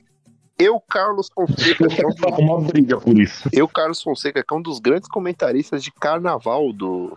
[0.58, 3.48] Eu, Carlos Fonseca, que é um arrumar briga por isso.
[3.52, 7.16] Eu, Carlos Fonseca, que é um dos grandes comentaristas de carnaval do,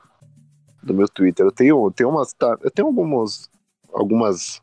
[0.81, 1.45] do meu Twitter.
[1.45, 2.33] Eu tenho, eu tenho umas.
[2.33, 3.49] tá, eu tenho algumas.
[3.93, 4.61] algumas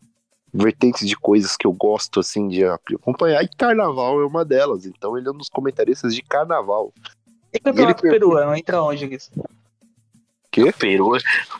[0.52, 4.86] vertentes de coisas que eu gosto assim de acompanhar, e carnaval é uma delas.
[4.86, 6.92] Então ele é um dos comentaristas de carnaval.
[7.52, 9.30] E campeonato Ele per- peruano, entra onde, Guiz?
[10.78, 11.12] Peru,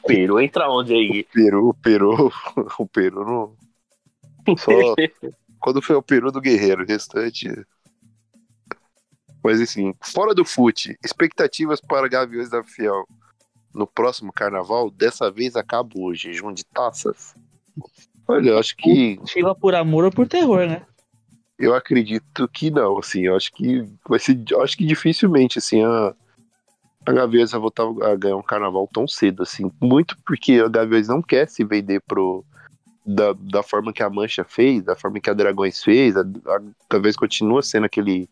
[0.04, 1.22] Peru entra onde aí?
[1.24, 2.32] Peru, o Peru,
[2.78, 3.24] o Peru
[4.46, 4.56] não.
[4.56, 4.94] Só
[5.60, 7.48] quando foi o Peru do Guerreiro, o restante.
[9.42, 13.06] Mas assim, fora do fute, expectativas para Gaviões da Fiel
[13.74, 17.34] no próximo carnaval, dessa vez acaba o jejum de taças.
[18.30, 19.18] Olha, eu acho que.
[19.26, 20.86] Fila por amor ou por terror, né?
[21.58, 24.40] Eu acredito que não, assim, eu acho que vai ser.
[24.48, 26.14] Eu acho que dificilmente, assim, a,
[27.04, 29.70] a Gaviões vai voltar a ganhar um carnaval tão cedo, assim.
[29.80, 32.44] Muito porque a Gaviões não quer se vender pro.
[33.04, 36.60] Da, da forma que a Mancha fez, da forma que a Dragões fez, a, a
[36.88, 38.28] Gaviões continua sendo aquele.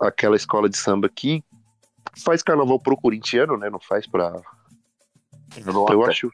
[0.00, 1.44] aquela escola de samba que
[2.24, 3.70] faz carnaval pro corintiano, né?
[3.70, 4.42] Não faz pra.
[5.90, 6.32] Eu acho.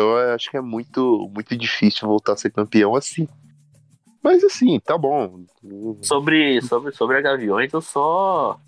[0.00, 3.28] Então eu acho que é muito, muito difícil voltar a ser campeão assim.
[4.22, 5.44] Mas assim, tá bom.
[6.00, 8.58] Sobre, sobre, sobre a Gaviões, eu só.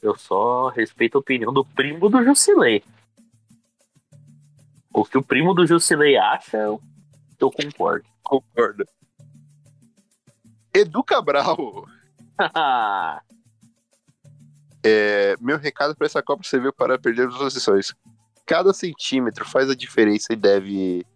[0.00, 2.82] Eu só respeito a opinião do primo do Jusilei.
[4.94, 6.80] O que o primo do Jusilei acha, eu,
[7.38, 8.06] eu concordo.
[8.22, 8.86] Concordo.
[10.72, 11.86] Edu Cabral,
[14.82, 17.94] é, meu recado para essa Copa serviu para perder as posições.
[18.52, 21.06] Cada centímetro faz a diferença e deve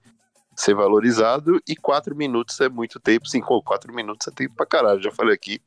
[0.57, 1.61] ser valorizado.
[1.69, 3.29] E quatro minutos é muito tempo.
[3.29, 5.03] Sim, quatro minutos é tempo pra caralho.
[5.03, 5.61] Já falei aqui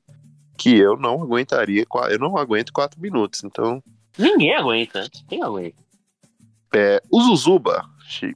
[0.57, 1.85] que eu não aguentaria.
[2.09, 3.43] Eu não aguento quatro minutos.
[3.43, 3.83] Então,
[4.17, 5.07] Ninguém aguenta.
[5.27, 5.77] Quem aguenta?
[6.73, 7.85] é, o Zuzuba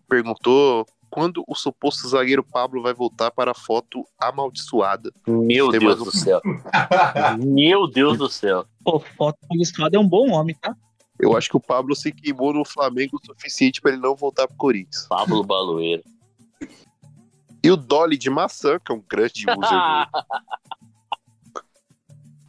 [0.07, 5.11] perguntou quando o suposto zagueiro Pablo vai voltar para a foto amaldiçoada.
[5.27, 6.03] Meu Tem Deus mais um.
[6.03, 6.39] do céu.
[7.43, 8.67] Meu Deus do céu.
[8.83, 10.75] Pô, foto registrada é um bom homem, tá?
[11.23, 14.47] Eu acho que o Pablo se queimou no Flamengo o suficiente para ele não voltar
[14.47, 15.07] pro Corinthians.
[15.07, 16.03] Pablo Baloeiro.
[17.63, 19.53] E o Dolly de maçã, que é um grande do-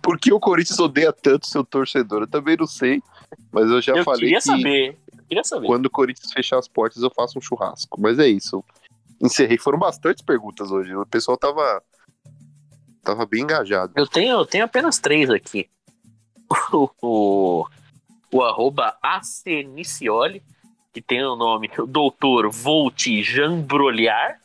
[0.03, 2.23] Por que o Corinthians odeia tanto seu torcedor?
[2.23, 3.03] Eu também não sei,
[3.51, 4.99] mas eu já eu falei queria que saber.
[5.17, 5.67] Eu queria saber.
[5.67, 7.99] quando o Corinthians fechar as portas eu faço um churrasco.
[7.99, 8.63] Mas é isso.
[9.23, 9.57] Encerrei.
[9.57, 10.95] Foram bastantes perguntas hoje.
[10.95, 11.83] O pessoal tava
[13.03, 13.93] tava bem engajado.
[13.97, 15.71] Eu tenho, eu tenho apenas três aqui.
[17.01, 17.67] o,
[18.35, 20.43] o, arroba Acenicioli,
[20.93, 24.40] que tem o nome Doutor Volt Jambrolhar,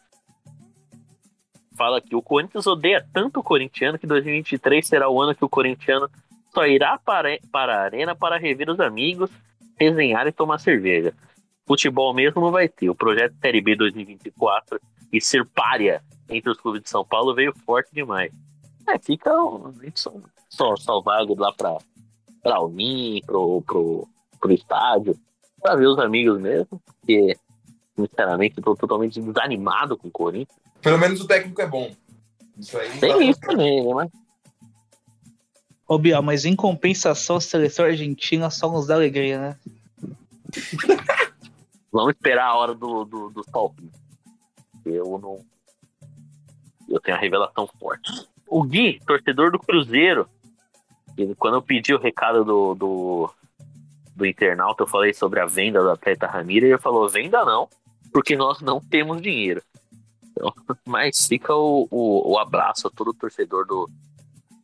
[1.75, 5.49] fala que o Corinthians odeia tanto o corintiano que 2023 será o ano que o
[5.49, 6.07] corintiano
[6.53, 9.31] só irá para, para a arena para rever os amigos,
[9.75, 11.11] resenhar e tomar cerveja.
[11.65, 12.91] Futebol mesmo não vai ter.
[12.91, 14.79] O projeto Série B 2024
[15.11, 18.31] e ser párea entre os clubes de São Paulo veio forte demais.
[18.87, 19.73] É, fica um,
[20.47, 21.77] só, só vago lá para
[22.41, 24.07] pra Unim, pro, pro,
[24.39, 25.17] pro estádio,
[25.61, 27.37] para ver os amigos mesmo, porque,
[27.95, 30.59] sinceramente, estou totalmente desanimado com o Corinthians.
[30.81, 31.91] Pelo menos o técnico é bom.
[32.57, 34.09] Isso aí Tem tá isso também, né?
[35.87, 39.59] Ô, Biel, mas em compensação, a seleção argentina só nos dá alegria, né?
[41.91, 43.99] Vamos esperar a hora do, do, dos palpites.
[44.85, 45.43] Eu não.
[46.87, 48.11] Eu tenho a revelação forte.
[48.47, 50.29] O Gui, torcedor do Cruzeiro,
[51.38, 53.34] quando eu pedi o recado do, do,
[54.15, 57.68] do internauta, eu falei sobre a venda do atleta Ramiro, e ele falou: venda não,
[58.11, 59.61] porque nós não temos dinheiro.
[60.31, 60.53] Então,
[60.86, 63.90] mas fica o, o, o abraço a todo torcedor do,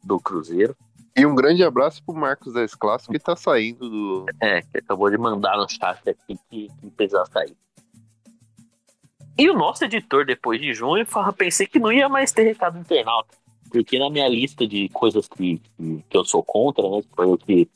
[0.04, 0.76] do Cruzeiro.
[1.18, 4.26] E um grande abraço pro Marcos da Clássico que tá saindo do.
[4.42, 7.56] É, que acabou de mandar no chat aqui que, que precisava sair.
[9.38, 11.06] E o nosso editor, depois de junho,
[11.38, 13.36] pensei que não ia mais ter recado internauta.
[13.84, 15.62] Porque na minha lista de coisas que,
[16.10, 17.02] que, eu sou contra, né?
[17.16, 17.70] Foi o que.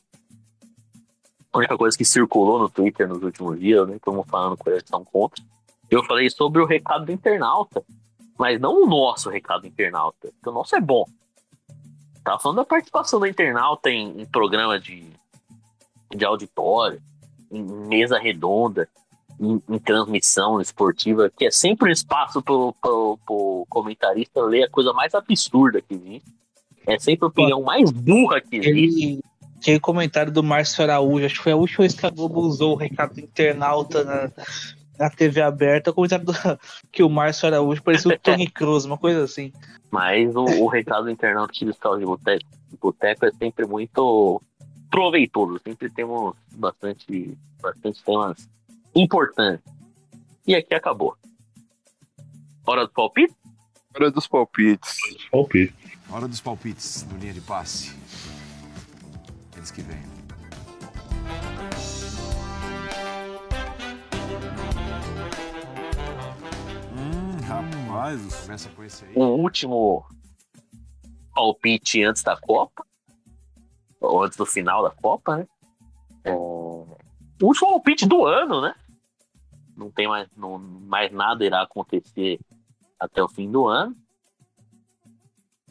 [1.51, 3.95] A única coisa que circulou no Twitter nos últimos dias, né?
[3.95, 5.43] Estamos falando coisas que são contra.
[5.89, 7.83] Eu falei sobre o recado do internauta.
[8.37, 10.29] Mas não o nosso recado internauta.
[10.31, 11.05] Porque o nosso é bom.
[12.23, 15.05] Tava falando da participação do internauta em, em programa de,
[16.15, 17.01] de auditório,
[17.51, 18.87] em mesa redonda,
[19.39, 24.69] em, em, transmissão esportiva, que é sempre um espaço pro, pro, pro comentarista ler a
[24.69, 26.33] coisa mais absurda que existe.
[26.87, 29.19] É sempre a opinião mais burra que existe.
[29.57, 32.73] Aquele comentário do Márcio Araújo, acho que foi a última vez que a Globo usou
[32.73, 34.31] o recado do internauta na,
[34.97, 36.33] na TV aberta, o comentário do,
[36.91, 39.51] que o Márcio Araújo parecia o Tony Cruz, uma coisa assim.
[39.91, 42.45] Mas o, o recado internauta de Fiscal de Boteco,
[42.79, 44.41] Boteco é sempre muito
[44.89, 45.59] proveitoso.
[45.63, 48.47] Sempre temos bastante, bastante temas
[48.95, 49.73] importantes.
[50.45, 51.15] E aqui acabou.
[52.65, 53.35] Hora do palpite?
[53.95, 54.97] Hora dos palpites.
[55.31, 55.73] Palpite.
[56.09, 57.95] Hora dos palpites no linha de passe.
[59.55, 60.19] Eles que vêm.
[67.49, 69.11] Rapaz, começa com esse aí.
[69.15, 70.05] O último
[71.33, 72.85] palpite antes da Copa.
[73.99, 75.47] Ou antes do final da Copa, né?
[76.23, 76.31] É...
[77.41, 78.75] O último palpite do ano, né?
[79.75, 82.39] Não tem mais, não, mais nada irá acontecer
[82.99, 83.95] até o fim do ano.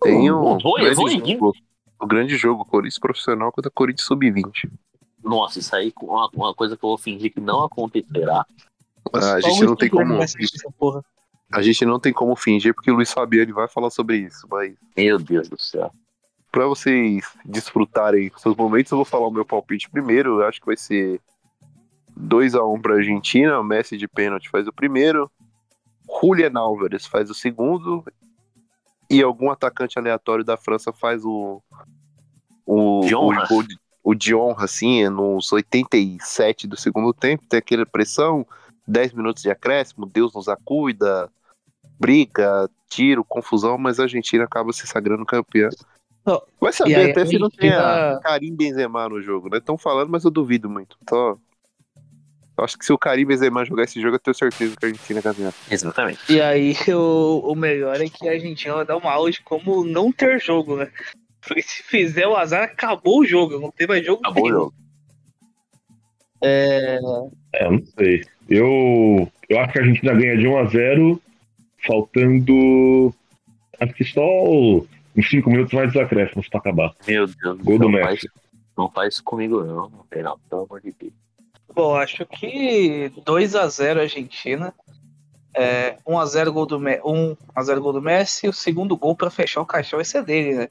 [0.00, 1.52] Tem um, vou, grande vou jogo,
[2.00, 4.70] o grande jogo Corinthians profissional contra Corinthians sub-20.
[5.22, 8.46] Nossa, isso aí é uma, uma coisa que eu vou fingir que não acontecerá.
[9.12, 10.18] Ah, a gente não tem como.
[11.50, 14.74] A gente não tem como fingir, porque o Luiz Fabiano vai falar sobre isso, mas.
[14.96, 15.90] Meu Deus do céu.
[16.52, 20.40] Pra vocês desfrutarem seus momentos, eu vou falar o meu palpite primeiro.
[20.40, 21.20] Eu acho que vai ser
[22.18, 23.60] 2x1 pra Argentina.
[23.60, 25.30] O Messi de pênalti faz o primeiro.
[26.20, 28.04] Julian Álvares faz o segundo.
[29.10, 31.62] E algum atacante aleatório da França faz o.
[32.66, 33.46] O, de honra.
[33.50, 37.44] o, o, de honra, assim, nos 87 do segundo tempo.
[37.48, 38.46] Tem aquela pressão.
[38.86, 41.30] 10 minutos de acréscimo, Deus nos acuida,
[42.00, 45.68] briga, tiro, confusão, mas a Argentina acaba se sagrando campeã.
[46.60, 49.58] Vai saber aí, até se não tem a Karim Benzema no jogo, né?
[49.58, 50.96] Estão falando, mas eu duvido muito.
[51.02, 51.38] Então,
[52.64, 55.18] acho que se o Karim Benzema jogar esse jogo, eu tenho certeza que a Argentina
[55.18, 55.52] é campeã.
[55.70, 56.20] Exatamente.
[56.28, 59.84] E aí, o, o melhor é que a Argentina vai dar uma aula de como
[59.84, 60.90] não ter jogo, né?
[61.40, 63.58] Porque se fizer o azar, acabou o jogo.
[63.58, 64.20] Não tem mais jogo.
[64.24, 64.74] Acabou o jogo.
[66.42, 66.98] É...
[67.54, 68.24] é, não sei.
[68.48, 71.22] Eu, eu acho que a Argentina ganha de 1 a 0
[71.86, 73.14] faltando.
[73.80, 76.94] Acho que só uns 5 minutos mais dos acréscimos pra acabar.
[77.06, 78.28] Meu Deus Gol do Messi.
[78.76, 79.88] não faz isso comigo, não.
[79.88, 81.12] Não, pelo amor de Deus.
[81.78, 84.74] Bom, acho que 2 a 0 Argentina.
[85.54, 89.14] É, 1 a 0 gol do 1 a 0 gol do Messi, o segundo gol
[89.14, 90.68] para fechar o caixão vai ser dele, né?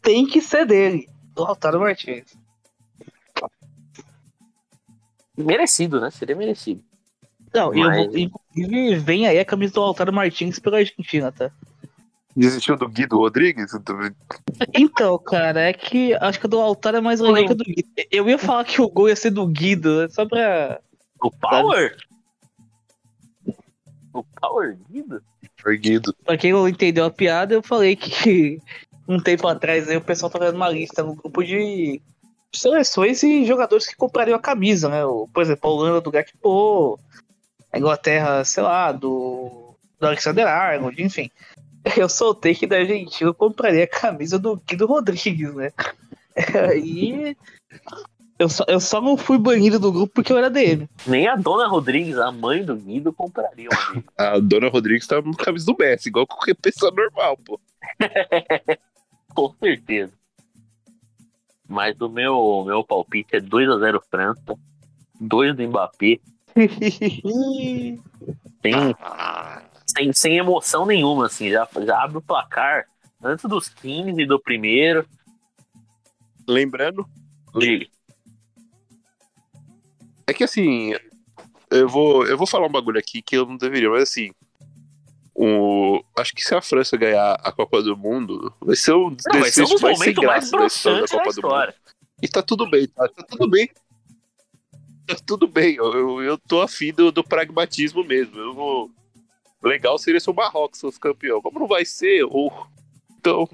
[0.00, 2.34] Tem que ser dele, do Lautaro Martins.
[5.36, 6.10] Merecido, né?
[6.10, 6.82] Seria merecido.
[7.52, 8.14] Não, Mas...
[8.14, 11.52] e inclusive vem aí a camisa do Altaro Martins pela Argentina, tá?
[12.40, 13.70] Desistiu do Guido Rodrigues?
[14.72, 17.64] Então, cara, é que acho que a do Altaro é mais legal que a do
[17.64, 17.88] Guido.
[18.10, 20.08] Eu ia falar que o gol ia ser do Guido, né?
[20.08, 20.80] só pra.
[21.20, 21.94] O Power?
[24.14, 25.22] O Power Guido?
[25.60, 26.16] Foi Guido.
[26.24, 28.58] Pra quem não entendeu a piada, eu falei que
[29.06, 32.00] um tempo atrás aí o pessoal tava fazendo uma lista no grupo de
[32.54, 35.04] seleções e jogadores que comprariam a camisa, né?
[35.04, 36.98] O, por exemplo, a Holanda do Gakpo,
[37.70, 41.30] a Inglaterra, sei lá, do, do Alexander Arnold, enfim.
[41.96, 45.72] Eu soltei que da Argentina eu compraria a camisa do Guido Rodrigues, né?
[46.68, 47.36] Aí
[48.38, 50.88] eu só, eu só não fui banido do grupo porque eu era dele.
[51.06, 55.32] Nem a dona Rodrigues, a mãe do Guido, compraria uma A dona Rodrigues tá com
[55.32, 57.60] camisa do Messi, igual qualquer pessoa normal, pô.
[59.34, 60.12] Com certeza.
[61.68, 64.58] Mas o meu, meu palpite é 2x0 França,
[65.20, 66.18] 2 do Mbappé,
[68.62, 68.96] sem,
[69.90, 71.50] sem, sem emoção nenhuma, assim.
[71.50, 72.86] Já, já abre o placar
[73.22, 75.06] antes dos 15 do primeiro.
[76.46, 77.06] Lembrando,
[77.54, 77.90] Ligue.
[80.26, 80.94] é que assim,
[81.70, 84.32] eu vou, eu vou falar um bagulho aqui que eu não deveria, mas assim,
[85.34, 89.24] o, acho que se a França ganhar a Copa do Mundo, vai ser um dos
[89.32, 91.74] Não, vai ser um desfechos mais sem momentos mais da história da Copa do Mundo.
[92.22, 93.70] E tá tudo bem, tá, tá tudo bem.
[95.06, 98.38] Tá tudo bem, eu, eu, eu tô afim do, do pragmatismo mesmo.
[98.38, 98.90] Eu vou.
[99.62, 101.42] Legal seria se o Marrocos fosse campeão.
[101.42, 102.52] Como não vai ser, ou.
[103.18, 103.48] Então.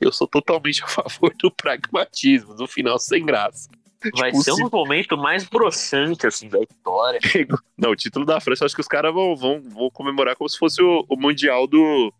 [0.00, 3.68] Eu sou totalmente a favor do pragmatismo, do final sem graça.
[4.16, 7.20] Vai Tipo, ser um dos momentos mais broxantes assim, da história.
[7.76, 10.48] Não, o título da França, eu acho que os caras vão, vão, vão comemorar como
[10.48, 12.12] se fosse o, o Mundial do.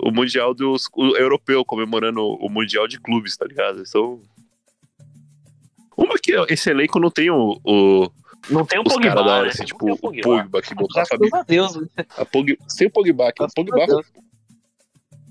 [0.00, 0.88] O Mundial dos.
[0.92, 3.82] O europeu, comemorando o Mundial de Clubes, tá ligado?
[3.86, 4.20] Então.
[5.96, 7.60] Uma que esse elenco não tem o.
[7.64, 8.10] o
[8.50, 9.48] Não tem um caras da Pogba, hora, né?
[9.48, 10.22] assim, tipo, tem um o Pogba.
[10.22, 11.38] Pogba que botou família.
[11.38, 11.86] a Deus, né?
[12.16, 12.58] A Pog...
[12.68, 13.86] Sem o Pogba, que o Pogba,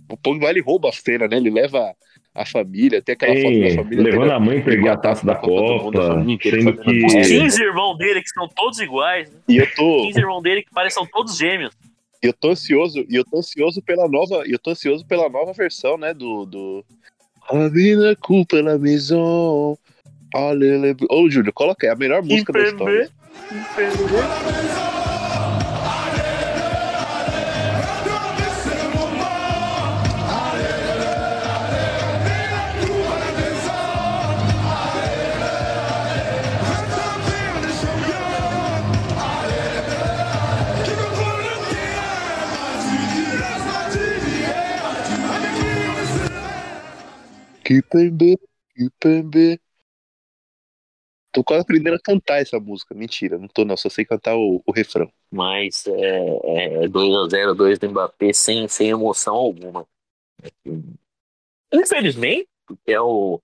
[0.10, 1.38] o Pogba ele rouba a cena, né?
[1.38, 1.96] Ele leva
[2.36, 4.04] a família, tem aquela foto da família.
[4.04, 7.22] levando a mãe perder a taça da mundo, Copa, sendo fazendo que Os É.
[7.22, 9.40] 15 irmãos dele, que são todos iguais, né?
[9.48, 11.74] E eu tô, 15 irmãos dele que parecem todos gêmeos.
[12.24, 15.30] e eu tô ansioso, e eu tô ansioso pela nova, e eu tô ansioso pela
[15.30, 16.86] nova versão, né, do do
[17.50, 19.78] A vida culpa la maison.
[20.34, 23.10] Olha, lembro- Ô, Júlio, coloca aí a melhor música da história.
[47.64, 48.38] Kipembe,
[48.76, 49.60] Kipembe.
[51.34, 52.94] Tô quase aprendendo a cantar essa música.
[52.94, 55.12] Mentira, não tô não, só sei cantar o, o refrão.
[55.32, 59.88] Mas é, é 2x0, 2 do Mbappé sem, sem emoção alguma.
[61.74, 63.42] Infelizmente, porque é o.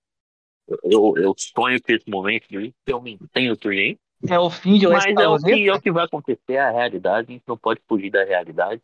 [0.84, 4.88] Eu, eu sonho com esse momento de eu me tenho cliente, É o fim de
[4.88, 7.57] mas é o, que, é o que vai acontecer, é a realidade, a gente não
[7.57, 8.80] pode fugir da realidade.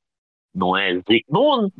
[0.51, 1.71] Não é zica, não,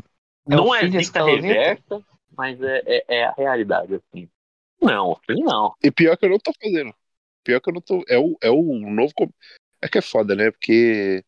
[0.46, 2.06] não é zica reversa,
[2.38, 4.30] mas é, é, é a realidade, assim.
[4.80, 5.74] Não, assim não.
[5.84, 6.94] E pior que eu não tô fazendo.
[7.46, 8.04] Pior que eu não tô.
[8.10, 9.14] É o, é o novo.
[9.82, 10.52] É que é foda, né?
[10.52, 11.24] Porque.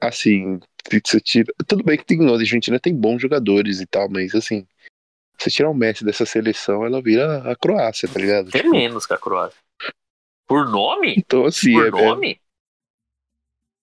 [0.00, 0.60] Assim.
[0.88, 1.50] Você tira...
[1.66, 4.66] Tudo bem que tem, a Argentina tem bons jogadores e tal, mas assim.
[5.38, 8.50] Você tirar o Messi dessa seleção, ela vira a Croácia, tá ligado?
[8.54, 9.58] É menos que a Croácia.
[10.46, 11.14] Por nome?
[11.16, 11.72] Então, assim.
[11.72, 12.40] Por é- é- nome?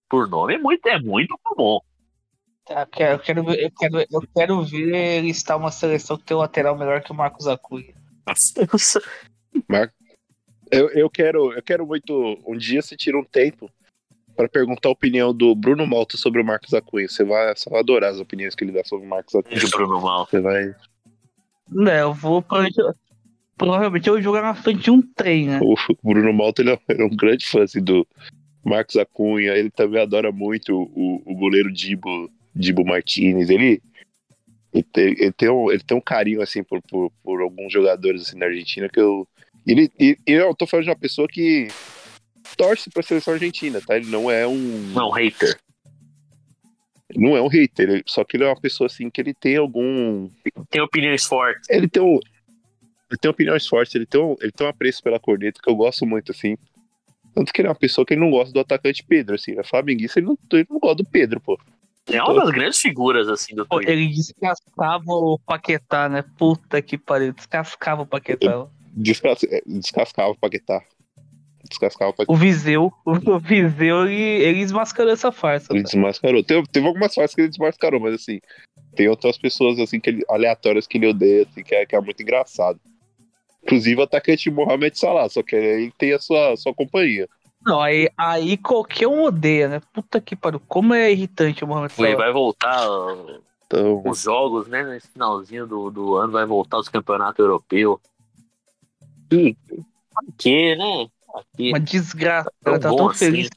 [0.07, 1.81] Por nome é muito, é muito bom.
[2.65, 6.25] Tá, eu quero, eu, quero, ver- eu, quero, eu quero ver listar uma seleção que
[6.25, 7.95] tem um lateral melhor que o Marcos Acunha.
[10.71, 12.39] Eu, eu quero, eu quero muito.
[12.47, 13.69] Um dia você tira um tempo
[14.35, 17.07] para perguntar a opinião do Bruno Malta sobre o Marcos Acunha.
[17.07, 19.59] Você vai, você vai adorar as opiniões que ele dá sobre o Marcos Acunha.
[19.69, 20.25] Bruno Mal.
[20.25, 20.73] Você vai.
[21.69, 22.43] Não, eu vou
[23.57, 25.59] provavelmente, eu vou jogar na frente de um trem, né?
[25.61, 28.07] O Bruno Malta ele é ele é um grande fã assim, do
[28.63, 29.53] Marcos Acunha.
[29.53, 33.49] Ele também adora muito o, o goleiro Dibo, Dibo Martinez.
[33.49, 33.81] Ele,
[34.73, 38.23] ele, tem, ele, tem um, ele tem um carinho assim por, por, por alguns jogadores
[38.23, 39.27] assim, da Argentina que eu.
[39.65, 39.91] Ele,
[40.25, 41.67] eu tô falando de uma pessoa que
[42.57, 43.95] torce pra seleção argentina, tá?
[43.95, 44.91] Ele não é um.
[44.93, 45.59] Não, hater.
[47.15, 50.29] não é um hater, só que ele é uma pessoa assim que ele tem algum.
[50.69, 51.69] Tem opiniões fortes.
[51.69, 52.19] Ele tem um.
[53.09, 55.75] Ele tem opiniões fortes, ele tem um, ele tem um apreço pela corneta que eu
[55.75, 56.57] gosto muito, assim.
[57.33, 59.57] Tanto que ele é uma pessoa que ele não gosta do atacante Pedro, assim.
[59.57, 61.59] É flamenguista, ele não, ele não gosta do Pedro, pô.
[62.07, 63.93] É uma das grandes figuras, assim, do Pô, Twitter.
[63.93, 66.23] ele descascava o Paquetá, né?
[66.37, 68.67] Puta que pariu, descascava o Paquetá.
[68.93, 70.81] Descas, é, descascava o Paquetá.
[71.69, 72.33] Descascava o Paquetá.
[72.33, 75.67] O Viseu, o Viseu, ele, ele desmascarou essa farsa.
[75.71, 75.91] Ele cara.
[75.93, 76.43] desmascarou.
[76.43, 78.39] Teve, teve algumas fases que ele desmascarou, mas assim,
[78.95, 82.01] tem outras pessoas assim que ele, aleatórias que ele odeia, assim, que é, que é
[82.01, 82.79] muito engraçado.
[83.63, 87.29] Inclusive o atacante Mohamed Salah, só que ele tem a sua, sua companhia.
[87.63, 89.81] Não, aí, aí qualquer um odeia, né?
[89.93, 92.23] Puta que pariu, como é irritante o Mohamed Ele Salah.
[92.23, 93.15] vai voltar ó,
[93.67, 94.83] Então, os jogos, né?
[94.83, 97.99] Nesse finalzinho do, do ano, vai voltar os campeonatos europeus.
[99.31, 99.55] Que,
[100.37, 101.07] que né?
[101.33, 101.69] Aqui.
[101.69, 102.51] Uma desgraça.
[102.61, 103.25] Tá bom tão assim.
[103.25, 103.49] feliz.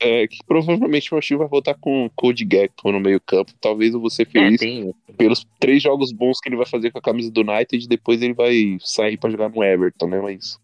[0.00, 3.52] É, que provavelmente o time vai voltar com o Code Gecko no meio campo.
[3.58, 4.94] Talvez eu vou ser É, feliz tem.
[5.16, 8.20] pelos três jogos bons que ele vai fazer com a camisa do United e depois
[8.20, 10.20] ele vai sair pra jogar no Everton, né?
[10.20, 10.58] Mas.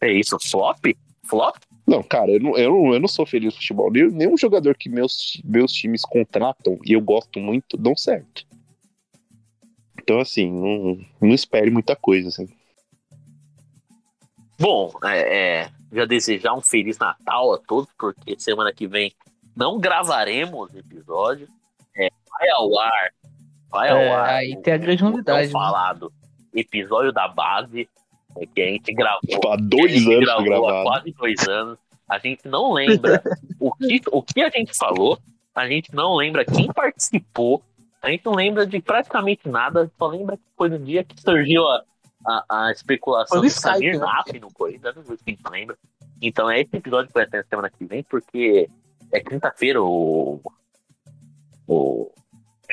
[0.00, 0.86] É isso, flop?
[1.26, 1.56] Flop?
[1.86, 3.92] Não, cara, eu não, eu não, eu não sou feliz no futebol.
[3.92, 8.46] Nenhum, nenhum jogador que meus, meus times contratam e eu gosto muito dão certo.
[10.02, 12.48] Então, assim, não, não espere muita coisa, assim.
[14.64, 15.18] Bom, é,
[15.64, 19.12] é, já desejar um Feliz Natal a todos, porque semana que vem
[19.54, 21.46] não gravaremos episódio.
[21.94, 23.10] É, vai ao ar.
[23.70, 24.28] Vai ao É, ar.
[24.36, 25.52] aí tem a grande novidade, né?
[25.52, 26.10] falado
[26.54, 27.86] episódio da base,
[28.38, 29.20] é, que a gente gravou.
[29.28, 30.84] Tipo, há dois anos gravou foi há gravado.
[30.84, 31.78] quase dois anos.
[32.08, 33.22] A gente não lembra
[33.60, 35.18] o, que, o que a gente falou,
[35.54, 37.62] a gente não lembra quem participou,
[38.00, 41.68] a gente não lembra de praticamente nada, só lembra que foi no dia que surgiu
[41.68, 41.82] a,
[42.26, 43.98] a, a especulação Foi do Samir?
[43.98, 45.78] Naf no Corinthians, não sei se a gente lembra.
[46.22, 48.68] Então é esse episódio que vai ter semana que vem, porque
[49.12, 50.40] é quinta-feira o,
[51.66, 52.10] o,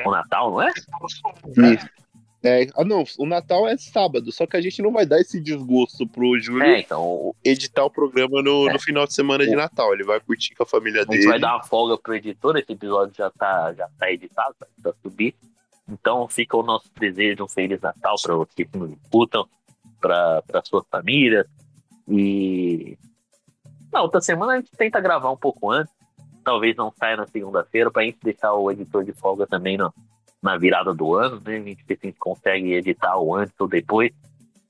[0.05, 0.69] o Natal, não é?
[1.73, 1.89] Isso.
[2.43, 5.39] É, ah, não, o Natal é sábado, só que a gente não vai dar esse
[5.39, 8.73] desgosto pro Júlio É, então editar o programa no, É.
[8.73, 9.93] no final de semana de Natal.
[9.93, 11.27] Ele vai curtir com a família A gente dele.
[11.27, 14.93] vai dar uma folga pro editor, esse episódio já tá, já tá editado, tá pra
[15.03, 15.35] subir.
[15.87, 19.47] Então fica o nosso desejo de um Feliz Natal para vocês que nos escutam,
[19.99, 21.45] para suas famílias.
[22.07, 22.97] E
[23.91, 25.93] na outra semana a gente tenta gravar um pouco antes.
[26.43, 29.93] Talvez não saia na segunda-feira, pra gente deixar o editor de folga também no,
[30.41, 31.57] na virada do ano, né?
[31.57, 34.11] A gente a gente consegue editar o antes ou depois.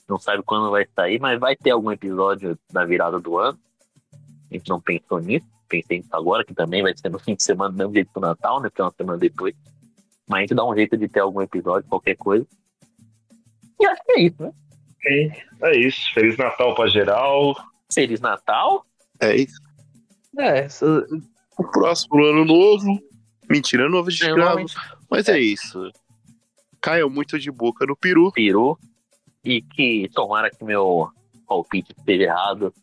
[0.09, 3.57] Não sabe quando vai sair, mas vai ter algum episódio na virada do ano.
[4.49, 7.43] A gente não pensou nisso pensei nisso agora, que também vai ser no fim de
[7.43, 8.67] semana, do mesmo jeito que o Natal, né?
[8.67, 9.55] Porque é uma semana depois.
[10.31, 12.47] Mas a gente dá um jeito de ter algum episódio, qualquer coisa.
[13.77, 14.51] E acho que é isso, né?
[15.61, 16.13] É isso.
[16.13, 17.53] Feliz Natal pra geral.
[17.93, 18.85] Feliz Natal.
[19.19, 19.59] É isso.
[20.39, 21.05] É, isso-
[21.57, 22.97] O próximo ano novo.
[23.49, 24.39] Mentira, novo de É, escravo.
[24.39, 24.75] normalmente
[25.09, 25.91] Mas é isso.
[26.79, 28.31] Caiam muito de boca no peru.
[28.31, 28.79] peru.
[29.43, 31.09] E que tomara que meu
[31.45, 32.73] palpite esteja errado.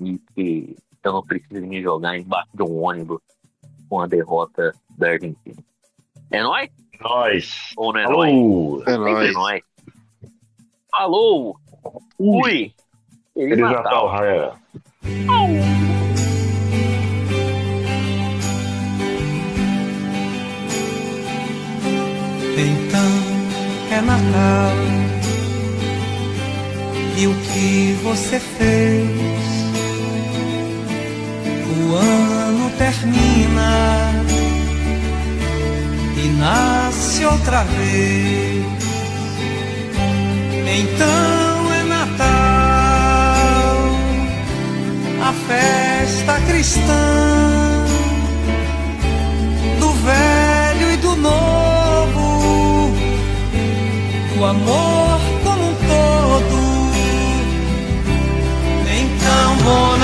[0.00, 3.20] E que eu não precise me jogar embaixo de um ônibus
[3.88, 5.62] com a derrota da Argentina.
[6.30, 6.68] É nóis?
[7.00, 7.72] Nós.
[7.76, 8.32] Ou não é nóis?
[8.32, 8.82] Alô.
[8.82, 9.34] É Sempre nóis.
[9.34, 9.62] nóis.
[10.92, 11.56] Alô!
[12.18, 12.42] Ui!
[12.42, 12.74] Feliz,
[13.34, 13.82] Feliz Natal!
[13.82, 14.52] Natal, Raia.
[22.56, 24.76] Então é Natal
[27.16, 29.08] e o que você fez?
[31.78, 34.12] O ano termina
[36.22, 38.66] e nasce outra vez.
[40.78, 42.26] Então é Natal,
[45.22, 47.84] a festa cristã
[49.80, 52.92] do velho e do novo,
[54.38, 56.70] o amor como um todo.
[58.92, 59.99] Então, bom